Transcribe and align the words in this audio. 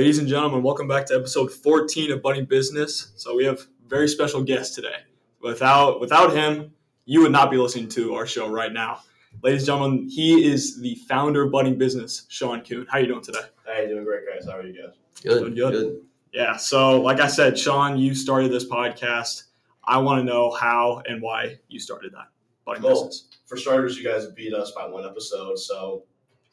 Ladies 0.00 0.18
and 0.18 0.26
gentlemen, 0.26 0.62
welcome 0.62 0.88
back 0.88 1.04
to 1.08 1.14
episode 1.14 1.52
14 1.52 2.10
of 2.10 2.22
Budding 2.22 2.46
Business. 2.46 3.12
So 3.16 3.36
we 3.36 3.44
have 3.44 3.58
a 3.58 3.66
very 3.86 4.08
special 4.08 4.42
guest 4.42 4.74
today. 4.74 4.94
Without 5.42 6.00
without 6.00 6.32
him, 6.32 6.72
you 7.04 7.20
would 7.20 7.32
not 7.32 7.50
be 7.50 7.58
listening 7.58 7.86
to 7.90 8.14
our 8.14 8.26
show 8.26 8.48
right 8.48 8.72
now. 8.72 9.00
Ladies 9.42 9.60
and 9.60 9.66
gentlemen, 9.66 10.08
he 10.08 10.50
is 10.50 10.80
the 10.80 10.94
founder 11.06 11.42
of 11.42 11.52
Budding 11.52 11.76
Business, 11.76 12.24
Sean 12.30 12.62
Kuhn. 12.62 12.86
How 12.90 12.96
are 12.96 13.00
you 13.02 13.08
doing 13.08 13.20
today? 13.20 13.42
Hey, 13.66 13.88
doing 13.88 14.04
great, 14.04 14.22
guys. 14.26 14.46
How 14.46 14.56
are 14.56 14.66
you 14.66 14.72
guys? 14.72 14.94
Good, 15.22 15.54
good. 15.54 16.00
Yeah. 16.32 16.56
So, 16.56 16.98
like 17.02 17.20
I 17.20 17.26
said, 17.26 17.58
Sean, 17.58 17.98
you 17.98 18.14
started 18.14 18.50
this 18.50 18.66
podcast. 18.66 19.48
I 19.84 19.98
want 19.98 20.18
to 20.20 20.24
know 20.24 20.50
how 20.50 21.02
and 21.06 21.20
why 21.20 21.58
you 21.68 21.78
started 21.78 22.14
that 22.14 22.28
Budding 22.64 22.84
Well, 22.84 23.04
Business. 23.04 23.28
For 23.44 23.58
starters, 23.58 23.98
you 23.98 24.04
guys 24.04 24.24
beat 24.28 24.54
us 24.54 24.70
by 24.70 24.86
one 24.86 25.04
episode, 25.04 25.58
so 25.58 26.04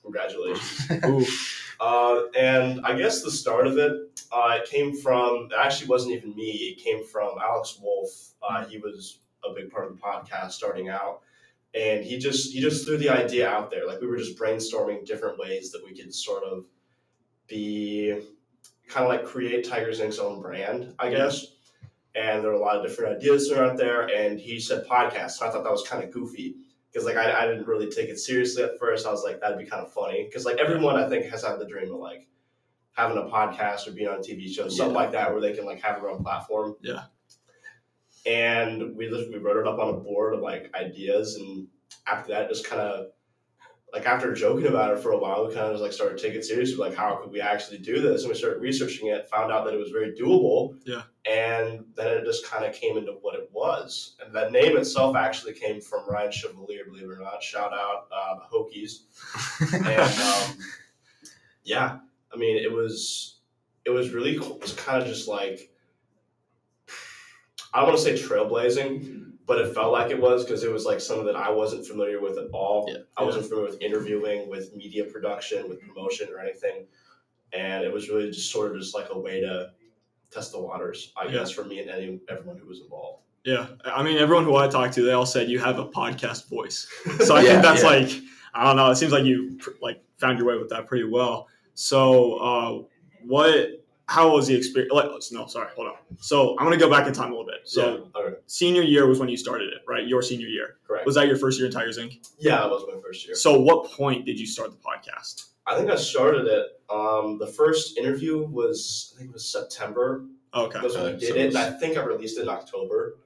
congratulations. 0.04 1.62
uh, 1.80 2.24
and 2.36 2.82
I 2.84 2.98
guess 2.98 3.22
the 3.22 3.32
start 3.32 3.68
of 3.68 3.78
it, 3.78 4.22
uh, 4.32 4.60
it 4.62 4.70
came 4.70 4.96
from, 4.96 5.50
it 5.52 5.58
actually 5.58 5.88
wasn't 5.88 6.16
even 6.16 6.36
me. 6.36 6.52
It 6.52 6.84
came 6.84 7.06
from 7.06 7.38
Alex 7.42 7.80
Wolf. 7.82 8.34
Uh, 8.42 8.66
he 8.66 8.78
was 8.78 9.20
a 9.46 9.54
big 9.54 9.72
part 9.72 9.88
of 9.88 9.96
the 9.96 10.02
podcast 10.02 10.52
starting 10.52 10.90
out. 10.90 11.22
And 11.74 12.04
he 12.04 12.18
just 12.18 12.54
he 12.54 12.60
just 12.60 12.86
threw 12.86 12.98
the 12.98 13.10
idea 13.10 13.48
out 13.48 13.70
there. 13.70 13.86
Like 13.86 14.02
we 14.02 14.08
were 14.08 14.18
just 14.18 14.38
brainstorming 14.38 15.06
different 15.06 15.38
ways 15.38 15.72
that 15.72 15.84
we 15.84 15.96
could 15.96 16.14
sort 16.14 16.44
of 16.44 16.66
be 17.48 18.20
kind 18.88 19.06
of 19.06 19.10
like 19.10 19.26
create 19.26 19.68
Tigers 19.68 20.00
Inc.'s 20.00 20.18
own 20.18 20.42
brand, 20.42 20.96
I 20.98 21.10
guess. 21.10 21.46
And 22.16 22.42
there 22.42 22.50
were 22.52 22.58
a 22.58 22.60
lot 22.60 22.78
of 22.78 22.84
different 22.84 23.18
ideas 23.18 23.48
that 23.48 23.60
are 23.60 23.66
out 23.66 23.78
there. 23.78 24.10
And 24.10 24.40
he 24.40 24.60
said 24.60 24.88
podcast. 24.88 25.32
So 25.32 25.46
I 25.46 25.52
thought 25.52 25.64
that 25.64 25.72
was 25.72 25.88
kind 25.88 26.04
of 26.04 26.10
goofy 26.10 26.56
because 26.98 27.06
like 27.06 27.16
I, 27.18 27.44
I 27.44 27.46
didn't 27.46 27.68
really 27.68 27.92
take 27.92 28.10
it 28.10 28.18
seriously 28.18 28.64
at 28.64 28.80
first. 28.80 29.06
I 29.06 29.12
was 29.12 29.24
like 29.24 29.40
that'd 29.40 29.60
be 29.60 29.66
kind 29.66 29.86
of 29.86 29.94
funny 29.94 30.26
because 30.26 30.46
like 30.46 30.58
everyone 30.58 30.96
I 30.96 31.08
think 31.08 31.26
has 31.28 31.44
had 31.44 31.60
the 31.60 31.66
dream 31.68 31.94
of 31.94 32.00
like 32.00 32.28
having 32.94 33.18
a 33.20 33.22
podcast 33.30 33.88
or 33.88 33.92
being 33.92 34.08
on 34.08 34.16
a 34.16 34.22
TV 34.22 34.50
show, 34.50 34.68
something 34.68 34.96
Yeah. 34.96 35.02
like 35.02 35.12
that, 35.12 35.32
where 35.32 35.40
they 35.40 35.54
can 35.54 35.66
like 35.66 35.80
have 35.84 36.02
their 36.02 36.10
own 36.10 36.24
platform. 36.24 36.76
Yeah. 36.82 37.04
And 38.26 38.96
we 38.96 39.08
just 39.10 39.30
we 39.30 39.38
wrote 39.38 39.58
it 39.58 39.68
up 39.68 39.78
on 39.78 39.90
a 39.90 39.98
board 40.00 40.34
of 40.34 40.40
like 40.42 40.72
ideas, 40.74 41.36
and 41.36 41.68
after 42.08 42.34
that, 42.34 42.50
just 42.50 42.66
kind 42.68 42.82
of 42.82 43.08
like 43.94 44.06
after 44.06 44.34
joking 44.34 44.68
about 44.68 44.92
it 44.92 45.00
for 45.00 45.12
a 45.12 45.18
while, 45.18 45.48
we 45.48 45.54
kind 45.54 45.68
of 45.68 45.74
just 45.74 45.84
like 45.84 45.94
started 45.94 46.18
taking 46.18 46.40
it 46.40 46.46
seriously. 46.46 46.76
Like, 46.76 46.94
how 46.94 47.16
could 47.16 47.32
we 47.32 47.40
actually 47.40 47.78
do 47.78 48.02
this? 48.02 48.24
And 48.24 48.30
we 48.30 48.38
started 48.38 48.62
researching 48.62 49.08
it, 49.08 49.30
found 49.30 49.52
out 49.52 49.64
that 49.66 49.74
it 49.74 49.78
was 49.78 49.92
very 49.92 50.14
doable. 50.14 50.76
Yeah. 50.86 51.04
And 51.26 51.86
then 51.96 52.18
it 52.18 52.26
just 52.26 52.46
kind 52.46 52.66
of 52.66 52.74
came 52.74 52.98
into 52.98 53.14
what 53.14 53.36
it 53.36 53.50
was. 53.54 54.18
And 54.24 54.34
that 54.36 54.52
name 54.52 54.76
itself 54.76 55.16
actually 55.16 55.54
came 55.54 55.80
from 55.80 56.08
Ryan 56.10 56.32
Chevalier, 56.32 56.84
believe 56.86 57.04
it 57.04 57.14
or 57.14 57.22
not. 57.22 57.42
Shout 57.42 57.72
out 57.74 58.08
uh, 58.12 58.36
the 58.36 58.58
Hokies. 58.58 59.04
And 59.88 60.22
um, 60.22 60.58
yeah, 61.64 62.00
I 62.34 62.38
mean, 62.38 62.58
it 62.58 62.72
was 62.72 63.40
it 63.86 63.92
was 63.92 64.12
really 64.12 64.38
cool. 64.38 64.58
It 64.58 64.62
was 64.62 64.74
kind 64.74 65.02
of 65.02 65.08
just 65.08 65.28
like 65.30 65.72
I 67.78 67.82
don't 67.82 67.90
want 67.90 68.00
to 68.00 68.04
say 68.04 68.28
trailblazing, 68.28 69.34
but 69.46 69.60
it 69.60 69.74
felt 69.74 69.92
like 69.94 70.10
it 70.12 70.20
was 70.20 70.44
because 70.44 70.64
it 70.64 70.72
was 70.72 70.86
like 70.86 71.00
something 71.00 71.26
that 71.28 71.36
I 71.36 71.50
wasn't 71.52 71.86
familiar 71.86 72.20
with 72.20 72.38
at 72.38 72.50
all. 72.52 72.88
Yeah. 72.90 73.02
I 73.18 73.24
wasn't 73.24 73.46
familiar 73.46 73.66
with 73.70 73.82
interviewing, 73.82 74.50
with 74.50 74.76
media 74.76 75.04
production, 75.06 75.70
with 75.70 75.80
promotion 75.82 76.28
or 76.34 76.40
anything, 76.40 76.86
and 77.54 77.84
it 77.84 77.94
was 77.94 78.10
really 78.10 78.32
just 78.32 78.52
sort 78.52 78.72
of 78.72 78.82
just 78.82 78.96
like 78.96 79.08
a 79.12 79.18
way 79.20 79.40
to 79.42 79.72
test 80.32 80.52
the 80.52 80.60
waters, 80.60 81.14
I 81.16 81.26
Yeah. 81.26 81.32
guess, 81.34 81.52
for 81.52 81.64
me 81.64 81.80
and 81.80 81.90
any 81.90 82.20
everyone 82.30 82.58
who 82.58 82.68
was 82.68 82.82
involved. 82.82 83.22
Yeah. 83.46 83.68
I 83.86 84.02
mean, 84.04 84.18
everyone 84.18 84.44
who 84.44 84.56
I 84.58 84.68
talked 84.68 84.94
to, 84.96 85.04
they 85.04 85.14
all 85.14 85.26
said 85.26 85.48
you 85.50 85.60
have 85.60 85.78
a 85.80 85.86
podcast 85.88 86.50
voice. 86.50 86.88
So 87.26 87.36
I 87.36 87.42
Yeah, 87.42 87.50
think 87.52 87.62
that's 87.62 87.84
yeah. 87.84 87.90
like 87.90 88.10
I 88.54 88.64
don't 88.66 88.76
know. 88.76 88.90
It 88.90 88.96
seems 88.96 89.12
like 89.12 89.24
you 89.24 89.56
pr- 89.60 89.78
like 89.84 90.02
found 90.18 90.40
your 90.40 90.48
way 90.48 90.58
with 90.58 90.70
that 90.70 90.88
pretty 90.88 91.04
well. 91.06 91.48
So 91.76 92.34
uh, 92.40 92.82
what? 93.24 93.77
How 94.08 94.32
was 94.34 94.48
the 94.48 94.56
experience? 94.56 94.94
Like, 94.94 95.10
no, 95.32 95.48
sorry, 95.48 95.68
hold 95.76 95.88
on. 95.90 95.96
So 96.20 96.58
I'm 96.58 96.66
gonna 96.66 96.78
go 96.78 96.90
back 96.90 97.08
in 97.08 97.14
time 97.14 97.28
a 97.28 97.36
little 97.36 97.46
bit. 97.46 97.62
So 97.66 98.10
yeah, 98.16 98.22
okay, 98.22 98.36
senior 98.48 98.82
year 98.82 99.06
was 99.08 99.20
when 99.20 99.28
you 99.30 99.36
started 99.38 99.68
it, 99.74 99.82
right? 99.88 100.08
Your 100.08 100.22
senior 100.22 100.48
year 100.48 100.78
correct. 100.88 101.06
was 101.06 101.16
that 101.16 101.28
your 101.28 101.36
first 101.38 101.58
year 101.60 101.68
in 101.68 101.74
Tigers 101.74 101.98
Inc. 101.98 102.26
yeah, 102.40 102.58
that 102.58 102.70
was 102.70 102.84
my 102.94 103.00
first 103.02 103.26
year. 103.28 103.36
So 103.36 103.60
what 103.60 103.92
point 103.92 104.26
did 104.26 104.40
you 104.40 104.48
start 104.48 104.72
the 104.72 104.78
podcast? 104.78 105.48
I 105.66 105.76
think 105.78 105.92
I 105.92 105.96
started 105.98 106.48
it. 106.48 106.68
Um, 106.90 107.38
the 107.38 107.48
first 107.48 107.98
interview 107.98 108.46
was 108.48 109.14
I 109.16 109.18
think 109.20 109.32
it 109.32 109.34
was 109.34 109.52
September. 109.52 110.26
Okay. 110.54 110.80
That's 110.82 110.96
when 110.96 111.04
we 111.04 111.10
Okay, 111.12 111.20
did 111.20 111.30
so 111.30 111.36
it. 111.36 111.40
it 111.42 111.48
And 111.56 111.58
I 111.58 111.72
think 111.78 111.98
I 111.98 112.04
released 112.04 112.38
it 112.40 112.44
in 112.44 112.50
October. 112.50 113.18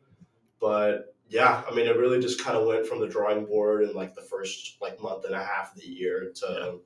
But 0.60 1.16
yeah, 1.30 1.62
I 1.70 1.74
mean, 1.76 1.86
it 1.88 1.96
really 1.98 2.20
just 2.20 2.44
kind 2.44 2.58
of 2.58 2.66
went 2.68 2.88
from 2.88 3.00
the 3.00 3.08
drawing 3.08 3.46
board 3.46 3.84
in 3.84 3.94
like 3.94 4.16
the 4.16 4.22
first 4.24 4.78
like 4.82 5.00
month 5.00 5.26
and 5.26 5.36
a 5.36 5.44
half 5.44 5.76
of 5.76 5.82
the 5.82 5.88
year 5.88 6.32
to 6.38 6.80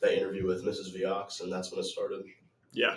the 0.00 0.18
interview 0.18 0.46
with 0.46 0.64
Mrs. 0.64 0.92
Viox, 0.94 1.40
and 1.40 1.52
that's 1.52 1.70
when 1.70 1.80
it 1.80 1.84
started. 1.84 2.24
Yeah. 2.72 2.96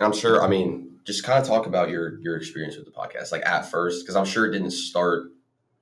I'm 0.00 0.12
sure. 0.12 0.42
I 0.42 0.48
mean, 0.48 0.98
just 1.04 1.24
kind 1.24 1.38
of 1.40 1.46
talk 1.46 1.66
about 1.66 1.90
your 1.90 2.18
your 2.20 2.36
experience 2.36 2.76
with 2.76 2.86
the 2.86 2.92
podcast, 2.92 3.32
like 3.32 3.46
at 3.46 3.70
first, 3.70 4.04
because 4.04 4.16
I'm 4.16 4.24
sure 4.24 4.46
it 4.46 4.52
didn't 4.52 4.72
start 4.72 5.30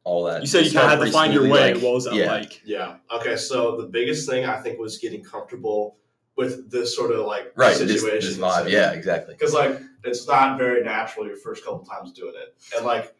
all 0.04 0.24
that. 0.24 0.40
You 0.40 0.46
said 0.46 0.66
you 0.66 0.72
kind 0.72 0.92
of 0.92 0.98
had 0.98 1.06
to 1.06 1.12
find 1.12 1.32
your 1.32 1.48
way. 1.48 1.72
smoothly, 1.72 1.84
what 1.84 1.94
was 1.94 2.04
that 2.04 2.14
yeah. 2.14 2.32
like? 2.32 2.60
Yeah. 2.64 2.96
Okay. 3.10 3.36
So 3.36 3.76
the 3.76 3.86
biggest 3.86 4.28
thing 4.28 4.44
I 4.44 4.60
think 4.60 4.78
was 4.78 4.98
getting 4.98 5.22
comfortable 5.22 5.96
with 6.36 6.70
this 6.70 6.94
sort 6.94 7.12
of 7.12 7.26
like 7.26 7.52
right? 7.56 7.76
Situation. 7.76 8.28
this 8.28 8.38
vibe, 8.38 8.70
yeah, 8.70 8.92
exactly. 8.92 9.34
because 9.34 9.54
like 9.54 9.80
it's 10.04 10.26
not 10.26 10.58
very 10.58 10.82
natural 10.82 11.26
your 11.26 11.36
first 11.36 11.64
couple 11.64 11.84
times 11.84 12.12
doing 12.12 12.34
it 12.36 12.54
and 12.76 12.84
like 12.86 13.14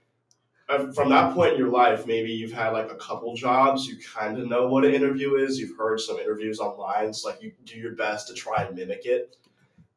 uh, 0.68 0.90
from 0.92 1.10
that 1.10 1.34
point 1.34 1.52
in 1.52 1.58
your 1.58 1.68
life 1.68 2.06
maybe 2.06 2.30
you've 2.30 2.52
had 2.52 2.70
like 2.70 2.90
a 2.90 2.96
couple 2.96 3.34
jobs 3.34 3.86
you 3.86 3.96
kind 4.14 4.38
of 4.38 4.48
know 4.48 4.66
what 4.66 4.84
an 4.84 4.94
interview 4.94 5.34
is 5.34 5.58
you've 5.58 5.76
heard 5.76 6.00
some 6.00 6.18
interviews 6.18 6.58
online 6.58 7.12
so 7.12 7.28
like 7.28 7.42
you 7.42 7.52
do 7.64 7.76
your 7.76 7.94
best 7.94 8.28
to 8.28 8.34
try 8.34 8.62
and 8.62 8.74
mimic 8.74 9.04
it 9.04 9.36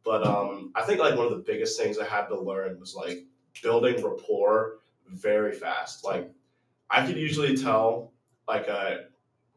but 0.06 0.26
um 0.26 0.72
i 0.76 0.82
think 0.84 1.00
like 1.00 1.16
one 1.18 1.26
of 1.26 1.32
the 1.32 1.44
biggest 1.52 1.80
things 1.80 1.98
i 1.98 2.06
had 2.06 2.28
to 2.28 2.40
learn 2.40 2.80
was 2.80 2.96
like 2.96 3.24
building 3.62 4.02
rapport 4.04 4.80
very 5.10 5.52
fast 5.54 6.04
like 6.06 6.32
i 6.90 7.06
could 7.06 7.18
usually 7.18 7.58
tell 7.58 8.12
like 8.48 8.70
uh 8.70 8.96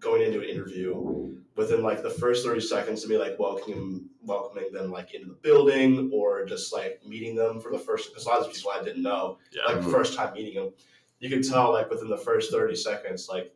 going 0.01 0.23
into 0.23 0.39
an 0.41 0.49
interview 0.49 1.35
within 1.57 1.83
like 1.83 2.03
the 2.03 2.11
first 2.11 2.45
30 2.47 2.61
seconds 2.61 3.03
to 3.03 3.09
be 3.09 3.17
like 3.19 3.37
welcoming 3.39 4.09
welcoming 4.23 4.71
them 4.73 4.91
like 4.93 5.13
into 5.15 5.27
the 5.29 5.35
building 5.35 6.11
or 6.13 6.45
just 6.45 6.73
like 6.73 7.01
meeting 7.05 7.35
them 7.35 7.61
for 7.61 7.73
the 7.73 7.79
first 7.79 8.09
because 8.11 8.25
a 8.25 8.29
lot 8.29 8.39
of 8.39 8.53
people 8.53 8.71
I 8.71 8.83
didn't 8.85 9.03
know 9.03 9.39
Yeah. 9.53 9.73
like 9.75 9.83
first 9.85 10.15
time 10.17 10.35
meeting 10.35 10.55
them 10.55 10.73
you 11.19 11.29
could 11.29 11.43
tell 11.43 11.73
like 11.73 11.91
within 11.91 12.09
the 12.09 12.17
first 12.17 12.53
30 12.53 12.77
seconds 12.77 13.29
like 13.29 13.53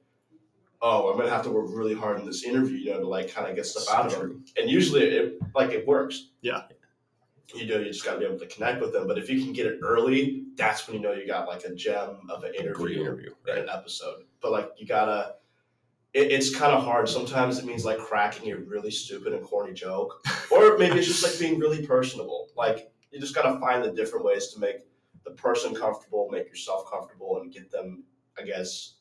oh 0.80 1.12
I'm 1.12 1.16
gonna 1.18 1.30
have 1.30 1.44
to 1.44 1.50
work 1.50 1.66
really 1.68 1.94
hard 1.94 2.18
in 2.18 2.26
this 2.26 2.42
interview 2.42 2.76
you 2.76 2.90
know 2.92 2.98
to 3.00 3.06
like 3.06 3.32
kind 3.32 3.48
of 3.48 3.54
get 3.54 3.66
stuff 3.66 3.86
out 3.94 4.06
of 4.12 4.18
them 4.18 4.44
and 4.56 4.68
usually 4.68 5.02
it 5.04 5.38
like 5.54 5.70
it 5.70 5.86
works 5.86 6.30
Yeah. 6.40 6.62
You 7.54 7.66
know 7.66 7.78
you 7.78 7.86
just 7.86 8.04
gotta 8.04 8.18
be 8.18 8.24
able 8.24 8.38
to 8.38 8.46
connect 8.46 8.80
with 8.80 8.92
them 8.92 9.06
but 9.06 9.18
if 9.18 9.28
you 9.28 9.42
can 9.42 9.52
get 9.52 9.66
it 9.66 9.78
early 9.82 10.42
that's 10.56 10.86
when 10.86 10.96
you 10.96 11.02
know 11.02 11.12
you 11.12 11.26
got 11.26 11.48
like 11.48 11.64
a 11.64 11.74
gem 11.74 12.20
of 12.28 12.44
an 12.44 12.52
Great 12.52 12.60
interview 12.60 13.00
interview, 13.00 13.30
in 13.46 13.54
right? 13.54 13.62
an 13.62 13.68
episode. 13.68 14.24
But 14.40 14.52
like 14.52 14.70
you 14.76 14.86
gotta, 14.86 15.36
it, 16.12 16.30
it's 16.30 16.54
kind 16.54 16.72
of 16.72 16.84
hard. 16.84 17.08
Sometimes 17.08 17.58
it 17.58 17.64
means 17.64 17.84
like 17.84 17.98
cracking 17.98 18.52
a 18.52 18.56
really 18.56 18.90
stupid 18.90 19.32
and 19.32 19.44
corny 19.44 19.72
joke, 19.72 20.24
or 20.50 20.76
maybe 20.78 20.98
it's 20.98 21.06
just 21.06 21.22
like 21.22 21.38
being 21.38 21.58
really 21.58 21.86
personable. 21.86 22.48
Like 22.56 22.92
you 23.10 23.20
just 23.20 23.34
gotta 23.34 23.58
find 23.60 23.84
the 23.84 23.92
different 23.92 24.24
ways 24.24 24.48
to 24.48 24.60
make 24.60 24.80
the 25.24 25.32
person 25.32 25.74
comfortable, 25.74 26.28
make 26.30 26.48
yourself 26.48 26.90
comfortable, 26.90 27.40
and 27.40 27.52
get 27.52 27.70
them, 27.70 28.04
I 28.38 28.42
guess, 28.42 28.94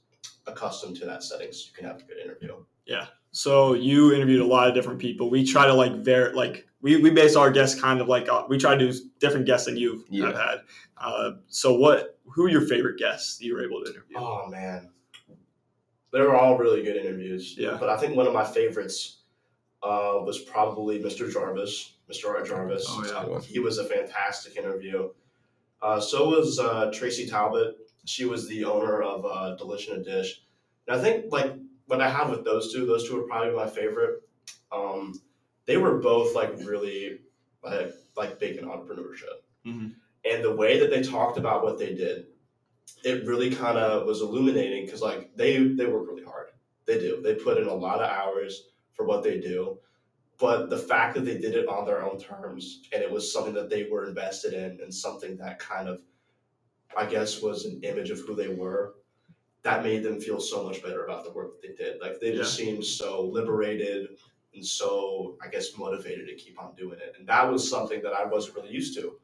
accustomed 0.47 0.95
to 0.97 1.05
that 1.05 1.23
setting 1.23 1.51
so 1.51 1.65
you 1.67 1.73
can 1.73 1.85
have 1.85 2.01
a 2.01 2.03
good 2.03 2.17
interview. 2.17 2.55
Yeah. 2.85 3.07
So 3.31 3.73
you 3.73 4.13
interviewed 4.13 4.41
a 4.41 4.45
lot 4.45 4.67
of 4.67 4.73
different 4.73 4.99
people. 4.99 5.29
We 5.29 5.45
try 5.45 5.65
to 5.65 5.73
like 5.73 6.03
ver 6.03 6.33
like 6.33 6.67
we, 6.81 6.97
we 6.97 7.09
base 7.09 7.35
our 7.35 7.51
guests 7.51 7.79
kind 7.79 8.01
of 8.01 8.07
like 8.07 8.27
uh, 8.29 8.43
we 8.49 8.57
try 8.57 8.75
to 8.75 8.91
do 8.91 8.97
different 9.19 9.45
guests 9.45 9.65
than 9.67 9.77
you 9.77 10.03
Yeah. 10.09 10.27
have 10.27 10.35
had. 10.35 10.57
Uh, 10.97 11.31
so 11.47 11.73
what? 11.73 12.17
Who 12.33 12.45
are 12.45 12.49
your 12.49 12.61
favorite 12.67 12.97
guests 12.97 13.37
that 13.37 13.45
you 13.45 13.53
were 13.55 13.63
able 13.63 13.83
to 13.83 13.91
interview? 13.91 14.17
Oh 14.17 14.47
man, 14.47 14.89
they 16.11 16.21
were 16.21 16.35
all 16.35 16.57
really 16.57 16.83
good 16.83 16.95
interviews. 16.95 17.55
Yeah. 17.57 17.77
But 17.79 17.89
I 17.89 17.97
think 17.97 18.15
one 18.15 18.27
of 18.27 18.33
my 18.33 18.43
favorites 18.45 19.17
uh, 19.83 20.19
was 20.23 20.39
probably 20.39 20.99
Mr. 20.99 21.31
Jarvis, 21.31 21.93
Mr. 22.11 22.29
Art 22.29 22.47
Jarvis. 22.47 22.85
Oh, 22.87 23.27
yeah. 23.33 23.39
He 23.41 23.59
was 23.59 23.77
a 23.79 23.85
fantastic 23.85 24.55
interview. 24.57 25.09
Uh, 25.81 25.99
so 25.99 26.29
was 26.29 26.59
uh, 26.59 26.91
Tracy 26.93 27.27
Talbot. 27.27 27.75
She 28.05 28.25
was 28.25 28.47
the 28.47 28.63
owner 28.65 29.01
of 29.01 29.25
uh, 29.25 29.57
Delish 29.59 29.89
in 29.91 29.99
a 29.99 30.03
Dish. 30.03 30.43
And 30.87 30.99
I 30.99 31.01
think 31.01 31.25
like 31.31 31.53
what 31.87 32.01
I 32.01 32.09
have 32.09 32.29
with 32.29 32.45
those 32.45 32.71
two, 32.73 32.85
those 32.85 33.07
two 33.09 33.19
are 33.19 33.23
probably 33.27 33.55
my 33.55 33.67
favorite. 33.67 34.21
Um, 34.71 35.19
they 35.65 35.77
were 35.77 35.97
both 35.99 36.35
like 36.35 36.53
really 36.59 37.19
like 37.63 37.93
like 38.15 38.39
big 38.39 38.57
in 38.57 38.65
entrepreneurship, 38.65 39.41
Mhm. 39.65 39.95
and 40.25 40.43
the 40.43 40.55
way 40.55 40.79
that 40.79 40.89
they 40.89 41.01
talked 41.01 41.37
about 41.37 41.63
what 41.63 41.77
they 41.77 41.93
did, 41.93 42.27
it 43.03 43.25
really 43.25 43.51
kind 43.51 43.77
of 43.77 44.05
was 44.07 44.21
illuminating 44.21 44.85
because 44.85 45.01
like 45.01 45.35
they 45.35 45.57
they 45.59 45.85
work 45.85 46.07
really 46.07 46.23
hard. 46.23 46.47
They 46.85 46.99
do. 46.99 47.21
They 47.21 47.35
put 47.35 47.57
in 47.57 47.67
a 47.67 47.73
lot 47.73 48.01
of 48.01 48.09
hours 48.09 48.69
for 48.93 49.05
what 49.05 49.23
they 49.23 49.39
do, 49.39 49.79
but 50.37 50.69
the 50.69 50.77
fact 50.77 51.15
that 51.15 51.21
they 51.25 51.37
did 51.37 51.55
it 51.55 51.67
on 51.67 51.85
their 51.85 52.03
own 52.03 52.19
terms 52.19 52.81
and 52.91 53.01
it 53.03 53.09
was 53.11 53.31
something 53.31 53.53
that 53.53 53.69
they 53.69 53.83
were 53.83 54.07
invested 54.07 54.53
in 54.53 54.79
and 54.81 54.93
something 54.93 55.37
that 55.37 55.59
kind 55.59 55.87
of, 55.87 56.01
I 56.97 57.05
guess, 57.05 57.41
was 57.41 57.65
an 57.65 57.79
image 57.83 58.09
of 58.09 58.19
who 58.19 58.35
they 58.35 58.49
were. 58.49 58.95
That 59.63 59.83
made 59.83 60.01
them 60.03 60.19
feel 60.19 60.39
so 60.39 60.63
much 60.63 60.81
better 60.81 61.05
about 61.05 61.23
the 61.23 61.31
work 61.31 61.61
that 61.61 61.67
they 61.67 61.75
did. 61.75 62.01
Like 62.01 62.19
they 62.19 62.33
just 62.35 62.55
seemed 62.55 62.83
so 62.83 63.21
liberated 63.21 64.17
and 64.53 64.65
so 64.65 65.38
I 65.44 65.48
guess 65.48 65.77
motivated 65.77 66.27
to 66.27 66.36
keep 66.36 66.62
on 66.62 66.75
doing 66.75 67.00
it. 67.00 67.15
And 67.18 67.27
that 67.27 67.50
was 67.51 67.69
something 67.69 68.01
that 68.03 68.13
I 68.13 68.25
wasn't 68.25 68.56
really 68.57 68.71
used 68.71 68.95
to 68.98 69.18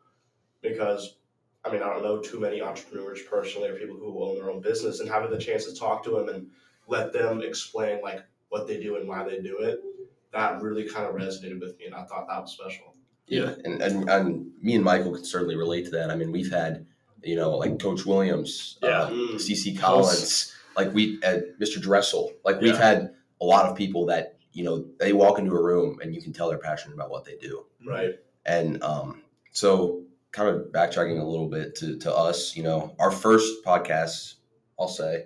because 0.61 1.17
I 1.65 1.71
mean 1.71 1.81
I 1.81 1.87
don't 1.93 2.03
know 2.03 2.19
too 2.19 2.39
many 2.39 2.61
entrepreneurs 2.61 3.21
personally 3.23 3.69
or 3.69 3.75
people 3.75 3.97
who 3.97 4.23
own 4.23 4.35
their 4.35 4.49
own 4.51 4.61
business 4.61 4.99
and 4.99 5.09
having 5.09 5.31
the 5.31 5.37
chance 5.37 5.65
to 5.65 5.75
talk 5.75 6.03
to 6.03 6.11
them 6.11 6.29
and 6.29 6.47
let 6.87 7.11
them 7.13 7.41
explain 7.41 8.01
like 8.01 8.21
what 8.49 8.67
they 8.67 8.79
do 8.79 8.95
and 8.95 9.07
why 9.07 9.23
they 9.23 9.39
do 9.41 9.59
it. 9.59 9.81
That 10.31 10.61
really 10.61 10.87
kind 10.87 11.05
of 11.05 11.15
resonated 11.15 11.59
with 11.59 11.77
me, 11.79 11.85
and 11.85 11.95
I 11.95 12.03
thought 12.03 12.27
that 12.27 12.41
was 12.41 12.51
special. 12.51 12.93
Yeah, 13.27 13.55
and, 13.65 13.81
and 13.81 14.09
and 14.09 14.51
me 14.61 14.75
and 14.75 14.83
Michael 14.83 15.13
can 15.15 15.25
certainly 15.25 15.55
relate 15.55 15.85
to 15.85 15.91
that. 15.91 16.11
I 16.11 16.15
mean, 16.15 16.31
we've 16.31 16.51
had 16.51 16.85
you 17.23 17.35
know 17.35 17.57
like 17.57 17.79
Coach 17.79 18.05
Williams, 18.05 18.77
Yeah. 18.83 19.03
uh, 19.03 19.09
Mm. 19.09 19.35
CC 19.35 19.77
Collins, 19.77 20.53
like 20.75 20.93
we 20.93 21.19
at 21.23 21.57
Mr. 21.59 21.81
Dressel, 21.81 22.31
like 22.45 22.61
we've 22.61 22.73
Yeah. 22.73 22.77
had 22.93 23.15
a 23.41 23.45
lot 23.45 23.65
of 23.65 23.75
people 23.75 24.05
that 24.07 24.37
you 24.57 24.63
know 24.63 24.83
they 24.97 25.13
walk 25.13 25.37
into 25.37 25.51
a 25.51 25.61
room 25.61 25.99
and 26.01 26.15
you 26.15 26.21
can 26.21 26.33
tell 26.33 26.49
they're 26.49 26.57
passionate 26.57 26.95
about 26.95 27.11
what 27.11 27.23
they 27.23 27.35
do. 27.35 27.67
Right. 27.85 28.15
And 28.47 28.81
um, 28.81 29.21
so, 29.51 30.01
kind 30.31 30.49
of 30.49 30.71
backtracking 30.71 31.21
a 31.21 31.23
little 31.23 31.47
bit 31.47 31.75
to, 31.75 31.95
to 31.99 32.11
us, 32.11 32.55
you 32.55 32.63
know, 32.63 32.95
our 32.97 33.11
first 33.11 33.63
podcast, 33.63 34.35
I'll 34.79 34.87
say, 34.87 35.25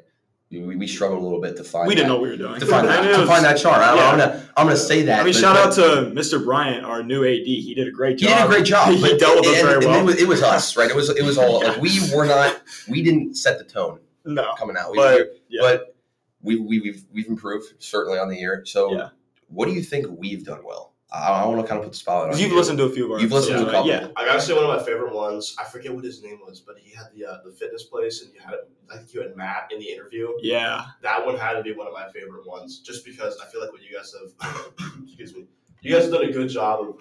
we, 0.50 0.76
we 0.76 0.86
struggled 0.86 1.22
a 1.22 1.24
little 1.24 1.40
bit 1.40 1.56
to 1.56 1.64
find. 1.64 1.88
We 1.88 1.96
didn't 1.96 2.10
that, 2.10 2.14
know 2.14 2.20
what 2.20 2.24
we 2.24 2.30
were 2.32 2.36
doing. 2.36 2.60
to 2.60 2.66
find 2.66 2.86
that, 2.90 3.06
it 3.06 3.16
to 3.16 3.26
find 3.26 3.46
that 3.46 3.58
chart. 3.58 3.82
I, 3.82 3.96
yeah. 3.96 4.12
am 4.12 4.20
gonna 4.20 4.50
I'm 4.58 4.66
gonna 4.66 4.76
say 4.76 5.04
that. 5.04 5.22
I 5.22 5.24
mean, 5.24 5.34
but- 5.34 5.40
shout 5.40 5.56
out 5.56 5.74
to 5.76 6.12
Mr. 6.14 6.44
Bryant, 6.44 6.84
our 6.84 7.02
new 7.02 7.24
AD. 7.24 7.46
He 7.46 7.74
did 7.74 7.88
a 7.88 7.92
great 7.92 8.18
job. 8.18 8.30
He 8.30 8.36
did 8.36 8.46
a 8.46 8.50
great 8.50 8.66
job. 8.66 8.90
he 8.94 9.18
dealt 9.18 9.40
with 9.40 9.48
us 9.48 9.62
very 9.62 9.86
well. 9.86 10.02
It 10.02 10.04
was, 10.04 10.22
it 10.24 10.28
was 10.28 10.44
us, 10.44 10.76
right? 10.76 10.90
It 10.90 10.96
was 10.96 11.10
it 11.10 11.24
was 11.24 11.38
all 11.38 11.64
Yeah. 11.64 11.70
like 11.70 11.82
we 11.82 12.00
were 12.14 12.26
not 12.26 12.62
we 12.90 13.02
didn't 13.02 13.36
set 13.36 13.60
the 13.60 13.64
tone 13.64 14.02
no, 14.26 14.56
coming 14.58 14.76
out. 14.76 14.92
We, 14.92 14.98
but 14.98 15.42
yeah. 15.48 15.62
but 15.62 15.96
we, 16.42 16.58
we 16.58 16.80
we've 16.82 17.06
we've 17.14 17.28
improved 17.28 17.74
certainly 17.80 18.20
on 18.20 18.28
the 18.28 18.36
year. 18.36 18.64
So, 18.66 18.94
Yeah. 18.94 19.10
What 19.52 19.68
do 19.68 19.74
you 19.74 19.82
think 19.84 20.08
we've 20.10 20.44
done 20.46 20.64
well? 20.66 20.94
I, 21.14 21.28
I 21.44 21.46
want 21.46 21.60
to 21.60 21.68
kind 21.68 21.78
of 21.78 21.84
put 21.84 21.92
the 21.92 21.98
spotlight 21.98 22.34
on 22.34 22.40
you've 22.40 22.52
you. 22.52 22.56
listened 22.58 22.78
to 22.78 22.86
a 22.86 22.90
few 22.90 23.06
of 23.06 23.12
our. 23.12 23.20
You've 23.20 23.34
listened 23.34 23.58
to 23.58 23.64
a 23.64 23.68
episodes, 23.68 23.90
couple. 23.90 23.90
Yeah, 23.92 24.08
I 24.16 24.26
gotta 24.26 24.40
say 24.42 24.54
one 24.54 24.64
of 24.64 24.70
my 24.70 24.82
favorite 24.82 25.14
ones. 25.14 25.56
I 25.60 25.66
forget 25.66 25.94
what 25.94 26.06
his 26.06 26.24
name 26.24 26.40
was, 26.46 26.62
but 26.62 26.78
he 26.80 26.96
had 26.96 27.08
the 27.14 27.26
uh, 27.26 27.38
the 27.44 27.52
fitness 27.52 27.84
place, 27.84 28.22
and 28.22 28.34
you 28.34 28.40
had 28.40 28.54
I 28.90 28.98
think 28.98 29.14
you 29.14 29.22
had 29.22 29.36
Matt 29.36 29.70
in 29.74 29.80
the 29.80 29.90
interview. 29.90 30.30
yeah, 30.42 30.86
That 31.02 31.26
one 31.26 31.38
had 31.38 31.54
to 31.54 31.64
be 31.64 31.74
one 31.74 31.88
of 31.88 31.94
my 31.94 32.10
favorite 32.12 32.48
ones, 32.48 32.80
just 32.80 33.04
because 33.04 33.38
I 33.46 33.50
feel 33.52 33.60
like 33.62 33.74
what 33.74 33.82
you 33.82 33.94
guys 33.94 34.14
have, 34.18 34.64
excuse 35.04 35.36
me, 35.36 35.48
you 35.82 35.94
guys 35.94 36.04
have 36.04 36.14
done 36.14 36.24
a 36.24 36.32
good 36.32 36.48
job 36.50 36.80
of, 36.88 36.96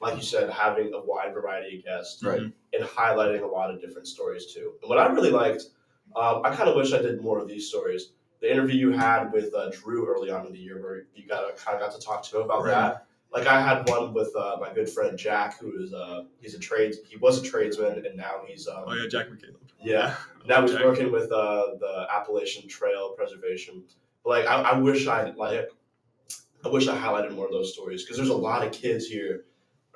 like 0.00 0.14
you 0.16 0.22
said, 0.22 0.48
having 0.50 0.92
a 0.94 1.00
wide 1.04 1.34
variety 1.34 1.78
of 1.78 1.84
guests 1.84 2.22
Right. 2.22 2.40
And 2.40 2.84
highlighting 2.84 3.42
a 3.42 3.46
lot 3.46 3.70
of 3.72 3.80
different 3.80 4.06
stories 4.06 4.46
too. 4.52 4.74
And 4.82 4.88
what 4.88 4.98
I 4.98 5.06
really 5.06 5.30
liked, 5.30 5.62
um, 6.14 6.42
I 6.44 6.54
kind 6.54 6.68
of 6.68 6.76
wish 6.76 6.92
I 6.92 6.98
did 6.98 7.20
more 7.22 7.38
of 7.38 7.48
these 7.48 7.68
stories. 7.68 8.12
The 8.40 8.50
interview 8.52 8.76
you 8.76 8.92
had 8.92 9.32
with 9.32 9.54
uh, 9.54 9.70
Drew 9.70 10.06
early 10.06 10.30
on 10.30 10.46
in 10.46 10.52
the 10.52 10.58
year, 10.58 10.80
where 10.82 11.04
you 11.14 11.26
got 11.26 11.56
kind 11.56 11.80
of 11.80 11.80
got 11.90 11.98
to 11.98 12.04
talk 12.06 12.22
to 12.24 12.36
him 12.38 12.42
about 12.44 12.62
Right. 12.64 12.70
that. 12.72 13.06
Like 13.32 13.46
I 13.46 13.60
had 13.60 13.88
one 13.88 14.14
with 14.14 14.34
uh, 14.36 14.56
my 14.60 14.72
good 14.72 14.88
friend 14.88 15.18
Jack, 15.18 15.58
who 15.58 15.82
is 15.82 15.92
uh, 15.92 16.24
he's 16.40 16.54
a 16.54 16.58
trades 16.58 16.98
he 17.08 17.16
was 17.16 17.42
a 17.42 17.42
tradesman 17.42 18.04
and 18.06 18.16
now 18.16 18.42
he's 18.46 18.68
um, 18.68 18.84
Oh 18.86 18.94
yeah, 18.94 19.08
Jack 19.08 19.26
McCaleb. 19.28 19.56
yeah 19.82 20.14
now 20.46 20.62
he's 20.62 20.72
Jack. 20.72 20.84
working 20.84 21.10
with 21.10 21.30
uh, 21.32 21.74
the 21.80 22.06
Appalachian 22.14 22.68
Trail 22.68 23.10
Preservation. 23.16 23.82
But, 24.24 24.30
like 24.30 24.46
I, 24.46 24.62
I 24.62 24.78
wish 24.78 25.06
I 25.08 25.30
like 25.30 25.68
I 26.64 26.68
wish 26.68 26.88
I 26.88 26.96
highlighted 26.96 27.32
more 27.34 27.46
of 27.46 27.52
those 27.52 27.72
stories 27.72 28.04
because 28.04 28.16
there's 28.16 28.28
a 28.30 28.36
lot 28.36 28.64
of 28.64 28.72
kids 28.72 29.06
here 29.06 29.44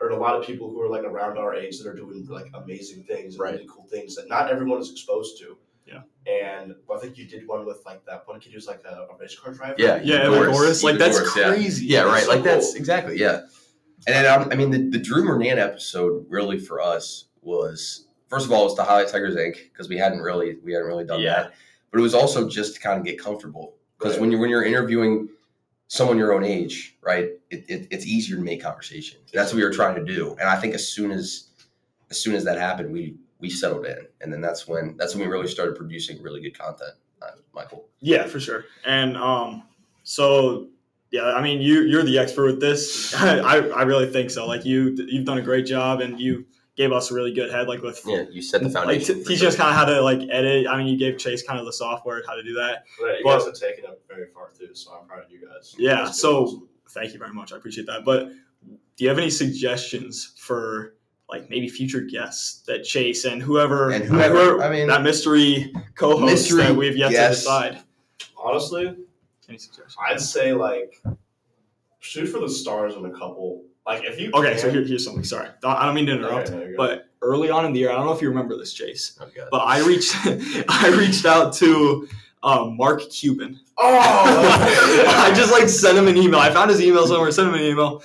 or 0.00 0.08
a 0.10 0.16
lot 0.16 0.34
of 0.34 0.44
people 0.46 0.68
who 0.70 0.80
are 0.80 0.88
like 0.88 1.04
around 1.04 1.38
our 1.38 1.54
age 1.54 1.78
that 1.78 1.86
are 1.88 1.94
doing 1.94 2.26
like 2.28 2.50
amazing 2.54 3.04
things 3.04 3.34
and 3.34 3.40
Right. 3.40 3.52
really 3.54 3.66
cool 3.70 3.84
things 3.84 4.16
that 4.16 4.28
not 4.28 4.50
everyone 4.50 4.80
is 4.80 4.90
exposed 4.90 5.38
to. 5.38 5.56
Yeah. 6.26 6.60
And 6.62 6.74
well, 6.86 6.98
I 6.98 7.00
think 7.00 7.16
you 7.16 7.26
did 7.26 7.46
one 7.48 7.64
with 7.66 7.82
like 7.86 8.04
that 8.06 8.26
one 8.26 8.40
kid 8.40 8.52
who's 8.52 8.66
like 8.66 8.82
a, 8.84 9.06
a 9.12 9.16
race 9.18 9.38
car 9.38 9.52
driver. 9.54 9.74
Yeah, 9.78 10.00
Yeah, 10.02 10.16
Evan 10.16 10.38
Evan 10.38 10.52
Goris, 10.52 10.54
Goris. 10.54 10.82
Like 10.84 10.94
Evan 10.96 10.98
that's 11.12 11.20
Goris, 11.20 11.36
yeah. 11.36 11.48
crazy. 11.48 11.86
Yeah, 11.86 12.00
right. 12.02 12.22
so 12.24 12.28
like 12.30 12.42
that's 12.44 12.74
exactly 12.74 13.18
yeah. 13.18 13.40
And 14.06 14.14
then 14.14 14.26
um, 14.26 14.48
I 14.50 14.54
mean 14.54 14.70
the, 14.70 14.90
the 14.90 14.98
Drew 15.02 15.24
Mernan 15.24 15.58
episode 15.58 16.26
really 16.28 16.58
for 16.58 16.80
us 16.80 17.26
was 17.42 18.06
first 18.28 18.46
of 18.46 18.52
all 18.52 18.62
it 18.62 18.64
was 18.64 18.74
to 18.74 18.82
highlight 18.82 19.08
Tigers 19.08 19.34
Inc. 19.36 19.56
because 19.72 19.88
we 19.88 19.96
hadn't 19.96 20.20
really 20.20 20.56
we 20.64 20.72
hadn't 20.72 20.86
really 20.88 21.04
done 21.04 21.20
Yeah. 21.20 21.34
that, 21.44 21.54
but 21.90 21.98
it 21.98 22.02
was 22.02 22.14
also 22.14 22.48
just 22.48 22.74
to 22.74 22.80
kind 22.80 22.98
of 22.98 23.04
get 23.04 23.18
comfortable 23.18 23.74
because 23.98 24.14
Right. 24.14 24.20
when 24.20 24.32
you 24.32 24.38
when 24.38 24.50
you're 24.50 24.64
interviewing 24.64 25.28
someone 25.88 26.16
your 26.18 26.32
own 26.32 26.44
age, 26.44 26.96
right, 27.02 27.30
it, 27.50 27.64
it, 27.68 27.88
it's 27.90 28.06
easier 28.06 28.36
to 28.36 28.42
make 28.42 28.62
conversation. 28.62 29.18
That's 29.32 29.52
what 29.52 29.56
we 29.56 29.64
were 29.64 29.72
trying 29.72 29.96
to 29.96 30.04
do, 30.04 30.36
and 30.38 30.48
I 30.48 30.56
think 30.56 30.74
as 30.74 30.86
soon 30.86 31.10
as 31.10 31.48
as 32.10 32.20
soon 32.20 32.34
as 32.34 32.44
that 32.44 32.58
happened, 32.58 32.92
we 32.92 33.16
we 33.40 33.50
settled 33.50 33.86
in, 33.86 34.06
and 34.20 34.32
then 34.32 34.40
that's 34.40 34.68
when 34.68 34.96
that's 34.96 35.14
when 35.14 35.24
we 35.26 35.30
really 35.32 35.48
started 35.48 35.76
producing 35.76 36.22
really 36.22 36.40
good 36.40 36.56
content. 36.58 36.92
Uh, 37.22 37.26
Michael, 37.54 37.86
Yeah, 38.00 38.26
for 38.26 38.40
sure. 38.40 38.64
And 38.86 39.16
um, 39.16 39.64
so 40.04 40.68
yeah, 41.10 41.32
I 41.32 41.42
mean, 41.42 41.60
you 41.60 41.82
you're 41.82 42.02
the 42.04 42.18
expert 42.18 42.44
with 42.46 42.60
this. 42.60 43.14
I 43.20 43.58
I 43.58 43.82
really 43.82 44.10
think 44.10 44.30
so. 44.30 44.46
Like 44.46 44.64
you 44.64 44.94
you've 45.08 45.26
done 45.26 45.38
a 45.38 45.42
great 45.42 45.66
job, 45.66 46.00
and 46.00 46.20
you 46.20 46.46
gave 46.76 46.92
us 46.92 47.10
a 47.10 47.14
really 47.14 47.32
good 47.34 47.50
head. 47.50 47.68
Like 47.68 47.82
with 47.82 48.00
yeah, 48.06 48.24
you 48.30 48.40
set 48.42 48.60
the 48.62 48.68
like 48.68 48.74
foundation. 48.74 49.16
t- 49.16 49.22
for 49.22 49.28
teaching 49.28 49.40
sure. 49.40 49.48
us 49.48 49.56
kind 49.56 49.70
of 49.70 49.76
how 49.76 49.84
to 49.86 50.00
like 50.00 50.20
edit. 50.30 50.66
I 50.66 50.76
mean, 50.78 50.86
you 50.86 50.96
gave 50.98 51.18
Chase 51.18 51.42
kind 51.42 51.58
of 51.58 51.66
the 51.66 51.72
software 51.72 52.22
how 52.26 52.34
to 52.34 52.42
do 52.42 52.54
that. 52.54 52.84
Right, 53.02 53.18
you 53.18 53.24
But- 53.24 53.38
guys 53.38 53.46
have 53.46 53.54
taken 53.70 53.84
it 53.84 54.00
very 54.08 54.28
far 54.32 54.50
too, 54.58 54.74
so 54.74 54.92
I'm 54.92 55.06
proud 55.06 55.24
of 55.24 55.30
you 55.30 55.46
guys. 55.46 55.74
Yeah, 55.78 55.96
That's 56.04 56.10
good. 56.10 56.16
so- 56.16 56.66
Thank 56.92 57.12
you 57.12 57.20
very 57.20 57.32
much. 57.32 57.52
I 57.52 57.56
appreciate 57.56 57.86
that. 57.86 58.04
But 58.04 58.30
do 58.96 59.04
you 59.04 59.08
have 59.08 59.18
any 59.18 59.30
suggestions 59.30 60.32
for? 60.38 60.94
Like 61.30 61.48
maybe 61.48 61.68
future 61.68 62.00
guests 62.00 62.62
that 62.66 62.82
Chase 62.84 63.24
and 63.24 63.40
whoever, 63.40 63.90
And 63.90 64.04
whoever, 64.04 64.62
I 64.62 64.70
mean- 64.70 64.88
that 64.88 65.02
mystery 65.02 65.72
co-host 65.94 66.24
Mystery 66.32 66.62
that 66.64 66.74
we've 66.74 66.96
yet 66.96 67.12
guest. 67.12 67.42
to 67.42 67.44
decide. 67.44 67.78
honestly, 68.36 68.96
Any 69.48 69.58
suggestions? 69.58 69.96
I'd 70.08 70.20
say 70.20 70.52
like 70.52 71.00
shoot 72.00 72.26
for 72.26 72.40
the 72.40 72.48
stars 72.48 72.94
on 72.96 73.04
a 73.06 73.10
couple. 73.10 73.62
Like 73.86 74.04
if 74.04 74.18
you 74.20 74.30
Okay, 74.34 74.50
can, 74.50 74.58
so 74.58 74.70
here, 74.70 74.82
here's 74.82 75.04
something. 75.04 75.24
Sorry, 75.24 75.48
I 75.64 75.86
don't 75.86 75.94
mean 75.94 76.06
to 76.06 76.12
interrupt. 76.12 76.48
Okay, 76.48 76.58
there 76.58 76.70
you 76.70 76.76
go. 76.76 76.86
But 76.86 77.08
early 77.22 77.50
on 77.50 77.64
in 77.64 77.72
the 77.72 77.80
year, 77.80 77.90
I 77.90 77.94
don't 77.94 78.06
know 78.06 78.12
if 78.12 78.20
you 78.22 78.28
remember 78.28 78.56
this, 78.56 78.72
Chase, 78.72 79.18
Oh, 79.20 79.26
but 79.50 79.58
I 79.58 79.84
reached 79.86 80.14
I 80.68 80.94
reached 80.98 81.26
out 81.26 81.52
to 81.54 82.08
um, 82.42 82.76
Mark 82.76 83.02
Cuban. 83.10 83.60
oh, 83.78 83.82
I 85.26 85.32
just 85.34 85.52
like 85.52 85.68
sent 85.68 85.98
him 85.98 86.08
an 86.08 86.16
email. 86.16 86.40
I 86.40 86.50
found 86.50 86.70
his 86.70 86.80
email 86.80 87.06
somewhere, 87.06 87.30
sent 87.32 87.48
him 87.48 87.54
an 87.54 87.60
email. 87.60 88.02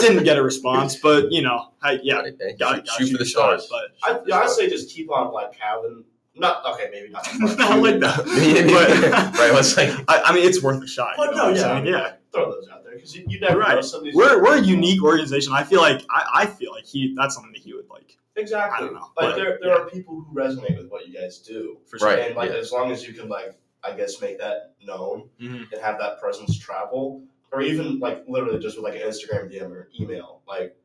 Didn't 0.00 0.24
get 0.24 0.36
a 0.36 0.42
response, 0.42 0.96
but 0.96 1.30
you 1.30 1.42
know, 1.42 1.68
I, 1.82 1.98
yeah, 2.02 2.22
Hey, 2.22 2.32
hey, 2.40 2.56
got 2.58 2.86
shoot, 2.88 3.06
shoot 3.06 3.12
for 3.12 3.18
the 3.18 3.24
a 3.24 3.26
shot, 3.26 3.60
stars. 3.62 3.68
But 4.02 4.10
I, 4.16 4.20
yeah, 4.26 4.38
I'd 4.38 4.50
say 4.50 4.68
just 4.68 4.90
keep 4.94 5.10
on 5.10 5.32
like 5.32 5.54
having 5.58 6.04
not 6.34 6.64
okay, 6.74 6.88
maybe 6.92 7.08
not. 7.08 7.26
not 7.58 7.78
like 7.80 8.00
that. 8.00 8.18
But, 9.34 9.38
right? 9.38 9.52
Let's 9.54 9.76
like 9.76 9.90
I, 10.08 10.22
I 10.26 10.34
mean, 10.34 10.46
it's 10.46 10.62
worth 10.62 10.82
a 10.82 10.86
shot. 10.86 11.14
But 11.16 11.34
no, 11.34 11.50
what 11.50 11.60
I'm 11.60 11.84
yeah, 11.86 11.92
yeah. 11.92 12.12
Throw 12.32 12.50
those 12.50 12.68
out 12.68 12.84
there 12.84 12.94
because 12.94 13.14
you, 13.16 13.24
you 13.28 13.40
never 13.40 13.58
Right. 13.58 13.74
know. 13.74 13.80
Some 13.80 14.00
of 14.00 14.04
these 14.04 14.14
We're 14.14 14.42
we're 14.42 14.58
a 14.58 14.60
unique 14.62 15.02
organization. 15.02 15.52
I 15.52 15.64
feel 15.64 15.80
like 15.80 16.02
I, 16.10 16.26
I 16.34 16.46
feel 16.46 16.72
like 16.72 16.84
he 16.84 17.14
that's 17.16 17.34
something 17.34 17.52
that 17.52 17.62
he 17.62 17.72
would 17.74 17.88
like 17.88 18.16
exactly. 18.36 18.76
I 18.76 18.80
don't 18.80 18.94
know, 18.94 19.00
Like 19.16 19.30
but- 19.30 19.36
there, 19.36 19.58
there 19.62 19.72
are 19.72 19.88
people 19.88 20.14
who 20.20 20.32
resonate 20.34 20.76
with 20.76 20.90
what 20.90 21.08
you 21.08 21.14
guys 21.18 21.38
do, 21.38 21.78
for 21.88 21.98
sure. 21.98 22.08
Right. 22.08 22.18
and 22.20 22.36
like 22.36 22.50
yeah. 22.50 22.58
as 22.58 22.70
long 22.70 22.92
as 22.92 23.06
you 23.06 23.14
can 23.14 23.28
like 23.28 23.56
I 23.88 23.96
guess 23.96 24.20
make 24.20 24.38
that 24.38 24.74
known 24.84 25.30
Mhm. 25.40 25.72
and 25.72 25.80
have 25.82 25.98
that 25.98 26.20
presence 26.20 26.58
travel, 26.58 27.24
or 27.52 27.62
even 27.62 27.98
like 27.98 28.24
literally 28.28 28.58
just 28.58 28.76
with 28.76 28.84
like 28.84 28.94
an 29.00 29.08
Instagram 29.08 29.50
DM 29.50 29.72
or 29.72 29.88
email. 29.98 30.42
Like 30.46 30.76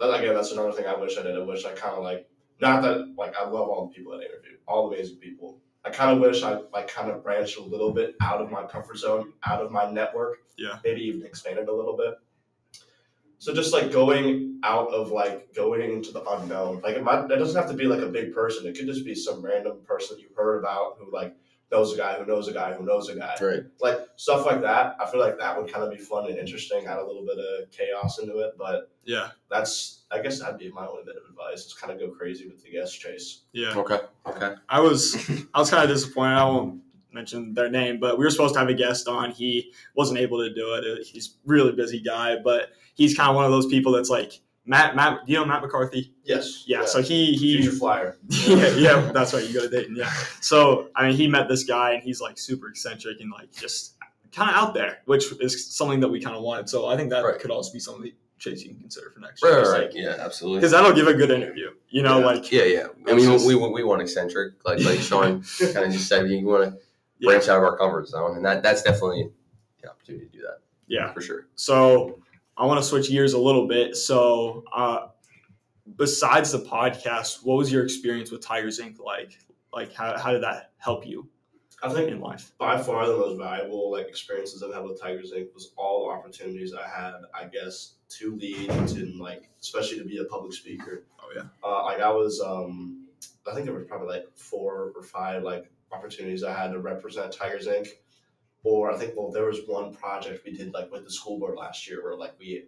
that, 0.00 0.18
again, 0.18 0.34
that's 0.34 0.52
another 0.52 0.72
thing 0.72 0.86
I 0.86 0.94
wish 0.96 1.16
I 1.18 1.22
did. 1.22 1.36
I 1.36 1.40
wish 1.40 1.64
I 1.64 1.72
kind 1.72 1.94
of 1.96 2.02
like 2.02 2.28
not 2.60 2.82
that 2.82 3.14
like 3.16 3.36
I 3.36 3.44
love 3.44 3.68
all 3.68 3.86
the 3.86 3.94
people 3.94 4.12
that 4.12 4.20
I 4.22 4.24
interviewed, 4.26 4.58
all 4.66 4.92
amazing 4.92 5.16
people. 5.18 5.60
I 5.84 5.90
kind 5.90 6.12
of 6.12 6.20
wish 6.20 6.42
I 6.44 6.60
like 6.72 6.86
kind 6.88 7.10
of 7.10 7.22
branched 7.24 7.58
a 7.58 7.62
little 7.62 7.92
bit 7.92 8.14
out 8.20 8.40
of 8.40 8.50
my 8.50 8.64
comfort 8.64 8.98
zone, 8.98 9.32
out 9.44 9.60
of 9.62 9.72
my 9.72 9.90
network. 9.90 10.38
Yeah. 10.56 10.78
Maybe 10.84 11.00
even 11.02 11.24
expanded 11.26 11.68
a 11.68 11.72
little 11.74 11.96
bit. 11.96 12.14
So 13.38 13.52
just 13.52 13.72
like 13.72 13.90
going 13.90 14.60
out 14.62 14.88
of 14.94 15.10
like 15.10 15.52
going 15.52 15.82
into 15.82 16.12
the 16.12 16.22
unknown. 16.24 16.80
Like 16.82 16.94
it, 16.94 17.02
might, 17.02 17.24
it 17.28 17.36
doesn't 17.36 17.60
have 17.60 17.68
to 17.70 17.76
be 17.76 17.86
like 17.86 18.00
a 18.00 18.06
big 18.06 18.32
person. 18.32 18.64
It 18.68 18.76
could 18.76 18.86
just 18.86 19.04
be 19.04 19.16
some 19.16 19.42
random 19.44 19.78
person 19.84 20.20
you 20.20 20.28
heard 20.36 20.60
about 20.60 20.98
who 21.00 21.10
like 21.12 21.34
knows 21.72 21.92
a 21.94 21.96
guy 21.96 22.14
who 22.14 22.26
knows 22.26 22.48
a 22.48 22.52
guy 22.52 22.72
who 22.74 22.84
knows 22.84 23.08
a 23.08 23.16
guy 23.16 23.34
right. 23.40 23.62
like 23.80 24.00
stuff 24.16 24.46
like 24.46 24.60
that. 24.60 24.96
I 25.00 25.10
feel 25.10 25.20
like 25.20 25.38
that 25.38 25.56
would 25.60 25.72
kind 25.72 25.84
of 25.84 25.90
be 25.90 25.96
fun 25.96 26.26
and 26.28 26.38
interesting. 26.38 26.86
Add 26.86 26.98
a 26.98 27.06
little 27.06 27.24
bit 27.24 27.38
of 27.38 27.70
chaos 27.70 28.18
into 28.18 28.38
it, 28.38 28.54
but 28.58 28.90
Yeah, 29.04 29.30
that's 29.50 30.04
I 30.12 30.20
guess 30.20 30.38
that'd 30.40 30.58
be 30.58 30.70
my 30.70 30.86
only 30.86 31.02
bit 31.04 31.16
of 31.16 31.22
advice. 31.28 31.66
Is 31.66 31.74
kind 31.74 31.92
of 31.92 31.98
go 31.98 32.10
crazy 32.14 32.46
with 32.46 32.62
the 32.62 32.70
guest 32.70 33.00
chase. 33.00 33.42
yeah. 33.52 33.74
Okay. 33.74 33.98
Okay. 34.26 34.54
I 34.68 34.80
was 34.80 35.16
I 35.54 35.58
was 35.58 35.70
kind 35.70 35.82
of 35.82 35.88
disappointed. 35.88 36.36
I 36.36 36.44
won't 36.44 36.82
mention 37.12 37.54
their 37.54 37.68
name, 37.70 38.00
but 38.00 38.18
we 38.18 38.24
were 38.24 38.30
supposed 38.30 38.54
to 38.54 38.60
have 38.60 38.68
a 38.68 38.74
guest 38.74 39.08
on. 39.08 39.30
He 39.30 39.72
wasn't 39.94 40.18
able 40.18 40.38
to 40.38 40.52
do 40.54 40.74
it. 40.74 41.06
He's 41.06 41.28
a 41.28 41.30
really 41.46 41.72
busy 41.72 42.00
guy, 42.00 42.36
but 42.42 42.70
he's 42.94 43.16
kind 43.16 43.30
of 43.30 43.36
one 43.36 43.44
of 43.44 43.50
those 43.50 43.66
people 43.66 43.92
that's 43.92 44.10
like 44.10 44.40
Matt. 44.64 44.94
Matt, 44.94 45.28
you 45.28 45.36
know 45.36 45.44
Matt 45.44 45.62
McCarthy? 45.62 46.14
Yes. 46.24 46.64
Yeah. 46.66 46.84
So 46.84 47.02
he 47.02 47.32
he 47.34 47.56
future 47.58 47.76
flyer. 47.76 48.16
yeah, 48.28 48.68
yeah, 48.76 49.10
that's 49.12 49.34
right. 49.34 49.44
You 49.46 49.52
go 49.54 49.62
to 49.62 49.68
Dayton. 49.68 49.96
Yeah. 49.96 50.12
So 50.40 50.88
I 50.94 51.08
mean, 51.08 51.16
he 51.16 51.26
met 51.28 51.48
this 51.48 51.64
guy, 51.64 51.92
and 51.92 52.02
he's 52.02 52.20
like 52.20 52.38
super 52.38 52.68
eccentric 52.68 53.20
and 53.20 53.30
like 53.30 53.52
just 53.52 53.94
kind 54.32 54.50
of 54.50 54.56
out 54.56 54.74
there, 54.74 54.98
which 55.06 55.24
is 55.40 55.74
something 55.74 56.00
that 56.00 56.08
we 56.08 56.20
kind 56.20 56.36
of 56.36 56.42
wanted. 56.42 56.68
So 56.68 56.86
I 56.86 56.96
think 56.96 57.10
that 57.10 57.22
Right. 57.24 57.38
could 57.38 57.50
also 57.50 57.72
be 57.72 57.80
something 57.80 58.10
Chase 58.38 58.62
you 58.64 58.70
can 58.70 58.80
consider 58.80 59.10
for 59.10 59.20
next 59.20 59.42
year. 59.42 59.58
Right. 59.62 59.68
Right. 59.68 59.82
like- 59.84 59.94
Yeah. 59.94 60.16
Absolutely. 60.18 60.58
because 60.58 60.72
that'll 60.72 60.92
give 60.94 61.06
a 61.06 61.14
good 61.14 61.30
interview. 61.30 61.70
You 61.90 62.02
know, 62.02 62.18
Yeah. 62.18 62.26
like 62.26 62.50
Yeah. 62.50 62.64
Yeah. 62.64 62.86
I 63.06 63.14
mean, 63.14 63.30
It's 63.30 63.44
we, 63.46 63.54
we, 63.54 63.68
we 63.70 63.84
want 63.84 64.00
eccentric, 64.02 64.54
like 64.64 64.80
like 64.80 65.00
Sean 65.00 65.42
kind 65.60 65.86
of 65.86 65.92
just 65.92 66.08
said. 66.08 66.28
You 66.28 66.44
want 66.46 66.64
to 66.72 66.78
yeah, 67.18 67.28
branch 67.30 67.48
out 67.48 67.58
of 67.58 67.64
our 67.64 67.76
comfort 67.76 68.08
zone, 68.08 68.36
and 68.36 68.44
that 68.44 68.62
that's 68.62 68.82
definitely 68.82 69.30
the 69.82 69.90
opportunity 69.90 70.26
to 70.26 70.32
do 70.32 70.40
that 70.42 70.58
yeah. 70.88 71.12
for 71.12 71.20
sure. 71.20 71.46
So 71.54 72.21
I 72.56 72.66
want 72.66 72.80
to 72.80 72.86
switch 72.86 73.08
gears 73.10 73.32
a 73.32 73.38
little 73.38 73.66
bit. 73.66 73.96
So, 73.96 74.64
uh, 74.74 75.08
besides 75.96 76.52
the 76.52 76.58
podcast, 76.58 77.44
what 77.44 77.56
was 77.56 77.72
your 77.72 77.82
experience 77.82 78.30
with 78.30 78.44
Tigers 78.44 78.80
Inc. 78.80 78.98
like? 78.98 79.38
Like, 79.72 79.94
how, 79.94 80.18
how 80.18 80.32
did 80.32 80.42
that 80.42 80.72
help 80.76 81.06
you 81.06 81.28
I 81.82 81.88
think 81.92 82.10
in 82.10 82.20
life? 82.20 82.52
by 82.58 82.80
far 82.80 83.06
the 83.06 83.16
most 83.16 83.38
valuable 83.38 83.90
like 83.90 84.06
experiences 84.06 84.62
I've 84.62 84.74
had 84.74 84.84
with 84.84 85.00
Tigers 85.00 85.32
Inc. 85.34 85.52
was 85.54 85.72
all 85.76 86.06
the 86.06 86.12
opportunities 86.12 86.74
I 86.74 86.86
had, 86.86 87.14
I 87.34 87.46
guess, 87.46 87.94
to 88.10 88.36
lead 88.36 88.68
to 88.88 89.12
like, 89.18 89.48
especially 89.60 89.98
to 89.98 90.04
be 90.04 90.18
a 90.18 90.24
public 90.24 90.52
speaker. 90.52 91.04
Oh 91.20 91.28
yeah. 91.34 91.44
Uh, 91.64 91.84
like 91.84 92.00
I 92.00 92.10
was, 92.10 92.40
um, 92.40 93.06
I 93.50 93.54
think 93.54 93.66
there 93.66 93.74
was 93.74 93.86
probably 93.88 94.08
like 94.08 94.26
four 94.34 94.92
or 94.94 95.02
five 95.02 95.42
like 95.42 95.70
opportunities 95.90 96.44
I 96.44 96.52
had 96.52 96.72
to 96.72 96.80
represent 96.80 97.32
Tigers 97.32 97.66
Inc. 97.66 97.88
Or 98.64 98.92
I 98.92 98.96
think 98.96 99.14
well, 99.16 99.30
there 99.30 99.46
was 99.46 99.60
one 99.66 99.92
project 99.92 100.44
we 100.44 100.52
did 100.52 100.72
like 100.72 100.90
with 100.92 101.04
the 101.04 101.10
school 101.10 101.38
board 101.38 101.56
last 101.56 101.88
year 101.88 102.02
where 102.02 102.16
like 102.16 102.38
we 102.38 102.64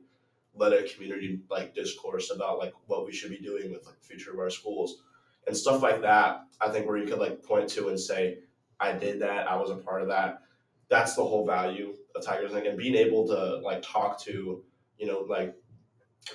led 0.56 0.72
a 0.72 0.88
community 0.88 1.40
like 1.50 1.74
discourse 1.74 2.30
about 2.30 2.58
like 2.58 2.72
what 2.86 3.06
we 3.06 3.12
should 3.12 3.30
be 3.30 3.38
doing 3.38 3.72
with 3.72 3.86
like 3.86 4.00
the 4.00 4.06
future 4.06 4.32
of 4.32 4.38
our 4.38 4.50
schools 4.50 5.02
and 5.46 5.56
stuff 5.56 5.82
like 5.82 6.00
that. 6.02 6.44
I 6.60 6.70
think 6.70 6.86
where 6.86 6.96
you 6.96 7.06
could 7.06 7.18
like 7.18 7.42
point 7.42 7.68
to 7.70 7.88
and 7.88 7.98
say, 7.98 8.38
I 8.80 8.92
did 8.92 9.20
that, 9.20 9.48
I 9.48 9.56
was 9.56 9.70
a 9.70 9.76
part 9.76 10.02
of 10.02 10.08
that. 10.08 10.42
That's 10.88 11.14
the 11.14 11.24
whole 11.24 11.46
value 11.46 11.94
of 12.14 12.24
Tigers 12.24 12.52
Inc. 12.52 12.68
and 12.68 12.78
being 12.78 12.94
able 12.94 13.26
to 13.28 13.56
like 13.58 13.82
talk 13.82 14.20
to, 14.22 14.62
you 14.98 15.06
know, 15.06 15.20
like 15.20 15.54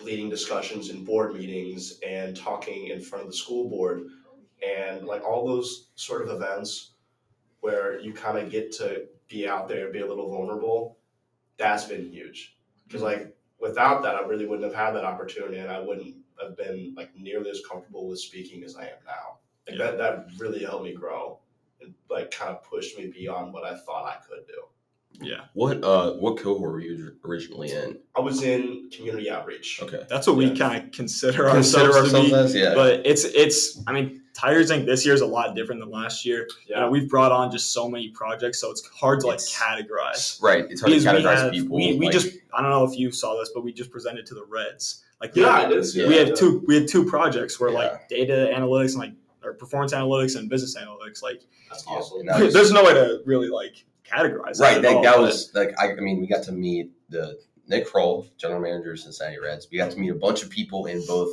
leading 0.01 0.29
discussions 0.29 0.89
in 0.89 1.03
board 1.03 1.33
meetings 1.33 1.99
and 2.05 2.35
talking 2.35 2.87
in 2.87 3.01
front 3.01 3.25
of 3.25 3.31
the 3.31 3.37
school 3.37 3.69
board 3.69 4.03
and 4.65 5.05
like 5.05 5.23
all 5.23 5.47
those 5.47 5.89
sort 5.95 6.21
of 6.21 6.29
events 6.29 6.91
where 7.61 7.99
you 7.99 8.13
kind 8.13 8.37
of 8.37 8.51
get 8.51 8.71
to 8.71 9.05
be 9.29 9.47
out 9.47 9.67
there 9.69 9.85
and 9.85 9.93
be 9.93 9.99
a 9.99 10.07
little 10.07 10.29
vulnerable 10.29 10.97
that's 11.57 11.85
been 11.85 12.09
huge. 12.11 12.57
Because 12.87 13.01
like 13.01 13.35
without 13.59 14.01
that 14.03 14.15
i 14.15 14.21
really 14.21 14.45
wouldn't 14.45 14.65
have 14.71 14.73
had 14.85 14.91
that 14.95 15.03
opportunity 15.03 15.57
and 15.59 15.69
i 15.71 15.79
wouldn't 15.79 16.15
have 16.41 16.55
been 16.57 16.93
like 16.95 17.09
nearly 17.17 17.49
as 17.49 17.61
comfortable 17.69 18.07
with 18.07 18.19
speaking 18.19 18.63
as 18.63 18.75
i 18.77 18.83
am 18.83 18.99
now. 19.05 19.37
Like 19.67 19.77
Yeah. 19.77 19.91
that 19.91 19.97
that 19.97 20.27
really 20.39 20.63
helped 20.63 20.85
me 20.85 20.93
grow 20.93 21.39
and 21.81 21.93
like 22.09 22.31
kind 22.31 22.51
of 22.51 22.63
pushed 22.63 22.97
me 22.97 23.07
beyond 23.07 23.53
what 23.53 23.63
i 23.65 23.75
thought 23.77 24.05
i 24.05 24.15
could 24.27 24.47
do 24.47 24.61
Yeah, 25.21 25.41
What 25.53 25.83
uh 25.83 26.13
what 26.13 26.37
cohort 26.37 26.71
were 26.71 26.79
you 26.79 27.13
originally 27.25 27.71
in? 27.71 27.97
i 28.15 28.19
was 28.21 28.41
in 28.43 28.89
community 28.91 29.29
outreach 29.29 29.79
Okay. 29.83 30.03
that's 30.09 30.27
what 30.27 30.35
we 30.37 30.55
kind 30.57 30.83
of 30.83 30.91
consider, 30.91 31.49
Consider 31.49 31.91
ourselves, 31.93 32.11
to 32.11 32.21
be. 32.29 32.33
as 32.33 32.55
yeah. 32.55 32.73
But 32.73 33.05
it's 33.05 33.25
it's. 33.25 33.81
I 33.87 33.91
mean, 33.91 34.21
Tigers 34.33 34.71
Inc. 34.71 34.85
this 34.85 35.05
year 35.05 35.13
is 35.13 35.21
a 35.21 35.25
lot 35.25 35.55
different 35.55 35.81
than 35.81 35.91
last 35.91 36.25
year. 36.25 36.47
You 36.67 36.75
know, 36.75 36.81
yeah 36.83 36.89
we've 36.89 37.09
brought 37.09 37.31
on 37.33 37.51
just 37.51 37.73
so 37.73 37.89
many 37.89 38.09
projects, 38.09 38.61
so 38.61 38.71
it's 38.71 38.85
hard 38.87 39.19
to 39.21 39.27
like 39.27 39.39
It's- 39.39 39.53
categorize. 39.57 40.41
right. 40.41 40.65
It's 40.69 40.81
hard 40.81 40.93
to 40.93 40.99
Because 40.99 41.05
we 41.13 41.21
categorize 41.23 41.37
have- 41.43 41.51
people. 41.51 41.75
We, 41.75 41.97
we 41.97 42.05
like- 42.05 42.13
just 42.13 42.37
I 42.53 42.61
don't 42.61 42.71
know 42.71 42.85
if 42.85 42.97
you 42.97 43.11
saw 43.11 43.37
this, 43.37 43.51
but 43.53 43.63
we 43.63 43.73
just 43.73 43.91
presented 43.91 44.25
to 44.27 44.35
the 44.35 44.45
Reds. 44.45 45.03
Like 45.21 45.35
we 45.35 45.41
yeah 45.41 45.59
had- 45.61 45.65
i 45.65 45.75
we 45.75 45.81
that, 45.81 46.11
had 46.11 46.27
yeah. 46.29 46.33
two 46.35 46.63
we 46.67 46.75
had 46.75 46.87
two 46.87 47.03
projects 47.05 47.59
where 47.59 47.71
Yeah. 47.71 47.79
like 47.79 48.07
data 48.09 48.51
analytics 48.55 48.91
and 48.91 48.99
like 48.99 49.13
or 49.43 49.53
performance 49.53 49.93
analytics 49.93 50.37
and 50.37 50.49
business 50.49 50.75
analytics 50.77 51.21
like 51.23 51.41
that's 51.69 51.85
awesome 51.87 52.19
and 52.21 52.29
that 52.29 52.39
was- 52.41 52.53
there's 52.57 52.71
no 52.71 52.83
way 52.83 52.93
to 52.93 53.21
really 53.25 53.49
like 53.49 53.85
categorize 54.09 54.59
right. 54.59 54.77
at 54.77 54.81
That, 54.81 54.95
all, 54.95 55.03
that 55.03 55.19
was 55.19 55.51
like 55.53 55.73
I, 55.79 55.91
I 55.91 55.95
mean 55.95 56.19
we 56.19 56.27
got 56.27 56.43
to 56.43 56.51
meet 56.51 56.91
the 57.09 57.39
Nick 57.67 57.87
Krall, 57.87 58.27
general 58.37 58.59
manager 58.59 58.93
of 58.93 58.99
Cincinnati 58.99 59.39
Reds. 59.39 59.67
We 59.71 59.77
got 59.77 59.91
to 59.91 59.99
meet 59.99 60.09
a 60.09 60.15
bunch 60.15 60.43
of 60.43 60.49
people 60.49 60.87
in 60.87 61.05
both 61.05 61.29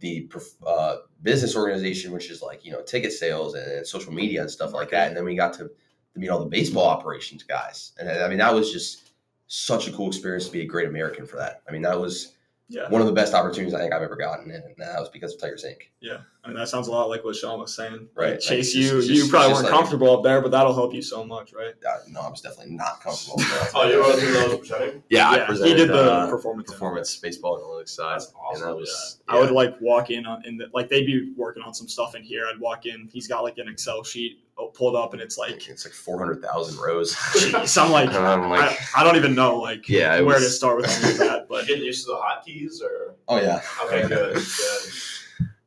the 0.00 0.30
uh, 0.66 0.96
business 1.22 1.56
organization, 1.56 2.12
which 2.12 2.30
is 2.30 2.42
like 2.42 2.64
you 2.64 2.72
know 2.72 2.82
ticket 2.82 3.12
sales 3.12 3.54
and 3.54 3.86
social 3.86 4.12
media 4.12 4.40
and 4.40 4.50
stuff 4.50 4.72
like 4.72 4.90
that, 4.90 5.08
and 5.08 5.16
then 5.16 5.24
we 5.24 5.36
got 5.36 5.52
to, 5.54 5.64
to 5.64 6.18
meet 6.18 6.28
all 6.28 6.40
the 6.40 6.46
baseball 6.46 6.86
operations 6.86 7.42
guys. 7.42 7.92
And 7.98 8.08
I 8.08 8.28
mean 8.28 8.38
that 8.38 8.54
was 8.54 8.72
just 8.72 9.12
such 9.48 9.86
a 9.86 9.92
cool 9.92 10.08
experience 10.08 10.46
to 10.46 10.52
be 10.52 10.62
a 10.62 10.66
great 10.66 10.88
American 10.88 11.26
for 11.26 11.36
that. 11.36 11.62
I 11.68 11.72
mean 11.72 11.82
that 11.82 11.98
was 12.00 12.34
yeah 12.68 12.88
one 12.88 13.00
of 13.00 13.06
the 13.06 13.12
best 13.12 13.34
opportunities 13.34 13.74
I 13.74 13.78
think 13.78 13.92
I've 13.92 14.02
ever 14.02 14.16
gotten, 14.16 14.50
and 14.50 14.64
that 14.78 15.00
was 15.00 15.08
because 15.10 15.34
of 15.34 15.40
Tigers 15.40 15.64
Inc. 15.64 15.82
yeah 16.00 16.18
I 16.46 16.48
mean 16.50 16.56
that 16.58 16.68
sounds 16.68 16.86
a 16.86 16.92
lot 16.92 17.08
like 17.08 17.24
what 17.24 17.34
Sean 17.34 17.58
was 17.58 17.74
saying 17.74 18.08
Right, 18.14 18.24
Like, 18.24 18.30
like, 18.34 18.40
Chase 18.40 18.66
it's 18.66 18.72
just- 18.72 18.92
you 18.92 18.98
it's 18.98 19.08
you 19.08 19.28
probably 19.28 19.52
weren't 19.54 19.64
like- 19.64 19.72
comfortable 19.72 20.16
up 20.16 20.22
there 20.22 20.40
but 20.40 20.52
that'll 20.52 20.72
help 20.74 20.94
you 20.94 21.02
so 21.02 21.24
much 21.24 21.52
right 21.52 21.74
Uh, 21.84 21.96
no, 22.08 22.20
I 22.20 22.28
was 22.30 22.40
definitely 22.40 22.74
not 22.74 23.00
comfortable. 23.02 23.36
oh 23.74 23.90
you 23.90 23.98
were 23.98 24.12
through 24.12 24.32
those 24.32 24.58
presenting 24.60 25.02
Yeah, 25.10 25.46
I 25.48 25.52
he 25.52 25.74
did 25.74 25.88
the 25.88 26.12
uh, 26.12 26.30
performance 26.30 26.70
performance 26.70 27.16
baseball 27.16 27.58
analytics 27.58 27.88
side, 27.88 28.20
That's 28.20 28.32
awesome, 28.40 28.62
and 28.62 28.72
that 28.72 28.76
was 28.76 29.18
I 29.28 29.40
would 29.40 29.50
like 29.50 29.74
walk 29.80 30.10
in 30.10 30.24
on 30.24 30.44
in 30.46 30.56
the, 30.56 30.66
like 30.72 30.88
they'd 30.88 31.04
be 31.06 31.32
working 31.36 31.64
on 31.64 31.74
some 31.74 31.88
stuff 31.88 32.14
in 32.14 32.22
here. 32.22 32.46
I'd 32.52 32.60
walk 32.60 32.86
in. 32.86 33.08
He's 33.12 33.26
got 33.26 33.42
like 33.42 33.58
an 33.58 33.66
Excel 33.68 34.04
sheet 34.04 34.38
oh, 34.56 34.68
pulled 34.68 34.94
up, 34.94 35.12
and 35.14 35.20
it's 35.20 35.36
like, 35.36 35.68
it's 35.68 35.84
like 35.84 35.92
four 35.94 36.16
hundred 36.18 36.40
thousand 36.42 36.78
rows. 36.80 37.16
geez, 37.32 37.76
I'm 37.76 37.90
like, 37.90 38.08
I'm 38.14 38.48
like, 38.48 38.60
I, 38.96 39.00
I 39.00 39.04
don't 39.04 39.16
even 39.16 39.34
know 39.34 39.58
like 39.58 39.88
Yeah, 39.88 40.16
it 40.16 40.24
where 40.24 40.38
to 40.38 40.44
start 40.48 40.76
with 40.78 40.86
any 41.02 41.12
of 41.12 41.18
that. 41.18 41.48
but 41.48 41.60
But 41.60 41.66
getting 41.66 41.84
used 41.84 42.06
to 42.06 42.12
the 42.12 42.18
hotkeys 42.18 42.80
or 42.82 43.16
oh 43.28 43.40
yeah. 43.40 43.60
okay 43.84 44.02
good 44.06 44.34
good 44.34 44.92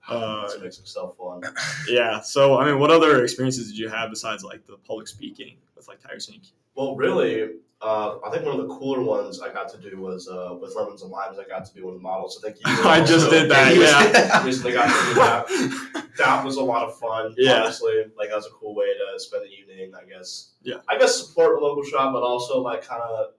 Uh, 0.10 0.50
makes 0.62 0.80
Excel 0.80 1.16
fun 1.18 1.42
yeah. 1.88 2.20
So 2.22 2.58
I 2.58 2.66
mean, 2.66 2.80
what 2.80 2.92
other 2.92 3.24
experiences 3.24 3.68
did 3.70 3.78
you 3.78 3.90
have 3.90 4.10
besides 4.10 4.44
like 4.44 4.66
the 4.66 4.78
public 4.78 5.08
speaking 5.08 5.58
with 5.76 5.88
like 5.88 6.02
Tiger 6.02 6.18
Inc? 6.18 6.52
Well, 6.76 6.96
really, 6.96 7.50
uh, 7.82 8.18
I 8.26 8.30
think 8.30 8.46
one 8.46 8.60
of 8.60 8.68
the 8.68 8.74
cooler 8.74 9.02
ones 9.02 9.42
I 9.42 9.54
got 9.54 9.70
to 9.70 9.78
do 9.78 9.98
was 9.98 10.28
uh, 10.28 10.56
with 10.60 10.76
lemons 10.76 11.02
and 11.02 11.12
limes. 11.12 11.40
I 11.40 11.46
got 11.46 11.66
to 11.66 11.74
be 11.74 11.82
one 11.82 11.94
of 11.94 12.00
the 12.00 12.04
models. 12.04 12.42
I 12.44 12.52
think 12.52 12.60
you 12.60 12.64
I 12.90 13.04
just 13.04 13.30
did 13.30 13.50
that, 13.50 13.76
yeah. 13.76 14.44
Recently 14.46 14.74
got 14.74 14.86
to 14.86 15.08
do 15.08 15.14
that. 15.16 16.08
That 16.18 16.44
was 16.44 16.58
a 16.58 16.64
lot 16.64 16.84
of 16.88 16.98
fun. 16.98 17.34
Yeah. 17.38 17.62
honestly, 17.62 18.04
like 18.18 18.30
that 18.30 18.36
was 18.36 18.48
a 18.48 18.52
cool 18.52 18.76
way 18.76 18.88
to 18.88 19.20
spend 19.20 19.46
the 19.46 19.50
evening. 19.50 19.94
I 19.96 20.04
guess. 20.10 20.52
Yeah. 20.62 20.76
I 20.90 20.98
guess 20.98 21.16
support 21.16 21.58
a 21.58 21.64
local 21.64 21.84
shop, 21.84 22.12
but 22.14 22.22
also 22.22 22.62
like 22.62 22.86
kind 22.86 23.02
of 23.02 23.34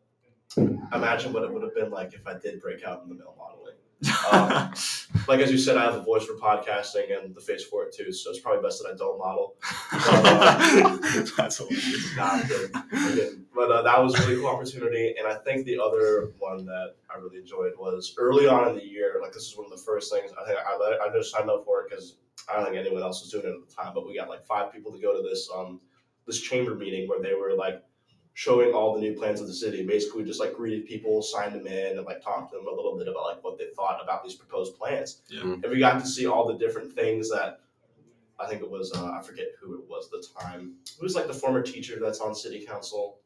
imagine 0.94 1.32
what 1.32 1.42
it 1.42 1.52
would 1.52 1.62
have 1.62 1.74
been 1.74 1.90
like 1.90 2.14
if 2.14 2.26
I 2.26 2.38
did 2.38 2.60
break 2.60 2.82
out 2.84 3.02
in 3.02 3.08
the 3.10 3.14
male 3.14 3.34
modeling. 3.38 3.69
Um, 4.32 4.72
like 5.28 5.40
as 5.40 5.50
you 5.50 5.58
said, 5.58 5.76
I 5.76 5.84
have 5.84 5.94
a 5.94 6.02
voice 6.02 6.24
for 6.24 6.34
podcasting 6.34 7.16
and 7.16 7.34
the 7.34 7.40
face 7.40 7.64
for 7.64 7.84
it 7.84 7.94
too, 7.94 8.12
so 8.12 8.30
it's 8.30 8.40
probably 8.40 8.62
best 8.62 8.82
that 8.82 8.90
I 8.92 8.96
don't 8.96 9.18
model. 9.18 9.56
That's 11.36 11.58
hilarious. 11.58 12.18
I'm 12.18 12.46
good. 12.46 12.72
But 13.54 13.70
uh, 13.70 13.82
that 13.82 14.02
was 14.02 14.18
a 14.18 14.26
really 14.26 14.40
cool 14.40 14.48
opportunity, 14.48 15.14
and 15.18 15.26
I 15.26 15.34
think 15.34 15.66
the 15.66 15.78
other 15.78 16.32
one 16.38 16.64
that 16.66 16.94
I 17.14 17.18
really 17.18 17.38
enjoyed 17.38 17.72
was 17.78 18.14
early 18.18 18.46
on 18.46 18.68
in 18.68 18.76
the 18.76 18.84
year. 18.84 19.18
Like 19.20 19.32
this 19.32 19.44
is 19.44 19.56
one 19.56 19.66
of 19.66 19.72
the 19.72 19.84
first 19.84 20.12
things 20.12 20.30
I 20.40 20.46
think 20.46 20.58
I 20.58 20.76
let, 20.78 21.00
I 21.00 21.12
just 21.12 21.32
signed 21.32 21.50
up 21.50 21.64
for 21.64 21.82
it 21.82 21.90
because 21.90 22.16
I 22.48 22.56
don't 22.56 22.64
think 22.64 22.76
anyone 22.76 23.02
else 23.02 23.22
was 23.22 23.30
doing 23.30 23.44
it 23.44 23.56
at 23.56 23.68
the 23.68 23.74
time. 23.74 23.92
But 23.94 24.06
we 24.06 24.16
got 24.16 24.28
like 24.28 24.44
five 24.46 24.72
people 24.72 24.92
to 24.92 24.98
go 24.98 25.14
to 25.16 25.28
this 25.28 25.48
um 25.54 25.80
this 26.26 26.40
chamber 26.40 26.74
meeting 26.74 27.08
where 27.08 27.20
they 27.20 27.34
were 27.34 27.54
like 27.54 27.82
showing 28.40 28.72
all 28.72 28.94
the 28.94 29.00
new 29.00 29.12
plans 29.12 29.38
of 29.42 29.46
the 29.46 29.52
city. 29.52 29.84
Basically, 29.84 30.24
just 30.24 30.40
like 30.40 30.54
greeted 30.54 30.86
people, 30.86 31.20
signed 31.20 31.54
them 31.54 31.66
in, 31.66 31.98
and 31.98 32.06
like 32.06 32.22
talked 32.22 32.50
to 32.50 32.56
them 32.56 32.66
a 32.66 32.74
little 32.74 32.96
bit 32.96 33.06
about 33.06 33.24
like 33.24 33.44
what 33.44 33.58
they 33.58 33.66
thought 33.76 34.00
about 34.02 34.24
these 34.24 34.34
proposed 34.34 34.78
plans. 34.78 35.20
Yeah. 35.28 35.42
And 35.42 35.66
we 35.70 35.78
got 35.78 36.00
to 36.00 36.06
see 36.06 36.26
all 36.26 36.46
the 36.46 36.56
different 36.56 36.90
things 36.90 37.28
that 37.28 37.60
I 38.38 38.46
think 38.46 38.62
it 38.62 38.70
was 38.70 38.94
uh, 38.94 39.12
I 39.12 39.20
forget 39.20 39.48
who 39.60 39.74
it 39.74 39.86
was 39.86 40.06
at 40.06 40.12
the 40.12 40.40
time. 40.40 40.76
It 40.86 41.02
was 41.02 41.14
like 41.14 41.26
the 41.26 41.34
former 41.34 41.60
teacher 41.60 41.98
that's 42.00 42.20
on 42.20 42.34
city 42.34 42.64
council. 42.64 43.18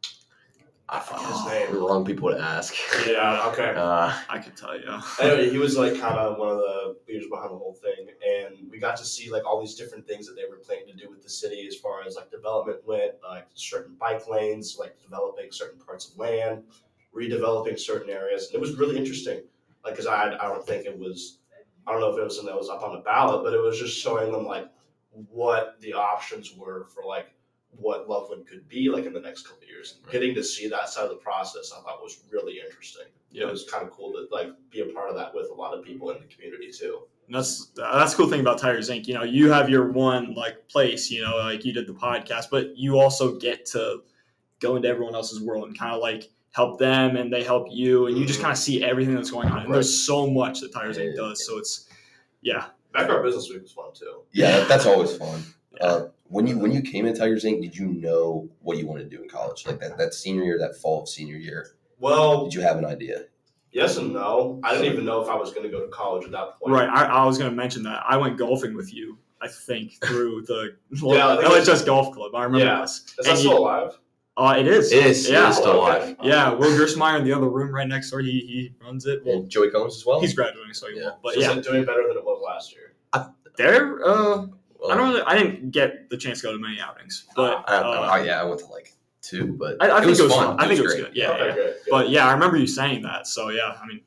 I 0.88 1.00
forget 1.00 1.22
his 1.26 1.44
the 1.44 1.50
name. 1.50 1.84
wrong 1.84 2.04
people 2.04 2.30
to 2.30 2.38
ask. 2.38 2.74
Yeah, 3.06 3.46
okay. 3.48 3.74
Uh, 3.76 4.14
I 4.28 4.38
can 4.38 4.52
tell 4.54 4.78
you. 4.78 4.98
Anyway, 5.20 5.50
he 5.50 5.58
was 5.58 5.76
like 5.78 5.98
kind 5.98 6.18
of 6.18 6.38
one 6.38 6.48
of 6.50 6.58
the 6.58 6.96
leaders 7.08 7.26
behind 7.30 7.50
the 7.50 7.56
whole 7.56 7.72
thing, 7.74 8.06
and 8.26 8.70
we 8.70 8.78
got 8.78 8.96
to 8.98 9.04
see 9.04 9.30
like 9.30 9.44
all 9.46 9.60
these 9.60 9.74
different 9.74 10.06
things 10.06 10.26
that 10.26 10.34
they 10.34 10.44
were 10.48 10.56
planning 10.56 10.86
to 10.88 10.92
do 10.92 11.10
with 11.10 11.22
the 11.22 11.28
city 11.30 11.66
as 11.66 11.76
far 11.76 12.02
as 12.06 12.16
like 12.16 12.30
development 12.30 12.78
went, 12.86 13.12
like 13.28 13.46
certain 13.54 13.94
bike 13.94 14.28
lanes, 14.28 14.76
like 14.78 15.00
developing 15.02 15.46
certain 15.50 15.78
parts 15.80 16.10
of 16.10 16.18
land, 16.18 16.62
redeveloping 17.16 17.78
certain 17.78 18.10
areas, 18.10 18.46
and 18.46 18.54
it 18.54 18.60
was 18.60 18.76
really 18.76 18.96
interesting. 18.98 19.42
Like, 19.84 19.96
cause 19.96 20.06
I 20.06 20.34
I 20.34 20.48
don't 20.48 20.66
think 20.66 20.86
it 20.86 20.98
was, 20.98 21.38
I 21.86 21.92
don't 21.92 22.00
know 22.00 22.10
if 22.12 22.18
it 22.18 22.24
was 22.24 22.36
something 22.36 22.52
that 22.52 22.58
was 22.58 22.68
up 22.70 22.82
on 22.82 22.92
the 22.92 23.00
ballot, 23.00 23.42
but 23.42 23.54
it 23.54 23.58
was 23.60 23.78
just 23.78 23.98
showing 23.98 24.30
them 24.32 24.46
like 24.46 24.68
what 25.30 25.76
the 25.80 25.92
options 25.94 26.54
were 26.56 26.86
for 26.94 27.04
like 27.04 27.33
what 27.78 28.08
Loveland 28.08 28.46
could 28.46 28.68
be 28.68 28.88
like 28.88 29.04
in 29.04 29.12
the 29.12 29.20
next 29.20 29.42
couple 29.46 29.62
of 29.62 29.68
years. 29.68 29.96
And 30.02 30.10
getting 30.12 30.34
to 30.34 30.42
see 30.44 30.68
that 30.68 30.88
side 30.88 31.04
of 31.04 31.10
the 31.10 31.16
process, 31.16 31.72
I 31.76 31.80
thought 31.82 32.02
was 32.02 32.22
really 32.30 32.60
interesting 32.64 33.06
Yeah. 33.30 33.44
it 33.48 33.50
was 33.50 33.68
kind 33.70 33.82
of 33.84 33.90
cool 33.90 34.12
to 34.12 34.26
like 34.30 34.48
be 34.70 34.80
a 34.80 34.86
part 34.86 35.10
of 35.10 35.16
that 35.16 35.34
with 35.34 35.50
a 35.50 35.54
lot 35.54 35.76
of 35.76 35.84
people 35.84 36.10
in 36.10 36.18
the 36.20 36.26
community 36.34 36.70
too. 36.70 37.00
And 37.26 37.34
that's 37.36 37.70
that's 37.74 38.12
the 38.12 38.16
cool 38.18 38.28
thing 38.30 38.40
about 38.40 38.58
Tigers 38.58 38.90
Inc. 38.90 39.06
You 39.06 39.14
know, 39.14 39.22
you 39.24 39.50
have 39.50 39.68
your 39.70 39.90
one 39.90 40.34
like 40.34 40.68
place. 40.68 41.10
You 41.10 41.22
know, 41.22 41.36
like 41.38 41.64
you 41.64 41.72
did 41.72 41.86
the 41.86 41.94
podcast, 41.94 42.46
but 42.50 42.76
you 42.76 42.98
also 42.98 43.38
get 43.38 43.64
to 43.66 44.02
go 44.60 44.76
into 44.76 44.88
everyone 44.88 45.14
else's 45.14 45.40
world 45.40 45.66
and 45.66 45.78
kind 45.78 45.94
of 45.94 46.00
like 46.02 46.30
help 46.52 46.78
them, 46.78 47.16
and 47.16 47.32
they 47.32 47.42
help 47.42 47.66
you, 47.70 48.06
and 48.06 48.16
you 48.16 48.24
just 48.24 48.38
Mhm. 48.38 48.42
kind 48.42 48.52
of 48.52 48.58
see 48.58 48.84
everything 48.84 49.14
that's 49.14 49.30
going 49.30 49.48
on. 49.48 49.58
And 49.60 49.66
Right. 49.68 49.72
there's 49.74 50.06
so 50.06 50.26
much 50.28 50.60
that 50.60 50.72
Tigers 50.72 50.98
Inc. 50.98 51.16
does. 51.16 51.44
So 51.46 51.58
it's 51.58 51.88
yeah, 52.42 52.66
Backyard 52.92 53.24
Business 53.24 53.48
Week 53.50 53.62
was 53.62 53.72
fun 53.72 53.92
too. 53.94 54.20
Yeah, 54.32 54.64
that's 54.64 54.84
always 54.86 55.16
fun. 55.16 55.42
Yeah. 55.80 55.86
Uh, 55.86 56.08
when 56.34 56.46
you 56.48 56.58
when 56.58 56.72
you 56.72 56.82
came 56.82 57.06
in 57.06 57.14
Tigers 57.16 57.44
Inc., 57.44 57.62
did 57.62 57.76
you 57.76 57.86
know 57.86 58.48
what 58.60 58.76
you 58.78 58.86
wanted 58.86 59.08
to 59.08 59.16
do 59.16 59.22
in 59.22 59.28
college? 59.28 59.64
Like 59.66 59.78
that, 59.80 59.96
that 59.98 60.14
senior 60.14 60.42
year, 60.42 60.58
that 60.58 60.74
fall 60.76 61.02
of 61.02 61.08
senior 61.08 61.36
year, 61.36 61.76
Well, 61.98 62.44
did 62.44 62.54
you 62.54 62.60
have 62.62 62.76
an 62.76 62.84
idea? 62.84 63.26
yes 63.72 63.96
and 63.96 64.12
no. 64.12 64.60
I 64.64 64.72
didn't 64.72 64.92
even 64.92 65.04
know 65.04 65.20
if 65.20 65.28
I 65.28 65.34
was 65.36 65.50
going 65.52 65.64
to 65.64 65.68
go 65.70 65.80
to 65.80 65.88
college 65.88 66.24
at 66.24 66.30
that 66.32 66.58
point. 66.60 66.72
right. 66.74 66.88
I, 66.88 67.04
I 67.06 67.24
was 67.24 67.38
going 67.38 67.50
to 67.50 67.56
mention 67.56 67.82
that 67.84 68.02
I 68.08 68.16
went 68.16 68.36
golfing 68.38 68.74
with 68.74 68.92
you. 68.94 69.18
I 69.42 69.48
think 69.48 69.92
through 70.04 70.42
the 70.46 70.76
Yeah, 70.92 71.28
I 71.28 71.36
think 71.36 71.48
LHS 71.68 71.84
Golf 71.86 72.12
Club. 72.14 72.34
I 72.34 72.44
remember 72.44 72.64
Yeah. 72.66 72.80
this. 72.82 73.14
Is 73.18 73.26
that 73.26 73.28
And 73.30 73.38
still 73.38 73.52
you- 73.52 73.58
alive? 73.58 73.98
Uh, 74.36 74.56
it 74.58 74.66
is. 74.66 74.90
It 74.90 75.06
is. 75.06 75.30
Yeah. 75.30 75.46
It 75.46 75.50
is 75.50 75.56
still 75.58 75.70
Okay. 75.82 76.02
alive. 76.14 76.16
Yeah, 76.24 76.50
Will 76.52 76.70
Gersmeyer 76.76 77.18
in 77.20 77.24
the 77.24 77.32
other 77.32 77.48
room 77.48 77.72
right 77.72 77.86
next 77.86 78.10
door. 78.10 78.18
He 78.20 78.32
he 78.40 78.74
runs 78.84 79.06
it. 79.06 79.22
Well, 79.24 79.36
And 79.38 79.48
Joey 79.50 79.70
Combs 79.70 79.94
as 79.96 80.04
well. 80.06 80.20
he's 80.20 80.34
graduating, 80.34 80.72
so 80.74 80.88
he 80.88 80.96
Yeah. 80.98 81.10
won't. 81.10 81.22
But 81.22 81.34
So 81.34 81.40
yeah, 81.40 81.50
is 81.52 81.58
it 81.58 81.64
doing 81.70 81.84
better 81.84 82.02
than 82.08 82.16
it 82.16 82.24
was 82.24 82.42
last 82.44 82.72
year? 82.74 82.94
they're. 83.56 84.04
Uh, 84.04 84.46
Well, 84.84 84.92
I 84.92 84.96
don't 84.96 85.08
really. 85.08 85.22
I 85.26 85.38
didn't 85.38 85.70
get 85.70 86.10
the 86.10 86.16
chance 86.16 86.40
to 86.40 86.46
go 86.48 86.52
to 86.52 86.58
many 86.58 86.78
outings, 86.80 87.24
but 87.34 87.64
I- 87.66 87.76
uh, 87.76 88.10
Oh 88.12 88.22
yeah, 88.22 88.40
I 88.40 88.44
went 88.44 88.60
to 88.60 88.66
like 88.66 88.92
two, 89.22 89.54
but 89.54 89.76
I, 89.82 89.88
I 89.88 89.96
it 89.96 90.00
think 90.00 90.10
was 90.10 90.20
it 90.20 90.22
was 90.24 90.32
fun. 90.34 90.46
fun. 90.58 90.60
I 90.60 90.68
think 90.68 90.80
it 90.80 90.82
was 90.82 90.94
great. 90.94 91.06
good. 91.06 91.16
Yeah, 91.16 91.30
okay, 91.30 91.46
yeah. 91.48 91.54
good, 91.54 91.64
good. 91.84 91.90
But 91.90 92.10
yeah, 92.10 92.28
I 92.28 92.32
remember 92.34 92.58
you 92.58 92.66
saying 92.66 93.02
that. 93.02 93.26
So 93.26 93.48
yeah, 93.48 93.76
I 93.82 93.86
mean, 93.86 94.02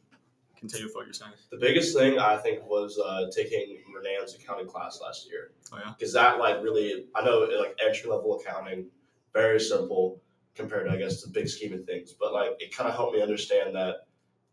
continue 0.55 0.85
with 0.85 0.95
what 0.95 1.05
you're 1.05 1.13
saying. 1.13 1.31
The 1.49 1.57
biggest 1.57 1.97
thing 1.97 2.19
I 2.19 2.37
think 2.37 2.63
was 2.69 2.99
uh, 3.03 3.25
taking 3.35 3.79
Renan's 3.95 4.35
accounting 4.35 4.67
class 4.67 4.99
last 5.01 5.27
year. 5.27 5.51
Oh, 5.73 5.79
yeah? 5.83 5.93
Because 5.97 6.13
that 6.13 6.37
like 6.37 6.61
really, 6.61 7.05
I 7.15 7.25
know 7.25 7.39
like 7.59 7.75
entry 7.83 8.09
level 8.11 8.39
accounting, 8.39 8.85
very 9.33 9.59
simple 9.59 10.21
compared 10.53 10.87
to 10.87 10.91
I 10.93 10.97
guess 10.97 11.23
the 11.23 11.29
big 11.29 11.47
scheme 11.49 11.73
of 11.73 11.85
things. 11.85 12.13
But 12.13 12.33
like 12.33 12.51
it 12.59 12.75
kind 12.75 12.87
of 12.87 12.95
helped 12.95 13.15
me 13.15 13.21
understand 13.23 13.75
that 13.75 14.05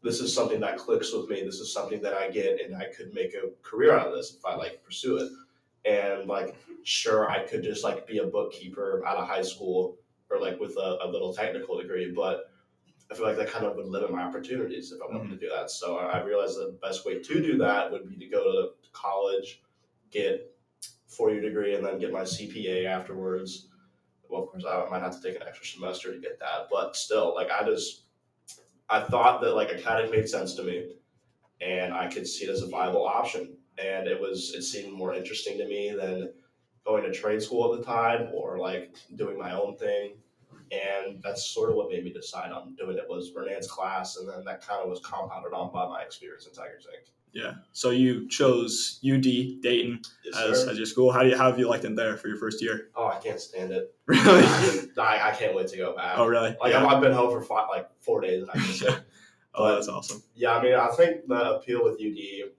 this 0.02 0.20
is 0.20 0.34
something 0.34 0.60
that 0.60 0.76
clicks 0.78 1.12
with 1.12 1.28
me. 1.28 1.42
This 1.42 1.60
is 1.60 1.72
something 1.72 2.00
that 2.02 2.14
I 2.14 2.30
get, 2.30 2.60
and 2.62 2.74
I 2.76 2.86
could 2.96 3.12
make 3.14 3.34
a 3.34 3.48
career 3.62 3.92
out 3.94 4.06
of 4.06 4.14
this 4.14 4.34
if 4.38 4.44
I 4.46 4.54
like 4.54 4.82
pursue 4.82 5.16
it. 5.18 5.30
And 5.84 6.26
like, 6.28 6.56
sure, 6.82 7.30
I 7.30 7.40
could 7.40 7.62
just 7.62 7.84
like 7.84 8.06
be 8.06 8.18
a 8.18 8.26
bookkeeper 8.26 9.02
out 9.06 9.16
of 9.16 9.28
high 9.28 9.42
school 9.42 9.98
or 10.30 10.40
like 10.40 10.58
with 10.58 10.76
a, 10.76 10.98
a 11.02 11.08
little 11.08 11.32
technical 11.34 11.78
degree, 11.78 12.12
but 12.14 12.50
I 13.10 13.14
feel 13.14 13.26
like 13.26 13.36
that 13.36 13.50
kind 13.50 13.66
of 13.66 13.76
would 13.76 13.86
limit 13.86 14.10
my 14.10 14.22
opportunities 14.22 14.92
if 14.92 15.00
I 15.02 15.14
wanted 15.14 15.30
to 15.30 15.36
do 15.36 15.52
that. 15.54 15.70
So 15.70 15.98
I 15.98 16.22
realized 16.22 16.56
the 16.56 16.76
best 16.82 17.04
way 17.04 17.18
to 17.18 17.42
do 17.42 17.58
that 17.58 17.90
would 17.90 18.08
be 18.08 18.16
to 18.16 18.26
go 18.30 18.44
to 18.44 18.68
college, 18.92 19.62
get 20.10 20.54
four 21.06 21.30
year 21.30 21.42
degree, 21.42 21.74
and 21.74 21.84
then 21.84 21.98
get 21.98 22.12
my 22.12 22.22
CPA 22.22 22.86
afterwards. 22.86 23.68
Well, 24.28 24.44
of 24.44 24.48
course, 24.48 24.64
I 24.66 24.88
might 24.90 25.02
have 25.02 25.20
to 25.20 25.22
take 25.22 25.40
an 25.40 25.46
extra 25.46 25.66
semester 25.66 26.12
to 26.12 26.20
get 26.20 26.40
that, 26.40 26.68
but 26.70 26.96
still, 26.96 27.34
like 27.34 27.50
I 27.50 27.64
just, 27.64 28.04
I 28.88 29.00
thought 29.00 29.42
that 29.42 29.54
like 29.54 29.70
accounting 29.70 30.10
made 30.10 30.28
sense 30.28 30.54
to 30.54 30.62
me, 30.62 30.94
and 31.60 31.92
I 31.92 32.08
could 32.08 32.26
see 32.26 32.46
it 32.46 32.50
as 32.50 32.62
a 32.62 32.68
viable 32.68 33.06
option, 33.06 33.56
and 33.78 34.06
it 34.06 34.20
was 34.20 34.54
it 34.54 34.62
seemed 34.62 34.92
more 34.92 35.14
interesting 35.14 35.58
to 35.58 35.66
me 35.66 35.94
than 35.98 36.32
going 36.84 37.02
to 37.02 37.12
trade 37.12 37.42
school 37.42 37.72
at 37.72 37.80
the 37.80 37.84
time 37.84 38.28
or 38.32 38.58
like 38.58 38.94
doing 39.16 39.38
my 39.38 39.52
own 39.54 39.76
thing 39.76 40.14
and 40.70 41.22
that's 41.22 41.46
sort 41.50 41.70
of 41.70 41.76
what 41.76 41.90
made 41.90 42.04
me 42.04 42.12
decide 42.12 42.52
on 42.52 42.74
doing 42.74 42.96
it 42.96 43.04
was 43.08 43.32
Renan's 43.34 43.66
class, 43.70 44.16
and 44.16 44.28
then 44.28 44.44
that 44.44 44.66
kind 44.66 44.82
of 44.82 44.88
was 44.88 45.00
compounded 45.00 45.52
on 45.52 45.72
by 45.72 45.86
my 45.86 46.02
experience 46.02 46.46
in 46.46 46.52
Tigers 46.52 46.86
Inc. 46.86 47.10
Yeah. 47.32 47.54
So 47.72 47.90
you 47.90 48.28
chose 48.28 49.00
UD 49.04 49.22
Dayton 49.60 50.00
Yes, 50.24 50.36
as, 50.36 50.64
sir. 50.64 50.70
as 50.70 50.76
your 50.76 50.86
school. 50.86 51.10
How 51.10 51.22
do 51.22 51.30
you 51.30 51.36
how 51.36 51.50
have 51.50 51.58
you 51.58 51.68
liked 51.68 51.84
it 51.84 51.96
there 51.96 52.16
for 52.16 52.28
your 52.28 52.36
first 52.36 52.62
year? 52.62 52.88
oh, 52.96 53.08
I 53.08 53.18
can't 53.18 53.40
stand 53.40 53.72
it. 53.72 53.94
Really? 54.06 54.44
I, 54.98 55.30
I 55.30 55.34
can't 55.36 55.54
wait 55.54 55.68
to 55.68 55.76
go 55.76 55.94
back. 55.96 56.18
oh, 56.18 56.26
really? 56.26 56.56
Like 56.60 56.72
yeah. 56.72 56.84
I've, 56.84 56.94
I've 56.94 57.02
been 57.02 57.12
home 57.12 57.30
for 57.30 57.42
five, 57.42 57.66
like 57.68 57.88
four 58.00 58.20
days, 58.20 58.42
and 58.42 58.50
I 58.50 58.54
can 58.54 58.64
say, 58.72 58.94
oh, 59.54 59.74
that's 59.74 59.88
awesome. 59.88 60.22
yeah. 60.34 60.54
I 60.56 60.62
mean, 60.62 60.74
I 60.74 60.88
think 60.88 61.26
the 61.26 61.56
appeal 61.56 61.82
with 61.84 61.94
UD, 61.94 62.50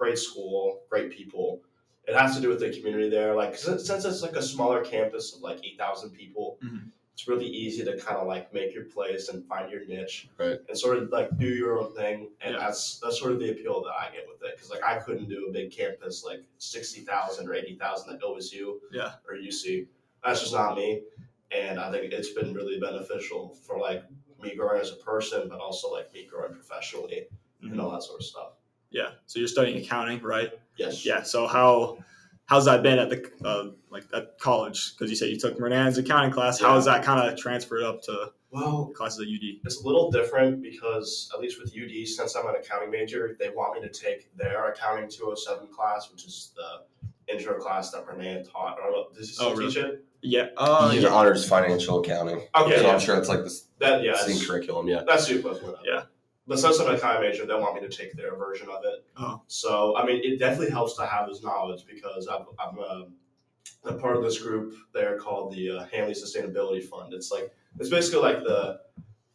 great 0.00 0.18
school, 0.18 0.80
great 0.88 1.10
people. 1.12 1.60
It 2.08 2.14
has 2.16 2.34
to 2.34 2.40
do 2.40 2.48
with 2.48 2.58
the 2.60 2.70
community 2.70 3.10
there. 3.10 3.34
Like 3.36 3.54
since, 3.56 3.86
since 3.86 4.06
it's 4.06 4.22
like 4.22 4.34
a 4.34 4.42
smaller 4.42 4.82
campus 4.82 5.34
of 5.36 5.42
like 5.42 5.58
eight 5.62 5.76
thousand 5.78 6.10
people, 6.12 6.58
Mhm. 6.64 6.90
it's 7.12 7.28
really 7.28 7.44
easy 7.46 7.84
to 7.84 7.98
kind 7.98 8.16
of 8.16 8.26
like 8.26 8.50
make 8.54 8.72
your 8.74 8.86
place 8.86 9.28
and 9.28 9.44
find 9.46 9.70
your 9.70 9.84
niche, 9.84 10.28
Right. 10.38 10.58
And 10.68 10.76
sort 10.78 10.96
of 10.96 11.10
like 11.10 11.36
do 11.36 11.46
your 11.46 11.78
own 11.78 11.94
thing, 11.94 12.30
and 12.40 12.54
Yeah. 12.54 12.60
that's 12.60 12.98
that's 13.00 13.18
sort 13.20 13.32
of 13.32 13.38
the 13.40 13.50
appeal 13.50 13.82
that 13.82 13.92
I 13.92 14.10
get 14.16 14.26
with 14.26 14.42
it. 14.42 14.56
Because 14.56 14.70
like 14.70 14.82
I 14.82 14.96
couldn't 15.04 15.28
do 15.28 15.46
a 15.48 15.52
big 15.52 15.70
campus 15.70 16.24
like 16.24 16.42
sixty 16.56 17.02
thousand 17.02 17.46
or 17.48 17.54
eighty 17.54 17.74
thousand 17.76 18.14
at 18.14 18.22
OSU, 18.22 18.80
Yeah. 18.90 19.16
or 19.28 19.34
UC. 19.36 19.86
That's 20.24 20.40
just 20.40 20.54
not 20.54 20.76
me, 20.76 21.02
and 21.50 21.78
I 21.78 21.90
think 21.92 22.10
it's 22.14 22.30
been 22.30 22.54
really 22.54 22.80
beneficial 22.80 23.54
for 23.66 23.78
like 23.78 24.02
me 24.42 24.54
growing 24.56 24.80
as 24.80 24.90
a 24.92 24.96
person, 24.96 25.46
but 25.50 25.60
also 25.60 25.92
like 25.92 26.10
me 26.14 26.24
growing 26.24 26.54
professionally 26.54 27.28
Mhm. 27.62 27.72
and 27.72 27.80
all 27.82 27.90
that 27.90 28.02
sort 28.02 28.20
of 28.20 28.26
stuff. 28.26 28.52
Yeah. 28.90 29.10
So 29.26 29.38
you're 29.38 29.48
studying 29.48 29.78
accounting, 29.84 30.22
right? 30.22 30.50
Yes. 30.76 31.04
Yeah. 31.04 31.22
So 31.22 31.46
how 31.46 31.98
how's 32.46 32.64
that 32.64 32.82
been 32.82 32.98
at 32.98 33.10
the 33.10 33.30
uh, 33.44 33.70
like 33.90 34.04
at 34.14 34.38
college? 34.38 34.92
Because 34.96 35.10
you 35.10 35.16
said 35.16 35.28
you 35.28 35.38
took 35.38 35.58
Renan's 35.58 35.98
accounting 35.98 36.32
class. 36.32 36.60
How 36.60 36.68
Yeah. 36.70 36.74
has 36.76 36.84
that 36.86 37.04
kind 37.04 37.28
of 37.28 37.38
transferred 37.38 37.82
up 37.82 38.02
to 38.04 38.32
Well, 38.50 38.90
classes 38.94 39.20
at 39.20 39.26
UD? 39.28 39.60
it's 39.64 39.80
a 39.82 39.86
little 39.86 40.10
different 40.10 40.60
because 40.62 41.30
at 41.34 41.40
least 41.40 41.60
with 41.62 41.72
UD, 41.74 42.04
since 42.06 42.34
I'm 42.34 42.46
an 42.48 42.56
accounting 42.56 42.90
major, 42.90 43.36
they 43.38 43.50
want 43.50 43.80
me 43.80 43.88
to 43.88 43.92
take 43.92 44.34
their 44.36 44.70
accounting 44.70 45.08
207 45.08 45.68
class, 45.68 46.10
which 46.10 46.24
is 46.24 46.52
the 46.56 47.32
intro 47.32 47.60
class 47.60 47.92
that 47.92 48.04
Renee 48.08 48.44
taught. 48.50 48.78
I 48.80 48.82
don't 48.84 48.92
know. 48.92 49.06
Does 49.14 49.28
he 49.28 49.34
still 49.34 49.48
Oh, 49.48 49.54
really? 49.54 49.72
teach 49.72 49.76
it? 49.84 50.04
Yeah. 50.22 50.48
Uh, 50.56 50.90
He's 50.90 51.04
yeah. 51.04 51.10
honors 51.10 51.48
financial 51.48 52.00
accounting. 52.00 52.46
Okay. 52.56 52.76
so 52.76 52.82
yeah. 52.82 52.92
I'm 52.92 52.98
sure 53.00 53.16
it's 53.16 53.28
like 53.28 53.44
this 53.44 53.66
That 53.78 54.02
yeah. 54.02 54.16
same 54.16 54.44
curriculum. 54.44 54.88
Yeah. 54.88 55.02
That's 55.06 55.24
super 55.26 55.54
close. 55.54 55.76
Yeah. 55.84 56.02
But 56.50 56.58
since 56.58 56.80
I'm 56.80 56.88
an 56.88 56.96
accounting 56.96 57.30
major, 57.30 57.46
they 57.46 57.54
want 57.54 57.80
me 57.80 57.88
to 57.88 57.96
take 57.96 58.12
their 58.14 58.34
version 58.34 58.66
of 58.68 58.82
it. 58.84 59.06
Oh. 59.16 59.40
So 59.46 59.96
I 59.96 60.04
mean, 60.04 60.20
it 60.24 60.40
definitely 60.40 60.72
helps 60.72 60.96
to 60.96 61.06
have 61.06 61.28
this 61.28 61.44
knowledge 61.44 61.84
because 61.86 62.26
I'm 62.26 62.44
I'm 62.58 62.76
um, 62.80 63.12
a 63.84 63.92
part 63.92 64.16
of 64.16 64.24
this 64.24 64.42
group 64.42 64.74
there 64.92 65.16
called 65.16 65.54
the 65.54 65.70
uh, 65.70 65.86
Hanley 65.92 66.12
Sustainability 66.12 66.82
Fund. 66.82 67.14
It's 67.14 67.30
like 67.30 67.54
it's 67.78 67.88
basically 67.88 68.22
like 68.22 68.38
the 68.38 68.80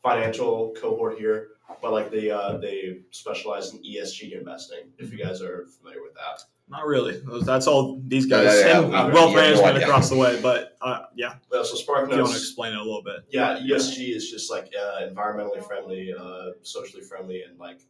financial 0.04 0.76
cohort 0.76 1.18
here, 1.18 1.52
but 1.82 1.94
like 1.94 2.12
they 2.12 2.32
uh, 2.32 2.58
they 2.58 2.98
specialize 3.12 3.72
in 3.72 3.82
ESG 3.82 4.38
investing. 4.38 4.92
If 4.98 5.14
you 5.14 5.18
guys 5.18 5.42
are 5.42 5.68
familiar 5.68 6.02
with 6.02 6.16
that. 6.16 6.44
Not 6.68 6.86
really. 6.88 7.22
That's 7.44 7.68
all 7.68 8.02
these 8.08 8.26
guys 8.26 8.46
Yeah, 8.46 8.68
yeah, 8.68 8.82
and 8.82 8.92
yeah. 8.92 9.06
wealth 9.14 9.30
Yeah, 9.32 9.36
no 9.36 9.42
management 9.42 9.76
idea. 9.76 9.88
across 9.88 10.10
the 10.10 10.18
way. 10.18 10.42
But 10.42 10.76
uh, 10.82 11.06
yeah, 11.16 11.36
Well, 11.52 11.64
so 11.64 11.78
if 11.78 11.88
you 11.88 11.94
want 11.94 12.10
to 12.12 12.22
explain 12.24 12.74
it 12.74 12.78
a 12.80 12.84
little 12.84 13.04
bit. 13.04 13.18
yeah, 13.30 13.60
ESG 13.60 14.16
is 14.16 14.32
just 14.32 14.50
like 14.50 14.72
uh, 14.80 15.02
environmentally 15.08 15.64
friendly, 15.66 16.14
uh, 16.18 16.52
socially 16.64 17.04
friendly, 17.04 17.44
and 17.44 17.60
like 17.60 17.82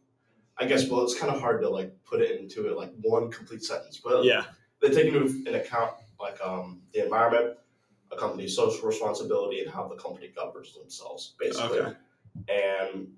I 0.58 0.66
guess 0.66 0.88
well, 0.88 1.02
it's 1.04 1.18
kind 1.18 1.34
of 1.34 1.40
hard 1.40 1.60
to 1.62 1.68
like 1.70 1.92
put 2.04 2.20
it 2.20 2.38
into 2.40 2.66
it 2.70 2.76
like 2.76 2.92
one 3.02 3.30
complete 3.30 3.62
sentence, 3.64 4.00
but 4.02 4.24
Yeah. 4.24 4.44
they 4.82 4.90
take 4.90 5.06
into 5.06 5.42
an 5.48 5.54
account 5.54 5.92
like 6.20 6.38
um, 6.44 6.80
the 6.92 7.02
environment, 7.04 7.56
a 8.12 8.16
company's 8.16 8.54
social 8.56 8.86
responsibility, 8.86 9.60
and 9.60 9.70
how 9.70 9.86
the 9.88 9.96
company 9.96 10.30
governs 10.36 10.74
themselves, 10.74 11.34
basically. 11.38 11.78
Okay. 11.80 11.92
And 12.48 13.08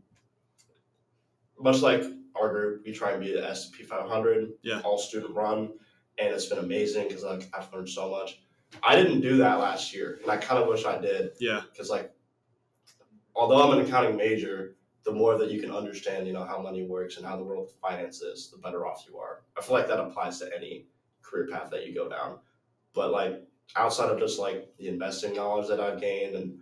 much 1.61 1.81
like 1.83 2.05
our 2.41 2.51
group, 2.51 2.83
we 2.85 2.93
try 2.93 3.13
and 3.13 3.21
be 3.21 3.33
the 3.33 3.49
S 3.49 3.69
P 3.71 3.83
500, 3.83 4.53
Yeah. 4.63 4.81
all 4.85 4.99
student 4.99 5.35
run, 5.35 5.73
and 6.19 6.35
it's 6.35 6.47
been 6.47 6.59
amazing 6.59 7.09
because 7.09 7.25
like 7.25 7.49
I've 7.53 7.73
learned 7.73 7.89
so 7.89 8.11
much. 8.11 8.41
I 8.83 8.97
didn't 8.97 9.21
do 9.23 9.39
that 9.39 9.59
last 9.59 9.95
year, 9.95 10.19
and 10.23 10.31
I 10.31 10.37
kind 10.37 10.63
of 10.63 10.69
wish 10.69 10.85
I 10.85 10.99
did 10.99 11.33
Yeah. 11.41 11.63
because 11.71 11.91
like 11.91 12.13
although 13.35 13.63
I'm 13.63 13.79
an 13.79 13.85
accounting 13.87 14.17
major, 14.17 14.77
the 15.05 15.13
more 15.13 15.39
that 15.39 15.51
you 15.51 15.61
can 15.61 15.71
understand, 15.71 16.27
you 16.27 16.33
know, 16.33 16.45
how 16.45 16.61
money 16.61 16.83
works 16.83 17.17
and 17.17 17.27
how 17.27 17.37
the 17.37 17.43
world 17.45 17.69
of 17.69 17.75
finance 17.81 18.21
is, 18.21 18.51
the 18.51 18.59
better 18.59 18.87
off 18.87 19.05
you 19.09 19.17
are. 19.19 19.43
I 19.57 19.63
feel 19.63 19.75
like 19.77 19.87
that 19.89 20.01
applies 20.01 20.39
to 20.41 20.51
any 20.55 20.87
career 21.23 21.47
path 21.51 21.71
that 21.71 21.87
you 21.87 21.95
go 21.95 22.09
down. 22.09 22.39
But 22.95 23.11
like 23.13 23.43
outside 23.77 24.11
of 24.11 24.19
just 24.19 24.39
like 24.39 24.69
the 24.79 24.89
investing 24.89 25.35
knowledge 25.35 25.69
that 25.69 25.81
I've 25.81 26.01
gained 26.01 26.35
and 26.35 26.59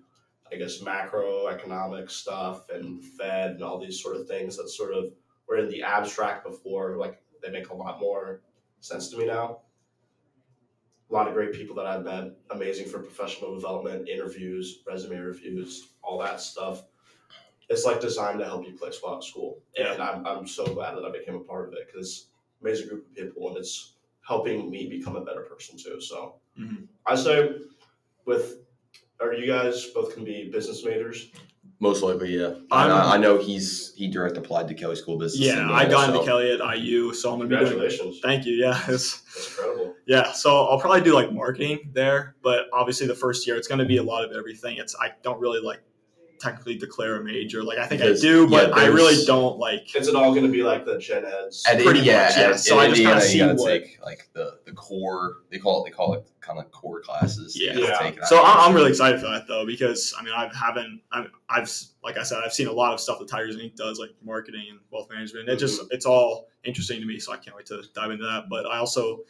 I 0.52 0.56
guess 0.56 0.78
macroeconomic 0.78 2.11
stuff 2.11 2.68
and 2.70 3.02
Fed 3.02 3.52
and 3.52 3.62
all 3.62 3.78
these 3.80 4.00
sort 4.02 4.16
of 4.16 4.28
things 4.28 4.56
that 4.56 4.68
sort 4.68 4.94
of 4.94 5.12
were 5.48 5.59
in 5.59 5.68
the 5.68 5.82
abstract 5.82 6.44
before, 6.44 6.96
like 6.96 7.20
they 7.42 7.50
make 7.50 7.68
a 7.70 7.74
lot 7.74 8.00
more 8.00 8.40
sense 8.80 9.09
to 9.11 9.18
me 9.18 9.26
now. 9.26 9.61
A 11.09 11.14
lot 11.14 11.28
of 11.28 11.35
great 11.35 11.52
people 11.52 11.76
that 11.76 11.87
I've 11.87 12.04
met, 12.04 12.32
amazing 12.50 12.88
for 12.88 12.98
professional 12.98 13.54
development, 13.54 14.09
interviews, 14.09 14.80
resume 14.87 15.18
reviews, 15.18 15.88
all 16.02 16.18
that 16.18 16.40
stuff. 16.40 16.82
It's 17.68 17.85
like 17.85 18.00
designed 18.00 18.40
to 18.40 18.44
help 18.44 18.66
you 18.66 18.72
place 18.76 19.00
well 19.02 19.16
at 19.16 19.24
school. 19.24 19.61
And 19.76 20.00
I'm, 20.02 20.26
I'm 20.26 20.46
so 20.46 20.64
glad 20.66 20.96
that 20.96 21.04
I 21.04 21.11
became 21.11 21.37
a 21.37 21.40
part 21.40 21.68
of 21.68 21.74
it 21.74 21.87
because 21.87 22.28
amazing 22.61 22.88
group 22.88 23.06
of 23.06 23.14
people 23.14 23.48
and 23.48 23.56
it's 23.56 23.94
helping 24.26 24.68
me 24.70 24.88
become 24.88 25.14
a 25.16 25.24
better 25.24 25.42
person 25.42 25.78
too. 25.78 26.00
So 26.00 26.37
Mhm. 26.59 26.88
I 27.04 27.14
say 27.14 27.61
with 28.24 28.65
are 29.20 29.33
you 29.35 29.46
guys 29.46 29.87
both 29.94 30.14
can 30.14 30.24
be 30.24 30.50
business 30.52 30.85
majors? 30.85 31.29
Most 31.79 32.02
likely, 32.02 32.38
yeah. 32.38 32.55
I'm- 32.70 32.90
I, 32.90 33.14
I 33.14 33.16
know 33.18 33.37
he's 33.37 33.92
he 33.96 34.09
direct 34.09 34.37
applied 34.38 34.66
to 34.68 34.74
Kelley 34.74 34.96
School 34.96 35.14
of 35.14 35.20
Business. 35.20 35.46
Yeah. 35.46 35.64
in 35.64 35.70
I 35.70 35.87
got 35.87 36.09
into 36.09 36.20
so- 36.20 36.24
Kelley 36.24 36.50
at 36.52 36.76
IU, 36.79 37.12
so 37.12 37.33
I'm 37.33 37.38
gonna 37.38 37.50
be 37.50 37.57
doing. 37.57 37.68
Congratulations. 37.72 38.20
Thank 38.22 38.46
you. 38.46 38.55
Yeah. 38.55 38.81
It's, 38.88 39.20
That's 39.20 39.48
incredible. 39.59 39.94
Yeah, 40.07 40.33
so 40.33 40.64
I'll 40.66 40.79
probably 40.81 41.00
do 41.02 41.12
like 41.14 41.33
marketing 41.33 41.90
there, 41.92 42.37
but 42.42 42.66
obviously 42.72 43.07
the 43.09 43.14
first 43.14 43.46
year 43.46 43.57
it's 43.57 43.66
going 43.68 43.81
to 43.81 43.85
be 43.85 43.96
a 43.96 44.02
lot 44.05 44.24
of 44.24 44.31
everything. 44.37 44.76
It's 44.79 44.94
I 45.00 45.11
don't 45.22 45.40
really 45.40 45.61
like 45.61 45.81
technically 46.38 46.77
declare 46.77 47.20
a 47.20 47.25
major. 47.25 47.62
Like 47.62 47.79
I 47.79 47.87
think 47.87 48.01
Because, 48.01 48.25
I 48.25 48.29
do, 48.29 48.49
but 48.49 48.70
yeah, 48.70 48.77
I 48.77 48.87
really 48.87 49.25
don't 49.25 49.59
like. 49.59 49.94
Is 49.94 50.09
it 50.09 50.14
all 50.14 50.33
going 50.33 50.46
to 50.46 50.53
be 50.53 50.62
like 50.62 50.85
the 50.85 50.99
gen 50.99 51.25
eds? 51.25 51.64
At 51.68 51.83
Pretty 51.83 52.01
yeah, 52.01 52.25
much, 52.25 52.37
yeah. 52.37 52.51
at- 52.51 52.61
So 52.61 52.79
at 52.81 52.87
I 52.87 52.88
just 52.90 53.03
kinda 53.03 53.20
see 53.20 53.38
you 53.38 53.44
gotta 53.46 53.55
what- 53.55 53.68
take 53.68 53.99
like 54.05 54.29
the 54.33 54.59
the 54.64 54.72
core. 54.72 55.38
They 55.51 55.59
call 55.59 55.83
it 55.85 55.90
they 55.90 55.94
call 55.94 56.14
it 56.14 56.27
kind 56.40 56.59
of 56.59 56.70
core 56.70 57.01
classes. 57.01 57.61
Yeah. 57.61 57.75
Yeah. 57.75 57.99
take, 57.99 58.25
So 58.25 58.38
I- 58.38 58.53
I'm, 58.53 58.68
I'm 58.70 58.75
really 58.75 58.90
excited 58.90 59.20
for 59.20 59.27
that 59.27 59.46
though 59.49 59.66
because 59.66 60.14
I 60.18 60.22
mean 60.22 60.35
I 60.35 60.51
haven't 60.55 61.01
I'm, 61.12 61.31
I've 61.49 61.70
like 62.05 62.16
I 62.16 62.22
said 62.22 62.42
I've 62.44 62.55
seen 62.55 62.68
a 62.68 62.72
lot 62.72 62.92
of 62.92 63.01
stuff 63.01 63.18
that 63.18 63.29
Tigers 63.29 63.57
Inc 63.57 63.75
does 63.77 63.99
like 63.99 64.11
marketing 64.25 64.66
and 64.70 64.79
wealth 64.90 65.09
management. 65.11 65.49
It 65.49 65.57
just 65.57 65.81
mm-hmm. 65.81 65.88
it's 65.90 66.07
all 66.07 66.49
interesting 66.64 67.01
to 67.01 67.07
me, 67.07 67.18
so 67.18 67.33
I 67.33 67.37
can't 67.37 67.57
wait 67.57 67.66
to 67.66 67.83
dive 67.94 68.11
into 68.11 68.25
that. 68.25 68.44
But 68.49 68.66
I 68.66 68.79
also 68.79 69.20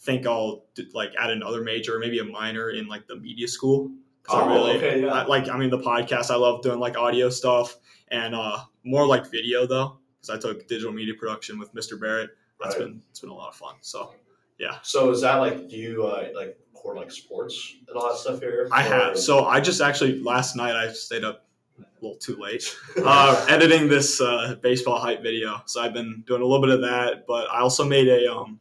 think 0.00 0.26
I'll 0.26 0.64
like 0.92 1.12
add 1.18 1.30
another 1.30 1.62
major, 1.62 1.98
maybe 1.98 2.18
a 2.18 2.24
minor 2.24 2.70
in 2.70 2.86
like 2.86 3.06
the 3.06 3.16
media 3.16 3.48
school 3.48 3.90
'Cause 4.24 4.36
I 4.42 4.42
Oh, 4.42 4.48
really, 4.54 4.76
okay, 4.78 5.00
yeah. 5.02 5.12
I, 5.12 5.24
like 5.26 5.48
I 5.48 5.56
mean 5.58 5.70
the 5.70 5.78
podcast. 5.78 6.30
I 6.30 6.36
love 6.36 6.62
doing 6.62 6.80
like 6.80 6.96
audio 6.96 7.28
stuff 7.30 7.76
and 8.08 8.34
uh, 8.34 8.58
more 8.84 9.06
like 9.06 9.30
video 9.30 9.66
though, 9.66 9.98
because 10.20 10.30
I 10.36 10.38
took 10.40 10.66
digital 10.66 10.92
media 10.92 11.14
production 11.18 11.58
with 11.58 11.72
Mr. 11.74 11.98
Barrett. 12.00 12.30
That's 12.60 12.74
Right. 12.76 12.86
been 12.86 13.02
it's 13.10 13.20
been 13.20 13.30
a 13.30 13.34
lot 13.34 13.48
of 13.50 13.56
fun. 13.56 13.74
So 13.82 14.14
yeah, 14.58 14.78
So 14.82 15.10
is 15.10 15.20
that 15.22 15.36
like 15.36 15.68
do 15.68 15.76
you 15.76 16.04
uh, 16.04 16.28
like 16.34 16.58
record 16.74 16.96
like 16.96 17.10
sports 17.10 17.74
and 17.88 17.96
all 17.96 18.08
that 18.08 18.18
stuff 18.18 18.40
here? 18.40 18.68
I 18.72 18.86
Or- 18.86 18.90
have. 18.90 19.18
So 19.18 19.44
I 19.44 19.60
just 19.60 19.80
actually 19.80 20.20
last 20.22 20.56
night 20.56 20.74
I 20.74 20.90
stayed 20.92 21.24
up 21.24 21.44
a 21.78 21.84
little 22.00 22.16
too 22.18 22.36
late 22.36 22.74
uh, 23.04 23.44
editing 23.48 23.88
this 23.88 24.20
uh, 24.20 24.54
baseball 24.62 24.98
hype 25.00 25.22
video. 25.22 25.60
So 25.66 25.82
I've 25.82 25.92
been 25.92 26.22
doing 26.26 26.40
a 26.40 26.44
little 26.46 26.64
bit 26.64 26.70
of 26.74 26.80
that, 26.82 27.26
but 27.26 27.50
I 27.50 27.60
also 27.60 27.84
made 27.84 28.08
a 28.08 28.32
um 28.32 28.60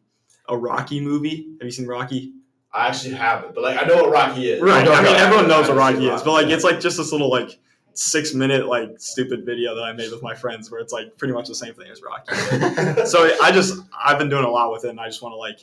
a 0.49 0.58
Rocky 0.58 0.99
movie. 0.99 1.47
Have 1.60 1.65
you 1.65 1.71
seen 1.71 1.88
Rocky? 1.88 2.34
I 2.73 2.88
actually 2.88 3.13
have 3.13 3.43
it, 3.43 3.53
but 3.53 3.63
like 3.63 3.81
I 3.81 3.86
know 3.86 3.97
what 3.97 4.12
Rocky 4.12 4.49
is. 4.51 4.62
Right. 4.62 4.83
don't 4.83 4.95
I 4.95 5.03
mean, 5.03 5.15
everyone 5.15 5.47
knows 5.47 5.67
what 5.69 5.77
haven't 5.77 5.95
Rocky 5.95 6.07
is, 6.07 6.23
but 6.23 6.31
like 6.31 6.47
it's 6.47 6.63
like 6.63 6.79
just 6.79 6.97
this 6.97 7.12
little 7.12 7.29
like 7.29 7.59
six 7.93 8.33
minute 8.33 8.67
like 8.67 8.99
stupid 8.99 9.45
video 9.45 9.75
that 9.75 9.83
I 9.83 9.93
made 9.93 10.12
with 10.12 10.23
my 10.23 10.33
friends 10.33 10.71
where 10.71 10.81
it's 10.81 10.91
like 10.91 11.15
pretty 11.17 11.33
much 11.33 11.47
the 11.47 11.55
same 11.55 11.75
thing 11.75 11.91
as 11.91 12.01
Rocky. 12.01 12.36
so 13.05 13.31
I 13.41 13.51
just 13.51 13.79
I've 14.03 14.17
been 14.17 14.29
doing 14.29 14.43
a 14.43 14.49
lot 14.49 14.71
with 14.71 14.86
it, 14.86 14.89
and 14.89 14.99
I 14.99 15.07
just 15.07 15.21
want 15.21 15.33
to 15.33 15.38
like 15.38 15.59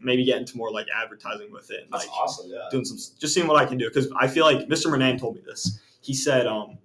maybe 0.00 0.24
get 0.24 0.38
into 0.38 0.56
more 0.56 0.70
like 0.70 0.86
advertising 0.94 1.52
with 1.52 1.70
it, 1.70 1.82
and, 1.82 1.92
That's 1.92 2.06
like 2.06 2.16
awesome. 2.16 2.50
Yeah. 2.50 2.60
doing 2.70 2.86
some 2.86 2.96
just 3.18 3.34
seeing 3.34 3.46
what 3.46 3.62
I 3.62 3.66
can 3.66 3.76
do 3.76 3.88
because 3.88 4.10
I 4.18 4.26
feel 4.26 4.44
like 4.44 4.66
Mr. 4.68 4.90
Renan 4.90 5.18
told 5.18 5.36
me 5.36 5.42
this. 5.44 5.80
He 6.00 6.14
said 6.14 6.46
um, 6.46 6.78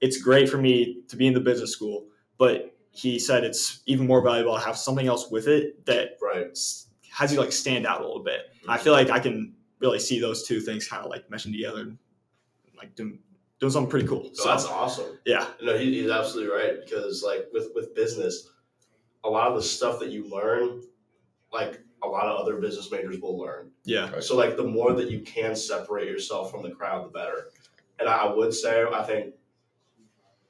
it's 0.00 0.16
great 0.16 0.48
for 0.48 0.58
me 0.58 1.02
to 1.08 1.16
be 1.16 1.26
in 1.26 1.34
the 1.34 1.40
business 1.40 1.70
school, 1.72 2.06
but 2.38 2.74
he 2.90 3.18
said 3.18 3.44
it's 3.44 3.82
even 3.86 4.06
more 4.06 4.22
valuable 4.22 4.54
to 4.54 4.64
have 4.64 4.76
something 4.76 5.06
else 5.06 5.30
with 5.30 5.48
it 5.48 5.84
that 5.86 6.18
Right. 6.20 6.56
S- 7.12 7.18
has 7.18 7.32
you 7.32 7.38
like 7.38 7.52
stand 7.52 7.86
out 7.86 8.00
a 8.00 8.04
little 8.04 8.22
bit. 8.22 8.40
I 8.68 8.74
mm-hmm. 8.74 8.84
feel 8.84 8.92
like 8.92 9.10
I 9.10 9.18
can 9.18 9.54
really 9.80 9.98
see 9.98 10.20
those 10.20 10.46
two 10.46 10.60
things 10.60 10.86
kind 10.86 11.04
of 11.04 11.10
like 11.10 11.28
meshing 11.28 11.52
together, 11.52 11.80
and 11.80 11.98
like 12.76 12.94
doing 12.94 13.18
doing 13.60 13.72
something 13.72 13.90
pretty 13.90 14.08
cool. 14.08 14.30
So 14.32 14.42
So 14.42 14.48
that's 14.48 14.64
awesome. 14.66 15.18
yeah, 15.24 15.46
No, 15.62 15.78
he, 15.78 16.00
he's 16.00 16.10
absolutely 16.10 16.52
right 16.52 16.74
because 16.84 17.22
like 17.22 17.46
with 17.52 17.68
with 17.74 17.94
business, 17.94 18.50
a 19.24 19.30
lot 19.30 19.48
of 19.48 19.54
the 19.54 19.62
stuff 19.62 20.00
that 20.00 20.10
you 20.10 20.28
learn, 20.28 20.82
like 21.52 21.80
a 22.02 22.08
lot 22.08 22.26
of 22.26 22.40
other 22.40 22.56
business 22.56 22.90
majors 22.90 23.20
will 23.20 23.38
learn. 23.38 23.70
yeah, 23.84 24.10
Right. 24.10 24.24
So 24.24 24.36
like 24.36 24.56
the 24.56 24.64
more 24.64 24.92
that 24.94 25.10
you 25.10 25.20
can 25.20 25.54
separate 25.54 26.08
yourself 26.08 26.50
from 26.50 26.62
the 26.62 26.70
crowd, 26.70 27.04
the 27.04 27.08
better. 27.10 27.50
And 28.00 28.08
I, 28.08 28.24
I 28.24 28.34
would 28.34 28.52
say 28.52 28.84
I 28.92 29.02
think 29.04 29.34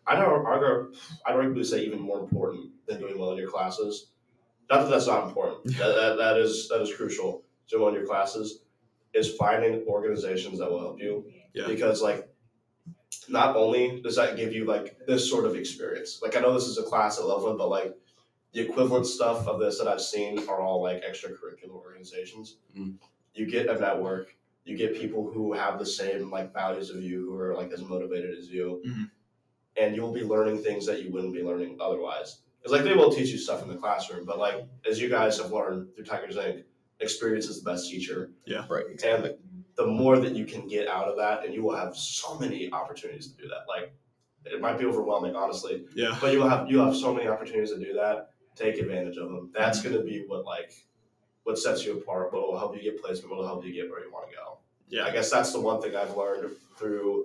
I 0.07 0.17
don't 0.17 0.47
argue 0.47 0.95
I'd 1.27 1.35
arguably 1.35 1.67
say 1.67 1.85
even 1.85 2.01
more 2.01 2.21
important 2.21 2.71
than 2.87 2.99
doing 2.99 3.19
well 3.19 3.33
in 3.33 3.39
your 3.39 3.51
classes. 3.51 4.12
Not 4.71 4.83
that 4.83 4.91
that's 4.91 5.07
not 5.07 5.29
important. 5.29 5.65
that, 5.79 5.95
that, 5.95 6.17
that 6.19 6.37
is 6.39 6.69
that 6.69 6.81
is 6.83 6.95
crucial. 6.95 7.43
Doing 7.69 7.83
well 7.83 7.91
in 7.93 7.97
your 7.99 8.07
classes 8.07 8.61
is 9.15 9.35
finding 9.35 9.85
organizations 9.87 10.59
that 10.59 10.71
will 10.71 10.81
help 10.81 11.01
you. 11.01 11.25
Yeah. 11.55 11.67
Because 11.67 12.03
like 12.03 12.29
not 13.29 13.57
only 13.57 14.01
does 14.03 14.17
that 14.17 14.37
give 14.37 14.53
you 14.53 14.65
like 14.65 14.99
this 15.07 15.29
sort 15.29 15.45
of 15.45 15.55
experience. 15.55 16.21
Like 16.23 16.37
I 16.37 16.41
know 16.41 16.55
this 16.55 16.67
is 16.67 16.79
a 16.79 16.83
class 16.83 17.19
at 17.19 17.27
Loveland, 17.27 17.59
but 17.59 17.69
like 17.69 17.95
the 18.53 18.61
equivalent 18.61 19.07
stuff 19.07 19.47
of 19.47 19.61
this 19.61 19.79
that 19.79 19.89
I've 19.89 20.01
seen 20.01 20.39
are 20.49 20.61
all 20.61 20.83
like 20.83 21.03
extracurricular 21.05 21.71
organizations. 21.71 22.57
Mm. 22.77 22.95
You 23.35 23.47
get 23.47 23.69
a 23.69 23.79
network. 23.79 24.35
You 24.65 24.77
get 24.77 24.95
people 24.95 25.31
who 25.31 25.53
have 25.55 25.79
the 25.79 25.87
same 25.87 26.31
like 26.31 26.53
values 26.53 26.91
of 26.91 27.03
you, 27.03 27.27
who 27.31 27.39
are 27.39 27.55
like 27.55 27.73
as 27.73 27.83
motivated 27.83 28.39
as 28.39 28.49
you, 28.49 28.81
Mhm. 28.87 29.11
and 29.77 29.97
you'll 29.97 30.13
be 30.13 30.23
learning 30.23 30.63
things 30.63 30.87
that 30.87 31.03
you 31.03 31.11
wouldn't 31.11 31.35
be 31.35 31.43
learning 31.43 31.79
otherwise. 31.81 32.39
Because 32.63 32.73
like 32.79 32.85
they 32.85 32.95
will 32.95 33.13
teach 33.13 33.31
you 33.31 33.39
stuff 33.39 33.63
in 33.63 33.69
the 33.69 33.75
classroom, 33.77 34.25
but 34.25 34.39
like 34.39 34.65
as 34.89 35.01
you 35.01 35.09
guys 35.09 35.39
have 35.39 35.51
learned 35.53 35.95
through 35.95 36.05
Tigers 36.05 36.37
Inc., 36.37 36.63
experience 37.01 37.47
is 37.47 37.61
the 37.63 37.69
best 37.71 37.91
teacher 37.91 38.31
Yeah. 38.47 38.65
right. 38.71 38.85
Exactly. 38.89 39.31
and 39.31 39.39
the 39.75 39.87
more 39.87 40.19
that 40.19 40.37
you 40.37 40.45
can 40.45 40.69
get 40.69 40.87
out 40.87 41.09
of 41.09 41.17
that, 41.17 41.45
and 41.45 41.53
you 41.55 41.63
will 41.65 41.75
have 41.75 41.97
so 41.97 42.39
many 42.39 42.71
opportunities 42.73 43.33
to 43.33 43.37
do 43.43 43.49
that. 43.49 43.65
Like 43.67 43.93
it 44.45 44.61
might 44.61 44.79
be 44.79 44.85
overwhelming, 44.85 45.35
honestly, 45.35 45.85
yeah, 45.95 46.17
but 46.21 46.33
you'll 46.33 46.49
have 46.49 46.71
you'll 46.71 46.85
have 46.85 46.95
so 46.97 47.13
many 47.13 47.27
opportunities 47.29 47.71
to 47.73 47.79
do 47.79 47.93
that. 47.95 48.31
Take 48.55 48.79
advantage 48.79 49.17
of 49.17 49.29
them. 49.31 49.51
That's 49.53 49.81
Mm-hmm. 49.81 49.93
going 49.95 50.05
to 50.05 50.11
be 50.13 50.25
what 50.29 50.45
like 50.45 50.73
what 51.45 51.59
sets 51.59 51.85
you 51.85 51.97
apart. 51.99 52.33
What 52.33 52.43
will 52.47 52.59
help 52.59 52.77
you 52.77 52.83
get 52.83 53.03
placement. 53.03 53.31
What 53.31 53.41
will 53.41 53.47
help 53.47 53.65
you 53.65 53.73
get 53.73 53.91
where 53.91 54.05
you 54.05 54.13
want 54.13 54.31
to 54.31 54.37
go. 54.37 54.59
yeah, 54.89 55.05
I 55.05 55.11
guess 55.11 55.29
that's 55.31 55.53
the 55.53 55.61
one 55.61 55.81
thing 55.83 55.97
I've 55.97 56.17
learned 56.17 56.51
through 56.77 57.25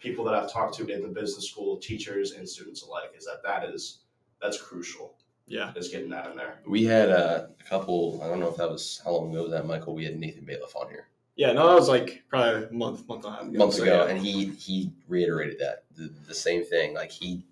people 0.00 0.24
that 0.24 0.34
I've 0.34 0.50
talked 0.50 0.74
to 0.78 0.86
in 0.88 1.00
the 1.02 1.08
business 1.08 1.48
school, 1.48 1.76
teachers 1.76 2.32
and 2.32 2.48
students 2.48 2.82
alike, 2.82 3.12
is 3.16 3.24
that 3.26 3.40
that 3.44 3.68
is 3.72 4.00
that's 4.42 4.60
crucial. 4.60 5.14
yeah. 5.46 5.72
Is 5.76 5.88
getting 5.88 6.10
that 6.10 6.30
in 6.30 6.36
there. 6.36 6.58
We 6.66 6.84
had 6.84 7.10
uh, 7.10 7.46
a 7.60 7.64
couple. 7.64 8.20
I 8.22 8.28
don't 8.28 8.40
know 8.40 8.48
if 8.48 8.56
that 8.56 8.70
was 8.70 9.00
how 9.04 9.12
long 9.12 9.30
ago 9.30 9.42
was 9.44 9.52
that, 9.52 9.66
Michael. 9.66 9.94
We 9.94 10.04
had 10.04 10.18
Nathan 10.18 10.44
Bailiff 10.44 10.74
on 10.76 10.88
here 10.88 11.08
Yeah, 11.36 11.52
no, 11.52 11.68
that 11.68 11.74
was 11.74 11.88
like 11.88 12.22
probably 12.28 12.64
a 12.64 12.72
month, 12.72 13.06
month 13.08 13.24
and 13.24 13.34
a 13.34 13.36
half 13.36 13.46
ago. 13.46 13.58
months 13.58 13.76
So, 13.76 13.82
ago, 13.84 14.04
yeah. 14.04 14.10
and 14.10 14.20
he 14.24 14.46
he 14.50 14.92
reiterated 15.08 15.58
that 15.60 15.84
the, 15.96 16.12
the 16.26 16.34
same 16.34 16.64
thing. 16.64 16.94
Like 16.94 17.10
he, 17.10 17.44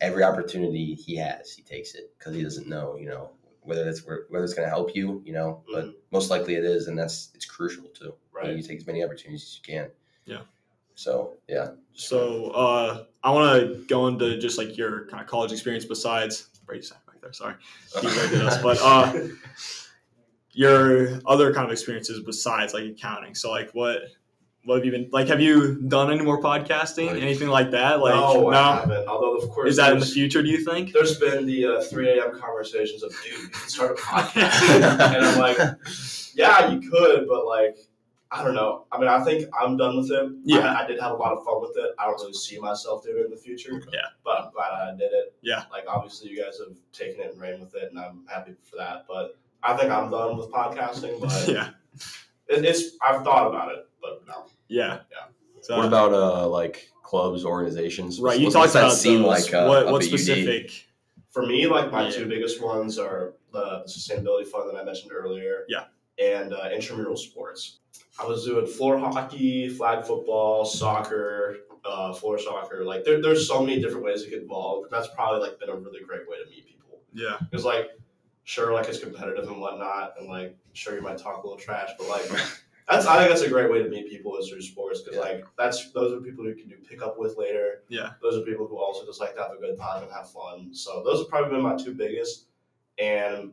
every 0.00 0.22
opportunity 0.22 0.94
he 0.94 1.16
has, 1.16 1.52
he 1.52 1.62
takes 1.62 1.94
it 1.94 2.12
because 2.18 2.34
he 2.34 2.42
doesn't 2.42 2.68
know, 2.68 2.96
you 2.96 3.08
know, 3.08 3.30
whether 3.62 3.84
that's 3.84 4.02
whether 4.06 4.44
it's 4.44 4.54
going 4.54 4.66
to 4.66 4.74
help 4.74 4.94
you, 4.94 5.22
you 5.24 5.32
know. 5.32 5.62
But 5.72 5.94
most 6.12 6.30
likely 6.30 6.54
it 6.54 6.64
is, 6.64 6.88
and 6.88 6.98
that's 6.98 7.30
it's 7.34 7.46
crucial 7.46 7.84
too. 7.84 8.04
You, 8.04 8.10
know, 8.10 8.16
Right. 8.48 8.56
you 8.56 8.62
take 8.62 8.78
as 8.78 8.86
many 8.86 9.02
opportunities 9.02 9.42
as 9.44 9.56
you 9.66 9.74
can. 9.74 9.90
Yeah. 10.26 10.42
So 10.96 11.34
yeah. 11.48 11.68
So 11.92 12.50
uh, 12.50 13.04
I 13.22 13.30
want 13.30 13.60
to 13.60 13.84
go 13.86 14.08
into 14.08 14.38
just 14.38 14.58
like 14.58 14.76
your 14.76 15.06
kind 15.06 15.22
of 15.22 15.28
college 15.28 15.52
experience 15.52 15.84
besides 15.84 16.48
Brady 16.66 16.82
sat 16.82 17.04
back 17.06 17.20
there. 17.20 17.32
Sorry, 17.32 17.54
he 18.00 18.06
us, 18.40 18.60
but 18.60 18.78
uh, 18.82 19.28
your 20.52 21.20
other 21.26 21.52
kind 21.52 21.66
of 21.66 21.72
experiences 21.72 22.20
besides 22.24 22.74
like 22.74 22.84
accounting. 22.84 23.34
So 23.34 23.50
like 23.50 23.70
what 23.72 23.98
what 24.64 24.76
have 24.76 24.84
you 24.84 24.90
been 24.90 25.08
like? 25.12 25.28
Have 25.28 25.40
you 25.40 25.76
done 25.82 26.10
any 26.10 26.22
more 26.24 26.40
podcasting, 26.40 27.08
Like- 27.12 27.22
anything 27.22 27.48
like 27.48 27.70
that? 27.70 28.00
Like 28.00 28.14
no, 28.14 28.48
I 28.48 28.76
haven't. 28.80 29.06
Although 29.06 29.36
of 29.36 29.48
course 29.50 29.70
Is 29.70 29.76
that 29.76 29.92
in 29.92 29.98
the 30.00 30.06
future? 30.06 30.42
Do 30.42 30.48
you 30.48 30.64
think? 30.64 30.92
There's 30.92 31.18
been 31.18 31.46
the 31.46 31.66
uh, 31.66 31.82
3 31.82 32.08
a.m. 32.18 32.40
conversations 32.40 33.02
of, 33.04 33.12
dude, 33.22 33.32
you 33.42 33.48
can 33.48 33.68
start 33.68 33.92
a 33.92 33.94
podcast. 34.02 35.14
and 35.14 35.24
I'm 35.24 35.38
like, 35.38 35.58
yeah, 36.34 36.70
you 36.72 36.90
could, 36.90 37.28
but 37.28 37.46
like, 37.46 37.76
I 38.36 38.44
don't 38.44 38.54
know. 38.54 38.84
I 38.92 38.98
mean, 38.98 39.08
I 39.08 39.22
think 39.24 39.48
I'm 39.60 39.76
done 39.76 39.96
with 39.96 40.10
it. 40.10 40.30
Yeah. 40.44 40.72
I, 40.74 40.84
I 40.84 40.86
did 40.86 41.00
have 41.00 41.12
a 41.12 41.16
lot 41.16 41.32
of 41.32 41.44
fun 41.44 41.60
with 41.60 41.72
it. 41.76 41.90
I 41.98 42.04
don't 42.06 42.20
really 42.20 42.32
see 42.34 42.58
myself 42.58 43.02
doing 43.04 43.18
it 43.18 43.24
in 43.26 43.30
the 43.30 43.36
future. 43.36 43.82
Yeah. 43.92 44.00
But 44.24 44.40
I'm 44.44 44.50
glad 44.52 44.72
I 44.72 44.90
did 44.96 45.12
it. 45.12 45.34
Yeah. 45.42 45.64
Like, 45.70 45.84
obviously, 45.88 46.30
you 46.30 46.42
guys 46.42 46.58
have 46.58 46.76
taken 46.92 47.20
it 47.22 47.32
and 47.32 47.40
ran 47.40 47.60
with 47.60 47.74
it, 47.74 47.90
and 47.90 47.98
I'm 47.98 48.24
happy 48.28 48.54
for 48.62 48.76
that. 48.76 49.06
But 49.08 49.38
I 49.62 49.76
think 49.76 49.90
I'm 49.90 50.10
done 50.10 50.36
with 50.36 50.50
podcasting. 50.50 51.18
But 51.20 51.48
yeah, 51.48 51.70
it, 52.48 52.64
it's, 52.64 52.96
I've 53.02 53.24
thought 53.24 53.48
about 53.48 53.72
it, 53.72 53.88
but 54.00 54.22
no. 54.28 54.46
yeah, 54.68 55.00
Yeah. 55.10 55.26
So, 55.62 55.76
What 55.78 55.86
about 55.86 56.12
uh 56.12 56.46
like 56.48 56.88
clubs, 57.02 57.44
organizations? 57.44 58.20
right? 58.20 58.38
You 58.38 58.50
talked 58.50 58.70
about 58.72 58.92
seem 58.92 59.22
those. 59.22 59.44
like, 59.46 59.54
uh, 59.54 59.66
what 59.66 59.86
what 59.86 60.02
at 60.02 60.12
UD? 60.12 60.18
specific? 60.20 60.86
For 61.30 61.44
me, 61.44 61.66
like 61.66 61.90
my 61.90 62.04
Yeah. 62.04 62.10
two 62.12 62.26
biggest 62.26 62.62
ones 62.62 62.98
are 62.98 63.34
the 63.52 63.82
sustainability 63.88 64.46
fund 64.46 64.70
that 64.70 64.76
I 64.80 64.84
mentioned 64.84 65.12
earlier. 65.12 65.64
Yeah. 65.68 65.84
And 66.18 66.52
uh, 66.54 66.68
intramural 66.74 67.16
sports. 67.16 67.78
I 68.18 68.24
was 68.26 68.44
doing 68.46 68.66
floor 68.66 68.98
hockey, 68.98 69.68
flag 69.68 70.04
football, 70.06 70.64
soccer, 70.64 71.56
uh, 71.84 72.12
floor 72.14 72.38
soccer. 72.38 72.84
Like 72.84 73.04
there, 73.04 73.20
there's 73.20 73.46
so 73.46 73.60
many 73.62 73.80
different 73.80 74.04
ways 74.04 74.24
to 74.24 74.30
get 74.30 74.40
involved. 74.42 74.90
That's 74.90 75.08
probably 75.14 75.46
like 75.46 75.58
been 75.60 75.68
a 75.68 75.76
really 75.76 76.00
great 76.02 76.26
way 76.28 76.36
to 76.42 76.48
meet 76.50 76.66
people. 76.66 77.00
Yeah, 77.12 77.36
Because 77.50 77.64
like, 77.66 77.90
sure, 78.44 78.72
like 78.72 78.88
it's 78.88 78.98
competitive 78.98 79.48
and 79.48 79.60
whatnot, 79.60 80.14
and 80.18 80.28
like, 80.28 80.56
sure 80.72 80.94
you 80.94 81.02
might 81.02 81.18
talk 81.18 81.42
a 81.42 81.46
little 81.46 81.58
trash, 81.62 81.90
but 81.98 82.08
like, 82.08 82.26
that's 82.88 83.04
I 83.06 83.18
think 83.18 83.28
that's 83.28 83.42
a 83.42 83.48
great 83.50 83.70
way 83.70 83.82
to 83.82 83.88
meet 83.90 84.08
people 84.08 84.36
is 84.38 84.48
through 84.48 84.62
sports. 84.62 85.02
Because 85.02 85.16
Yeah. 85.16 85.22
like 85.32 85.44
that's 85.58 85.90
those 85.92 86.12
are 86.12 86.20
people 86.20 86.44
who 86.44 86.50
you 86.50 86.56
can 86.56 86.68
do 86.68 86.76
pickup 86.88 87.18
with 87.18 87.36
later 87.36 87.82
yeah, 87.88 88.12
those 88.22 88.36
are 88.36 88.42
people 88.42 88.66
who 88.66 88.78
also 88.78 89.04
just 89.04 89.20
like 89.20 89.34
to 89.34 89.42
have 89.42 89.52
a 89.52 89.60
good 89.60 89.76
time 89.78 90.02
and 90.02 90.12
have 90.12 90.30
fun. 90.30 90.74
So 90.74 91.02
those 91.04 91.20
have 91.20 91.28
probably 91.28 91.50
been 91.50 91.62
my 91.62 91.76
two 91.76 91.92
biggest. 91.94 92.46
And 92.98 93.52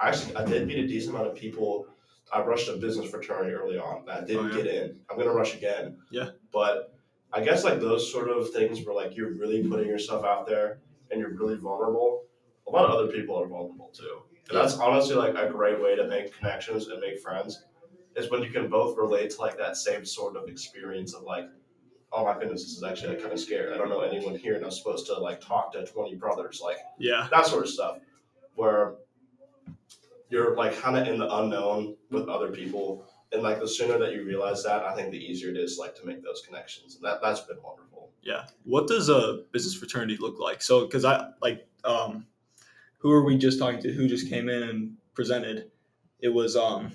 actually, 0.00 0.36
I 0.36 0.44
did 0.44 0.66
meet 0.66 0.78
a 0.78 0.86
decent 0.86 1.14
amount 1.14 1.28
of 1.28 1.34
people. 1.36 1.86
I 2.32 2.42
rushed 2.42 2.68
a 2.68 2.76
business 2.76 3.10
fraternity 3.10 3.52
early 3.52 3.78
on. 3.78 4.04
that 4.06 4.22
I 4.22 4.24
didn't 4.24 4.46
Oh, 4.52 4.56
yeah. 4.56 4.62
get 4.62 4.66
in. 4.74 5.00
I'm 5.10 5.18
gonna 5.18 5.32
rush 5.32 5.54
again. 5.54 5.98
Yeah. 6.10 6.30
But 6.52 6.94
I 7.32 7.40
guess 7.42 7.64
like 7.64 7.80
those 7.80 8.10
sort 8.10 8.28
of 8.30 8.50
things 8.50 8.84
where 8.84 8.94
like 8.94 9.16
you're 9.16 9.32
really 9.32 9.66
putting 9.66 9.88
yourself 9.88 10.24
out 10.24 10.46
there 10.46 10.80
and 11.10 11.20
you're 11.20 11.30
really 11.34 11.56
vulnerable. 11.56 12.24
A 12.66 12.70
lot 12.70 12.84
of 12.84 12.90
other 12.92 13.08
people 13.08 13.36
are 13.40 13.46
vulnerable 13.46 13.90
too. 13.92 14.22
And 14.48 14.58
that's 14.58 14.78
honestly 14.78 15.14
like 15.16 15.34
a 15.36 15.48
great 15.48 15.80
way 15.80 15.96
to 15.96 16.06
make 16.06 16.36
connections 16.36 16.88
and 16.88 17.00
make 17.00 17.20
friends. 17.20 17.64
Is 18.16 18.30
when 18.30 18.42
you 18.42 18.50
can 18.50 18.68
both 18.68 18.96
relate 18.96 19.30
to 19.30 19.40
like 19.40 19.56
that 19.58 19.76
same 19.76 20.04
sort 20.04 20.36
of 20.36 20.48
experience 20.48 21.14
of 21.14 21.22
like 21.22 21.46
oh 22.12 22.24
my 22.24 22.34
goodness, 22.36 22.64
this 22.64 22.72
is 22.76 22.82
actually 22.82 23.10
like, 23.10 23.20
kind 23.20 23.32
of 23.32 23.38
scary. 23.38 23.72
I 23.72 23.76
don't 23.78 23.88
know 23.88 24.00
anyone 24.00 24.34
here, 24.36 24.56
and 24.56 24.64
I'm 24.64 24.72
supposed 24.72 25.06
to 25.06 25.14
like 25.14 25.40
talk 25.40 25.72
to 25.74 25.86
20 25.86 26.16
brothers, 26.16 26.60
like 26.62 26.78
yeah, 26.98 27.28
that 27.30 27.46
sort 27.46 27.62
of 27.62 27.70
stuff, 27.70 27.98
where 28.56 28.94
you're 30.28 30.56
like 30.56 30.76
kind 30.78 30.96
of 30.96 31.06
in 31.08 31.18
the 31.18 31.34
unknown 31.36 31.96
with 32.10 32.28
other 32.28 32.48
people, 32.50 33.04
and 33.32 33.42
like 33.42 33.60
the 33.60 33.68
sooner 33.68 33.98
that 33.98 34.12
you 34.12 34.24
realize 34.24 34.62
that, 34.64 34.84
I 34.84 34.94
think 34.94 35.10
the 35.10 35.18
easier 35.18 35.50
it 35.50 35.56
is 35.56 35.78
like 35.78 35.94
to 35.96 36.06
make 36.06 36.22
those 36.22 36.42
connections, 36.46 36.96
and 36.96 37.04
that 37.04 37.20
that's 37.22 37.40
been 37.40 37.56
wonderful. 37.62 38.10
yeah. 38.22 38.44
What 38.64 38.86
does 38.86 39.08
a 39.08 39.44
business 39.52 39.74
fraternity 39.74 40.16
look 40.20 40.38
like? 40.38 40.62
So, 40.62 40.84
because 40.86 41.04
I 41.04 41.30
like, 41.42 41.66
um, 41.84 42.26
who 42.98 43.10
are 43.12 43.24
we 43.24 43.36
just 43.38 43.58
talking 43.58 43.80
to? 43.82 43.92
Who 43.92 44.06
just 44.08 44.28
came 44.28 44.48
in 44.48 44.62
and 44.62 44.96
presented? 45.14 45.70
It 46.20 46.28
was 46.28 46.54
um, 46.56 46.92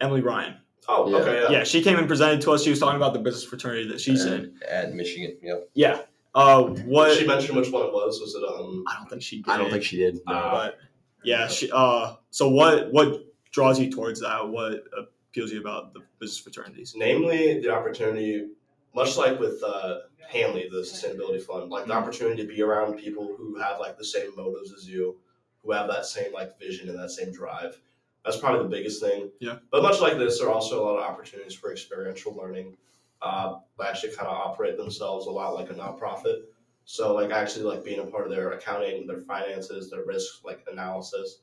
Emily 0.00 0.20
Ryan. 0.22 0.56
Oh, 0.88 1.08
Yeah. 1.08 1.16
okay, 1.18 1.42
yeah. 1.42 1.50
Yeah, 1.58 1.64
she 1.64 1.82
came 1.82 1.98
and 1.98 2.08
presented 2.08 2.40
to 2.42 2.50
us. 2.52 2.64
She 2.64 2.70
was 2.70 2.80
talking 2.80 2.96
about 2.96 3.12
the 3.12 3.20
business 3.20 3.44
fraternity 3.44 3.86
that 3.88 4.00
she's 4.00 4.24
in. 4.24 4.56
at, 4.62 4.86
at 4.86 4.94
Michigan. 4.94 5.36
Yep. 5.42 5.68
Yeah. 5.74 6.00
Uh, 6.34 6.62
what? 6.64 7.08
Did 7.10 7.18
she 7.18 7.26
mentioned 7.26 7.56
which 7.56 7.70
one 7.70 7.86
it 7.86 7.92
was? 7.92 8.20
Was 8.20 8.34
it 8.34 8.42
um? 8.42 8.82
I 8.88 8.96
don't 8.96 9.08
think 9.08 9.22
she. 9.22 9.36
Did, 9.42 9.48
I 9.48 9.56
don't 9.58 9.70
think 9.70 9.84
she 9.84 9.98
did. 9.98 10.20
No. 10.26 10.32
Uh, 10.34 10.50
But 10.50 10.78
yeah, 11.24 11.48
she. 11.48 11.70
Uh, 11.72 12.14
so 12.30 12.48
what? 12.48 12.92
What 12.92 13.24
draws 13.52 13.78
you 13.80 13.90
towards 13.90 14.20
that? 14.20 14.48
What 14.48 14.84
appeals 14.96 15.52
you 15.52 15.60
about 15.60 15.92
the 15.94 16.00
business 16.18 16.38
fraternities? 16.38 16.94
namely 16.96 17.60
the 17.60 17.70
opportunity, 17.70 18.48
much 18.94 19.16
like 19.16 19.38
with 19.40 19.62
uh, 19.62 19.98
Hanley, 20.28 20.68
the 20.70 20.78
sustainability 20.78 21.42
fund, 21.42 21.70
like 21.70 21.86
the 21.86 21.94
Mhm. 21.94 22.02
opportunity 22.02 22.42
to 22.42 22.48
be 22.48 22.62
around 22.62 22.98
people 22.98 23.34
who 23.36 23.56
have 23.58 23.80
like 23.80 23.98
the 23.98 24.04
same 24.04 24.34
motives 24.36 24.72
as 24.72 24.88
you, 24.88 25.16
who 25.64 25.72
have 25.72 25.88
that 25.88 26.06
same 26.06 26.32
like 26.32 26.58
vision 26.58 26.88
and 26.88 26.98
that 26.98 27.10
same 27.10 27.32
drive. 27.32 27.80
That's 28.24 28.36
probably 28.36 28.62
the 28.64 28.68
biggest 28.68 29.00
thing. 29.02 29.30
Yeah. 29.40 29.58
But 29.70 29.82
much 29.82 30.00
like 30.00 30.18
this, 30.18 30.38
there 30.38 30.48
are 30.48 30.52
also 30.54 30.82
a 30.82 30.84
lot 30.84 30.98
of 30.98 31.04
opportunities 31.10 31.54
for 31.54 31.72
experiential 31.72 32.34
learning. 32.34 32.76
Uh, 33.22 33.58
they 33.78 33.86
actually 33.86 34.14
kind 34.14 34.28
of 34.28 34.36
operate 34.36 34.76
themselves 34.76 35.26
a 35.26 35.30
lot 35.30 35.54
like 35.54 35.70
a 35.70 35.74
nonprofit. 35.74 36.42
So 36.90 37.14
like 37.14 37.30
actually 37.30 37.66
like 37.66 37.84
being 37.84 38.00
a 38.00 38.04
part 38.04 38.24
of 38.24 38.32
their 38.32 38.50
accounting, 38.50 39.06
their 39.06 39.20
finances, 39.20 39.88
their 39.92 40.04
risk 40.04 40.44
like 40.44 40.66
analysis. 40.68 41.42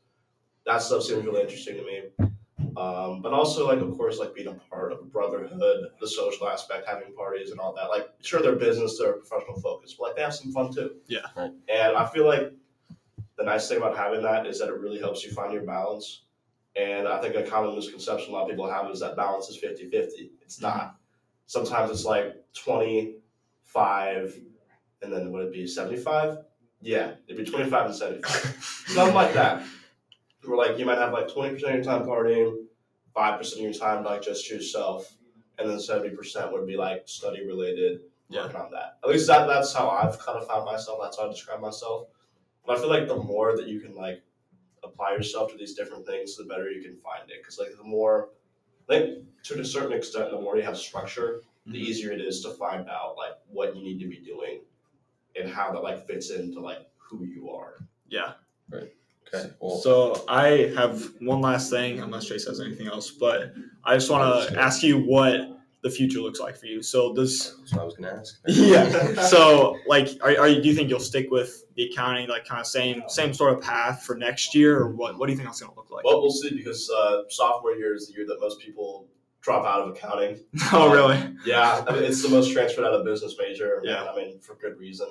That 0.66 0.82
stuff 0.82 1.04
seems 1.04 1.26
really 1.26 1.40
interesting 1.40 1.78
to 1.78 1.84
me. 1.84 2.74
Um, 2.76 3.22
but 3.22 3.32
also 3.32 3.66
like 3.66 3.80
of 3.80 3.98
course 3.98 4.20
like 4.20 4.36
being 4.36 4.50
a 4.50 4.56
part 4.70 4.92
of 4.92 5.00
a 5.00 5.04
brotherhood, 5.04 5.88
the 6.02 6.08
social 6.08 6.50
aspect, 6.50 6.86
having 6.86 7.14
parties 7.14 7.52
and 7.52 7.62
all 7.62 7.74
that. 7.76 7.86
Like 7.86 8.10
sure 8.22 8.42
they're 8.42 8.58
business, 8.58 9.00
they're 9.00 9.14
professional 9.14 9.58
focus, 9.62 9.96
but 9.98 10.08
like 10.08 10.16
they 10.18 10.24
have 10.24 10.36
some 10.36 10.52
fun 10.52 10.74
too. 10.74 10.96
Yeah. 11.08 11.20
Right. 11.38 11.54
And 11.70 11.96
I 11.96 12.06
feel 12.08 12.26
like 12.26 12.52
the 13.38 13.46
nice 13.46 13.70
thing 13.70 13.78
about 13.78 13.96
having 13.96 14.24
that 14.24 14.48
is 14.48 14.60
that 14.60 14.68
it 14.68 14.78
really 14.78 15.00
helps 15.00 15.24
you 15.24 15.32
find 15.32 15.54
your 15.54 15.64
balance. 15.64 16.24
And 16.76 17.08
I 17.08 17.22
think 17.22 17.36
a 17.36 17.44
common 17.44 17.74
misconception 17.74 18.32
a 18.32 18.34
lot 18.34 18.44
of 18.44 18.50
people 18.50 18.70
have 18.70 18.92
is 18.92 19.00
that 19.00 19.16
balance 19.16 19.48
is 19.48 19.58
50-50. 19.58 20.30
It's 20.42 20.60
not. 20.60 20.98
Sometimes 21.46 21.90
it's 21.90 22.04
like 22.04 22.36
25 22.54 24.42
and 25.02 25.12
then 25.12 25.32
would 25.32 25.46
it 25.46 25.54
be 25.54 25.68
75? 25.68 26.40
Yeah, 26.82 27.14
it'd 27.28 27.44
be 27.44 27.50
25 27.50 27.86
and 27.88 27.96
75. 27.96 28.86
Something 28.88 29.16
like 29.16 29.34
that. 29.34 29.64
Where 30.46 30.58
like 30.58 30.78
you 30.78 30.86
might 30.86 30.98
have 30.98 31.14
like 31.14 31.28
20% 31.28 31.54
of 31.56 31.62
your 31.62 31.84
time 31.84 32.04
partying, 32.06 32.56
5% 33.16 33.54
of 33.54 33.60
your 33.60 33.74
time 33.74 34.04
like 34.04 34.22
just 34.22 34.50
yourself, 34.50 35.12
and 35.58 35.70
then 35.70 35.78
70% 35.78 36.52
would 36.52 36.68
be 36.68 36.78
like 36.78 37.04
study 37.06 37.46
related, 37.46 38.02
Yeah. 38.30 38.44
working 38.44 38.62
on 38.62 38.72
that. 38.72 38.98
At 39.04 39.10
least 39.10 39.28
that 39.28 39.48
that's 39.48 39.74
how 39.74 39.90
I've 39.90 40.20
kind 40.20 40.38
of 40.38 40.48
found 40.48 40.66
myself. 40.66 41.00
That's 41.02 41.18
how 41.18 41.26
I 41.26 41.30
describe 41.30 41.60
myself. 41.60 42.08
But 42.66 42.78
I 42.78 42.80
feel 42.80 42.90
like 42.90 43.08
the 43.08 43.18
more 43.18 43.56
that 43.58 43.68
you 43.68 43.80
can 43.80 43.96
like 43.96 44.22
apply 44.84 45.12
yourself 45.14 45.52
to 45.52 45.58
these 45.58 45.74
different 45.74 46.06
things, 46.06 46.36
the 46.36 46.44
better 46.44 46.70
you 46.70 46.82
can 46.82 46.98
find 46.98 47.30
it. 47.30 47.42
Because 47.42 47.60
like 47.60 47.76
the 47.76 47.84
more, 47.84 48.30
I 48.90 49.00
think 49.00 49.26
to 49.44 49.60
a 49.60 49.66
certain 49.66 49.94
extent, 49.94 50.32
the 50.32 50.40
more 50.40 50.58
you 50.58 50.64
have 50.64 50.78
structure, 50.78 51.42
the 51.66 51.74
mm-hmm. 51.74 51.82
easier 51.82 52.12
it 52.12 52.22
is 52.22 52.42
to 52.42 52.52
find 52.52 52.88
out 52.90 53.16
like 53.18 53.34
what 53.48 53.76
you 53.76 53.84
need 53.84 54.00
to 54.00 54.08
be 54.08 54.18
doing, 54.20 54.62
and 55.40 55.50
how 55.50 55.72
that 55.72 55.84
like 55.84 56.06
fits 56.08 56.32
into 56.32 56.60
like 56.60 56.88
who 56.98 57.24
you 57.24 57.50
are. 57.50 57.76
Yeah. 58.10 58.34
Right. 58.70 58.92
Okay. 59.34 59.50
Well, 59.60 59.78
So 59.78 60.24
I 60.28 60.72
have 60.76 61.12
one 61.20 61.42
last 61.42 61.70
thing, 61.70 62.00
unless 62.00 62.26
Chase 62.26 62.46
has 62.48 62.62
anything 62.62 62.88
else, 62.88 63.12
but 63.12 63.54
I 63.84 63.96
just 63.96 64.10
want 64.10 64.50
to 64.50 64.60
ask 64.60 64.84
you 64.84 65.00
what 65.00 65.58
the 65.82 65.90
future 65.90 66.20
looks 66.20 66.40
like 66.40 66.58
for 66.58 66.66
you. 66.66 66.82
So 66.82 67.14
does 67.14 67.58
that's 67.60 67.74
what 67.74 67.82
I 67.82 67.86
was 67.86 67.96
gonna 67.96 68.18
ask. 68.20 68.40
yeah. 68.48 69.14
So 69.28 69.78
like, 69.88 70.10
are, 70.22 70.38
are 70.40 70.48
you, 70.48 70.62
do 70.62 70.70
you 70.70 70.76
think 70.76 70.90
you'll 70.90 71.00
stick 71.00 71.30
with 71.30 71.66
the 71.76 71.84
accounting, 71.86 72.28
like 72.30 72.46
kind 72.46 72.60
of 72.60 72.68
same 72.68 73.04
same 73.08 73.34
sort 73.34 73.54
of 73.54 73.62
path 73.62 74.04
for 74.04 74.16
next 74.16 74.56
year, 74.56 74.78
or 74.80 74.90
what? 74.90 75.18
What 75.18 75.28
do 75.28 75.34
you 75.34 75.38
think 75.38 75.48
that's 75.48 75.62
going 75.62 75.72
to 75.72 75.78
look 75.78 75.92
like? 75.92 76.04
Well, 76.04 76.22
we'll 76.22 76.32
see 76.32 76.56
because 76.56 76.90
uh, 76.90 77.24
sophomore 77.30 77.74
year 77.74 77.96
is 77.96 78.08
the 78.08 78.14
year 78.14 78.26
that 78.28 78.40
most 78.40 78.60
people 78.60 79.08
drop 79.48 79.66
out 79.66 79.80
of 79.80 79.96
accounting. 79.96 80.38
oh, 80.74 80.92
really? 80.92 81.16
Um, 81.16 81.38
yeah, 81.46 81.82
I 81.88 81.94
mean, 81.94 82.04
it's 82.04 82.22
the 82.22 82.28
most 82.28 82.52
transferred 82.52 82.84
out 82.84 82.94
of 82.94 83.06
business 83.06 83.36
major. 83.40 83.82
Yeah. 83.82 84.04
I 84.04 84.14
mean, 84.14 84.40
for 84.40 84.56
good 84.56 84.78
reason. 84.78 85.08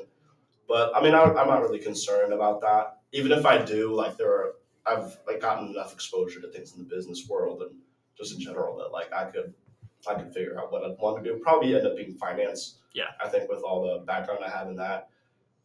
But 0.69 0.95
I 0.95 1.03
mean, 1.03 1.15
I, 1.15 1.23
I'm 1.23 1.49
not 1.49 1.63
really 1.63 1.79
concerned 1.79 2.35
about 2.35 2.61
that. 2.61 2.99
Even 3.13 3.33
if 3.33 3.47
I 3.47 3.65
do, 3.65 3.95
like, 3.95 4.19
there 4.19 4.31
are, 4.31 4.53
I've 4.85 5.17
like 5.27 5.41
gotten 5.41 5.69
enough 5.69 5.95
exposure 5.95 6.41
to 6.43 6.49
things 6.49 6.75
in 6.75 6.79
the 6.79 6.85
business 6.85 7.27
world 7.29 7.63
and 7.63 7.71
just 8.17 8.35
in 8.35 8.41
general 8.41 8.77
that 8.77 8.93
like 8.93 9.11
I 9.11 9.25
could, 9.25 9.55
I 10.07 10.15
could 10.15 10.33
figure 10.35 10.61
out 10.61 10.71
what 10.71 10.85
I'd 10.85 10.99
want 10.99 11.25
to 11.25 11.33
do. 11.33 11.39
Probably 11.39 11.75
end 11.75 11.87
up 11.87 11.97
being 11.97 12.13
finance. 12.15 12.81
Yeah. 12.93 13.05
I 13.25 13.29
think 13.29 13.49
with 13.49 13.63
all 13.63 13.83
the 13.83 14.05
background 14.05 14.41
I 14.45 14.51
have 14.51 14.69
in 14.69 14.77
that, 14.77 15.09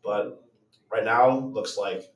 but 0.02 0.42
right 0.90 1.04
now 1.04 1.38
looks 1.40 1.78
like 1.78 2.14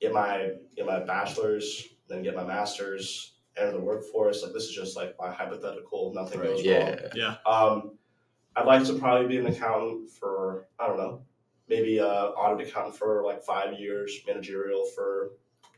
in 0.00 0.12
my 0.12 0.50
in 0.76 0.86
my 0.86 0.98
bachelor's, 0.98 1.88
then 2.08 2.22
get 2.22 2.34
my 2.34 2.44
master's, 2.44 3.35
enter 3.56 3.72
the 3.72 3.80
workforce. 3.80 4.42
Like 4.42 4.52
this 4.52 4.64
is 4.64 4.72
just 4.74 4.96
like 4.96 5.14
my 5.18 5.30
hypothetical. 5.30 6.12
Nothing 6.14 6.40
Right. 6.40 6.48
goes 6.50 6.64
Yeah. 6.64 7.36
wrong. 7.46 7.72
Um, 7.82 7.98
I'd 8.56 8.66
like 8.66 8.84
to 8.86 8.94
probably 8.98 9.26
be 9.28 9.38
an 9.38 9.46
accountant 9.46 10.10
for 10.10 10.68
I 10.78 10.86
don't 10.86 10.96
know, 10.98 11.22
maybe 11.68 11.98
a 11.98 12.06
audit 12.08 12.68
accountant 12.68 12.96
for 12.96 13.22
like 13.24 13.42
five 13.42 13.78
years, 13.78 14.18
managerial 14.26 14.84
for 14.86 15.32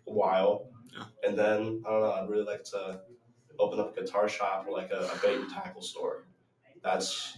a 0.06 0.12
while, 0.12 0.68
Yeah. 0.92 1.04
and 1.26 1.38
then 1.38 1.82
I 1.86 1.90
don't 1.90 2.00
know. 2.02 2.12
I'd 2.12 2.28
really 2.28 2.44
like 2.44 2.64
to 2.64 3.00
open 3.58 3.80
up 3.80 3.96
a 3.96 4.00
guitar 4.00 4.28
shop 4.28 4.66
or 4.68 4.72
like 4.72 4.90
a, 4.92 5.10
a 5.12 5.18
bait 5.22 5.36
and 5.40 5.50
tackle 5.50 5.82
store. 5.82 6.24
That's 6.82 7.36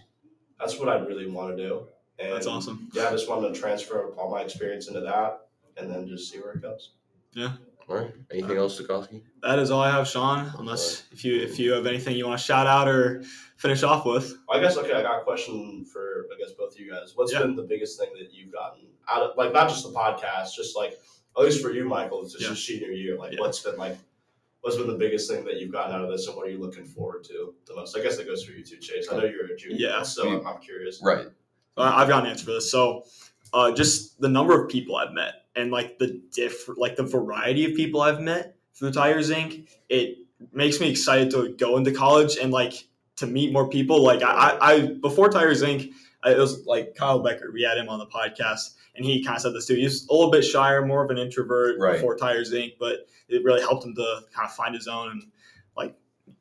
that's 0.59 0.79
what 0.79 0.89
I 0.91 0.99
really 0.99 1.27
want 1.31 1.57
to 1.57 1.63
do. 1.69 1.87
And 2.19 2.35
That's 2.35 2.47
awesome. 2.47 2.91
Yeah, 2.93 3.09
I 3.09 3.13
just 3.13 3.31
wanted 3.31 3.55
to 3.55 3.59
transfer 3.59 4.11
all 4.19 4.31
my 4.31 4.43
experience 4.43 4.89
into 4.89 5.01
that, 5.01 5.47
and 5.79 5.91
then 5.91 6.07
just 6.07 6.31
see 6.31 6.39
where 6.39 6.53
it 6.53 6.61
goes. 6.61 6.91
All 7.91 7.97
right. 7.97 8.15
Anything 8.31 8.57
else, 8.57 8.81
Sikorsky? 8.81 9.23
That 9.43 9.59
is 9.59 9.71
all 9.73 9.81
I 9.81 9.91
have, 9.91 10.07
Sean. 10.07 10.53
Unless 10.59 11.05
if 11.11 11.25
you 11.25 11.41
if 11.43 11.59
you 11.59 11.73
have 11.73 11.87
anything 11.87 12.17
you 12.17 12.27
want 12.27 12.39
to 12.39 12.45
shout 12.45 12.67
out 12.69 12.87
or 12.87 13.23
finish 13.57 13.83
off 13.83 14.07
with. 14.07 14.33
I 14.49 14.61
guess 14.61 14.77
okay. 14.77 14.93
I 14.93 15.03
got 15.03 15.21
a 15.21 15.25
question 15.25 15.85
for 15.85 16.27
I 16.33 16.39
guess 16.39 16.53
both 16.53 16.73
of 16.75 16.79
you 16.81 16.91
guys. 16.93 17.13
What's 17.17 17.33
Yeah. 17.33 17.41
been 17.43 17.57
the 17.57 17.65
biggest 17.65 17.99
thing 17.99 18.11
that 18.19 18.33
you've 18.33 18.53
gotten 18.53 18.87
out 19.09 19.23
of 19.23 19.37
like 19.37 19.53
not 19.53 19.69
just 19.69 19.83
the 19.83 19.91
podcast, 19.91 20.55
just 20.55 20.77
like 20.77 20.99
at 21.37 21.43
least 21.45 21.61
for 21.63 21.73
you, 21.73 21.85
Michael, 21.85 22.23
it's 22.23 22.33
just 22.33 22.43
Yeah. 22.43 22.49
your 22.51 22.57
senior 22.57 22.91
year. 22.93 23.17
Like, 23.19 23.33
Yeah. 23.33 23.41
what's 23.41 23.61
been 23.61 23.77
like, 23.77 23.97
what's 24.61 24.77
been 24.77 24.87
the 24.87 24.95
biggest 24.97 25.29
thing 25.31 25.45
that 25.47 25.61
you've 25.61 25.73
gotten 25.73 25.95
out 25.95 26.05
of 26.05 26.11
this, 26.11 26.27
and 26.29 26.37
what 26.37 26.47
are 26.47 26.51
you 26.51 26.59
looking 26.59 26.85
forward 26.85 27.25
to 27.25 27.55
the 27.67 27.75
most? 27.75 27.97
I 27.97 28.03
guess 28.03 28.17
that 28.19 28.27
goes 28.27 28.45
for 28.45 28.53
you 28.53 28.63
too, 28.65 28.77
Chase. 28.79 29.09
I 29.11 29.17
know 29.17 29.25
you're 29.25 29.47
a 29.47 29.57
junior, 29.57 29.77
Yeah. 29.79 30.03
so 30.03 30.29
I'm, 30.29 30.47
I'm 30.47 30.61
curious. 30.61 31.01
Right. 31.03 31.27
I- 31.77 32.03
I've 32.03 32.09
got 32.09 32.25
an 32.25 32.31
answer 32.31 32.45
for 32.45 32.53
this. 32.53 32.71
So, 32.71 33.05
uh, 33.53 33.73
just 33.73 34.21
the 34.21 34.29
number 34.29 34.61
of 34.61 34.69
people 34.71 34.97
I've 34.97 35.13
met 35.13 35.40
and 35.57 35.71
like 35.71 35.99
the 35.99 36.21
diff, 36.33 36.69
like 36.77 36.97
the 36.97 37.03
variety 37.03 37.65
of 37.71 37.75
people 37.77 38.01
I've 38.01 38.21
met 38.21 38.57
through 38.75 38.93
Tigers 38.93 39.31
Inc. 39.31 39.69
It 39.89 40.19
makes 40.53 40.81
me 40.81 40.89
excited 40.91 41.31
to 41.33 41.51
go 41.51 41.77
into 41.77 41.93
college 41.93 42.37
and 42.37 42.53
like 42.53 42.75
to 43.17 43.27
meet 43.27 43.53
more 43.53 43.69
people. 43.69 44.03
Like 44.03 44.23
I, 44.23 44.57
I, 44.61 44.87
before 45.01 45.29
Tigers 45.29 45.63
Inc. 45.63 45.91
I- 46.23 46.33
It 46.33 46.39
was 46.39 46.67
like 46.67 46.95
Kyle 46.95 47.19
Becker. 47.19 47.51
We 47.53 47.63
had 47.63 47.79
him 47.79 47.89
on 47.89 47.99
the 47.99 48.07
podcast, 48.07 48.75
and 48.95 49.05
he 49.05 49.25
kind 49.25 49.37
of 49.37 49.43
said 49.43 49.55
this 49.55 49.67
too. 49.67 49.75
He 49.75 49.85
was 49.85 50.07
a 50.09 50.13
little 50.13 50.31
bit 50.31 50.43
shyer, 50.45 50.85
more 50.85 51.03
of 51.05 51.11
an 51.11 51.17
introvert 51.19 51.79
Right. 51.79 51.95
before 51.95 52.15
Tigers 52.17 52.53
Inc. 52.53 52.75
But 52.79 53.07
it 53.29 53.43
really 53.45 53.61
helped 53.63 53.85
him 53.87 53.95
to 53.95 54.21
kind 54.35 54.47
of 54.47 54.55
find 54.55 54.75
his 54.75 54.87
own 54.87 55.11
and 55.13 55.23
like, 55.77 55.95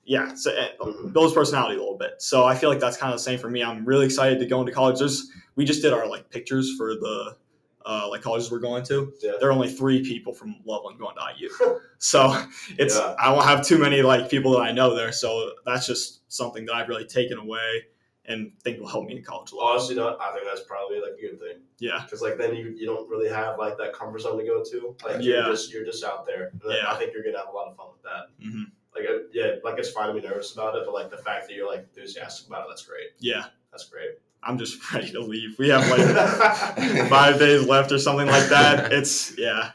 yeah, 0.03 0.33
so, 0.33 0.51
uh, 0.51 0.67
Mhm. 0.85 1.13
build 1.13 1.25
his 1.27 1.33
personality 1.33 1.75
a 1.75 1.79
little 1.79 1.97
bit. 1.97 2.15
So 2.19 2.43
I 2.43 2.55
feel 2.55 2.69
like 2.69 2.79
that's 2.79 2.97
kind 2.97 3.13
of 3.13 3.19
the 3.19 3.23
same 3.23 3.39
for 3.39 3.49
me. 3.49 3.63
I'm 3.63 3.85
really 3.85 4.05
excited 4.05 4.39
to 4.39 4.45
go 4.45 4.59
into 4.59 4.71
college. 4.73 4.99
There's 4.99 5.29
we 5.55 5.65
just 5.65 5.81
did 5.81 5.93
our 5.93 6.07
like 6.07 6.29
pictures 6.29 6.75
for 6.77 6.95
the 6.95 7.37
uh, 7.85 8.07
like 8.09 8.21
colleges 8.21 8.51
we're 8.51 8.59
going 8.59 8.83
to. 8.85 9.13
Yeah. 9.21 9.31
There 9.39 9.49
are 9.49 9.51
only 9.53 9.69
three 9.69 10.03
people 10.03 10.33
from 10.33 10.55
Loveland 10.65 10.99
going 10.99 11.15
to 11.15 11.21
IU, 11.37 11.49
so 11.97 12.35
it's 12.77 12.97
Yeah. 12.97 13.15
I 13.19 13.33
don't 13.33 13.43
have 13.43 13.65
too 13.65 13.77
many 13.77 14.01
like 14.01 14.29
people 14.29 14.51
that 14.53 14.59
I 14.61 14.71
know 14.71 14.95
there. 14.95 15.11
So 15.11 15.53
that's 15.65 15.87
just 15.87 16.21
something 16.31 16.65
that 16.65 16.73
I've 16.75 16.87
really 16.89 17.05
taken 17.05 17.37
away 17.37 17.85
and 18.25 18.51
think 18.63 18.79
will 18.79 18.87
help 18.87 19.05
me 19.05 19.15
in 19.17 19.23
college 19.23 19.51
a 19.53 19.55
lot. 19.55 19.71
Honestly, 19.71 19.95
no, 19.95 20.15
I 20.19 20.31
think 20.33 20.45
that's 20.45 20.61
probably 20.67 20.97
like 21.01 21.13
a 21.17 21.21
good 21.21 21.39
thing 21.39 21.61
Yeah, 21.79 22.01
because 22.03 22.21
like 22.21 22.37
then 22.37 22.53
you, 22.55 22.75
you 22.77 22.85
don't 22.85 23.09
really 23.09 23.29
have 23.29 23.57
like 23.57 23.75
that 23.79 23.93
comfort 23.93 24.19
zone 24.21 24.37
to 24.37 24.45
go 24.45 24.63
to. 24.63 24.95
Like 25.03 25.23
Yeah. 25.23 25.35
you're 25.45 25.45
just 25.51 25.73
you're 25.73 25.85
just 25.85 26.03
out 26.03 26.27
there. 26.27 26.49
And 26.51 26.61
Yeah. 26.67 26.91
I 26.91 26.95
think 26.95 27.13
you're 27.13 27.23
gonna 27.23 27.39
have 27.39 27.47
a 27.47 27.55
lot 27.55 27.69
of 27.69 27.75
fun 27.75 27.87
with 27.91 28.03
that. 28.03 28.27
Mhm. 28.45 28.65
Like 28.95 29.05
uh, 29.09 29.23
yeah, 29.33 29.55
like 29.63 29.79
it's 29.79 29.89
fine 29.91 30.13
to 30.13 30.21
be 30.21 30.27
nervous 30.27 30.53
about 30.53 30.75
it, 30.75 30.83
but 30.85 30.93
like 30.93 31.09
the 31.09 31.17
fact 31.17 31.47
that 31.47 31.55
you're 31.55 31.67
like 31.67 31.87
enthusiastic 31.95 32.47
about 32.47 32.63
it, 32.63 32.65
that's 32.69 32.85
great. 32.85 33.07
yeah. 33.19 33.45
That's 33.71 33.85
great. 33.85 34.17
I'm 34.43 34.58
just 34.58 34.93
ready 34.93 35.12
to 35.12 35.21
leave. 35.21 35.58
We 35.60 35.69
have 35.69 35.88
like 35.89 37.08
five 37.10 37.39
days 37.39 37.67
left 37.67 37.91
or 37.91 37.99
something 37.99 38.28
like 38.28 38.49
that. 38.49 38.91
It's 38.91 39.38
yeah. 39.38 39.71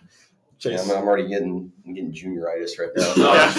Yeah, 0.61 0.81
I'm, 0.81 0.91
I'm 0.93 1.07
already 1.07 1.29
getting 1.29 1.71
I'm 1.85 1.93
getting 1.93 2.13
junioritis 2.13 2.79
right 2.79 2.91
now. 2.97 3.13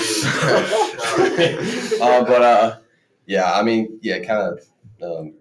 Oh, 1.98 2.02
uh, 2.02 2.26
but 2.26 2.41
uh, 2.41 2.78
yeah, 3.26 3.54
I 3.54 3.63
mean, 3.63 4.00
yeah, 4.02 4.20
kind 4.20 4.41
of 4.41 4.65
um, 5.02 5.34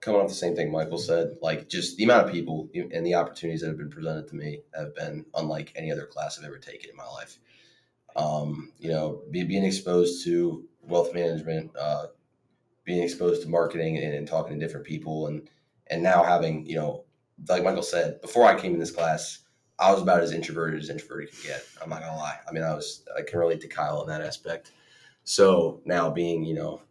coming 0.00 0.20
off 0.20 0.28
the 0.28 0.34
same 0.34 0.54
thing 0.54 0.70
Michael 0.70 0.98
said. 0.98 1.36
Like, 1.42 1.68
just 1.68 1.96
the 1.96 2.04
amount 2.04 2.26
of 2.26 2.32
people 2.32 2.68
and 2.74 3.04
the 3.04 3.14
opportunities 3.14 3.62
that 3.62 3.68
have 3.68 3.78
been 3.78 3.90
presented 3.90 4.28
to 4.28 4.36
me 4.36 4.60
have 4.74 4.94
been 4.94 5.24
unlike 5.34 5.72
any 5.74 5.90
other 5.90 6.06
class 6.06 6.38
I've 6.38 6.44
ever 6.44 6.58
taken 6.58 6.90
in 6.90 6.96
my 6.96 7.06
life. 7.06 7.38
Um, 8.16 8.72
you 8.78 8.90
know, 8.90 9.22
be, 9.30 9.42
being 9.44 9.64
exposed 9.64 10.24
to 10.24 10.64
wealth 10.82 11.14
management, 11.14 11.74
uh, 11.76 12.06
being 12.88 13.02
exposed 13.02 13.42
to 13.42 13.48
marketing 13.48 13.98
and, 13.98 14.14
and 14.14 14.26
talking 14.26 14.58
to 14.58 14.66
different 14.66 14.86
people, 14.86 15.26
and 15.26 15.48
and 15.88 16.02
now 16.02 16.24
having 16.24 16.66
you 16.66 16.74
know, 16.74 17.04
like 17.48 17.62
Michael 17.62 17.82
said, 17.82 18.20
before 18.22 18.46
I 18.46 18.58
came 18.58 18.72
in 18.72 18.80
this 18.80 18.90
class. 18.90 19.44
I 19.80 19.92
was 19.92 20.02
about 20.02 20.22
as 20.22 20.32
introverted 20.32 20.80
as 20.80 20.90
introverted 20.90 21.30
could 21.30 21.44
get. 21.44 21.64
I'm 21.80 21.88
not 21.88 22.00
gonna 22.00 22.16
lie. 22.16 22.38
I 22.48 22.50
mean, 22.50 22.64
I 22.64 22.74
was 22.74 23.04
I 23.16 23.22
can 23.22 23.38
relate 23.38 23.60
to 23.60 23.68
Kyle 23.68 24.02
in 24.02 24.08
that 24.08 24.22
aspect. 24.22 24.72
So 25.22 25.80
now 25.84 26.10
being, 26.10 26.42
you 26.42 26.56
know, 26.56 26.82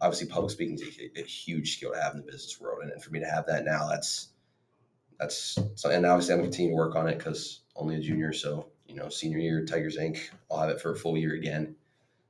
obviously 0.00 0.28
public 0.28 0.50
speaking 0.50 0.76
is 0.76 0.82
a, 0.98 1.20
a 1.20 1.24
huge 1.24 1.76
skill 1.76 1.92
to 1.92 2.00
have 2.00 2.14
in 2.14 2.20
the 2.20 2.24
business 2.24 2.58
world, 2.58 2.78
and, 2.82 2.90
and 2.92 3.02
for 3.02 3.10
me 3.10 3.20
to 3.20 3.26
have 3.26 3.44
that 3.48 3.66
now, 3.66 3.86
that's 3.90 4.28
that's 5.20 5.58
so, 5.74 5.90
and 5.90 6.06
obviously 6.06 6.32
I'm 6.32 6.40
gonna 6.40 6.48
continue 6.48 6.70
to 6.70 6.76
work 6.76 6.96
on 6.96 7.08
it 7.08 7.18
because 7.18 7.60
only 7.76 7.96
a 7.96 8.00
junior, 8.00 8.32
so 8.32 8.68
you 8.86 8.94
know, 8.94 9.10
senior 9.10 9.38
year 9.38 9.66
Tigers 9.66 9.98
Inc. 9.98 10.30
I'll 10.50 10.60
have 10.60 10.70
it 10.70 10.80
for 10.80 10.92
a 10.92 10.96
full 10.96 11.18
year 11.18 11.34
again. 11.34 11.76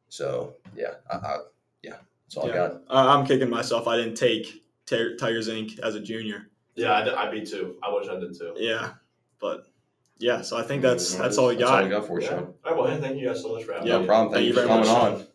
So 0.08 0.54
yeah, 0.74 0.94
I, 1.08 1.16
I, 1.16 1.36
yeah, 1.82 1.98
that's 2.26 2.36
all 2.36 2.44
I 2.44 2.48
Yeah. 2.48 2.54
got. 2.54 2.82
I- 2.90 3.14
I'm 3.14 3.26
kicking 3.26 3.50
myself. 3.50 3.86
I 3.86 3.96
didn't 3.96 4.16
take 4.16 4.64
Ti- 4.86 5.16
Tigers 5.16 5.48
Inc. 5.48 5.78
as 5.80 5.94
a 5.94 6.00
junior. 6.00 6.50
Yeah, 6.74 6.92
I, 6.94 7.04
did- 7.04 7.14
I 7.14 7.30
beat 7.30 7.48
too. 7.48 7.76
I 7.82 7.92
wish 7.94 8.08
I 8.08 8.18
did 8.18 8.36
too. 8.38 8.54
Yeah, 8.56 8.92
but 9.40 9.66
yeah. 10.18 10.42
So 10.42 10.56
I 10.56 10.62
think 10.62 10.82
that's 10.82 11.14
that's 11.14 11.38
all 11.38 11.48
we 11.48 11.56
That's 11.56 11.70
all 11.70 11.76
got. 11.78 11.84
we 11.84 11.90
got 11.90 12.06
for 12.06 12.20
you, 12.20 12.26
Yeah. 12.26 12.30
Sean. 12.32 12.38
All 12.40 12.54
right, 12.64 12.76
well, 12.76 12.86
hey, 12.88 13.00
thank 13.00 13.18
you 13.18 13.26
guys 13.28 13.42
so 13.42 13.52
much 13.54 13.64
for 13.64 13.72
having 13.74 13.86
Yeah. 13.88 13.94
me. 13.98 14.00
No 14.02 14.06
problem. 14.06 14.32
Thank, 14.32 14.34
Thank 14.34 14.42
you 14.42 14.48
you 14.48 14.54
for 14.54 14.60
very 14.60 14.68
coming 14.68 15.12
much, 15.14 15.20
on. 15.22 15.26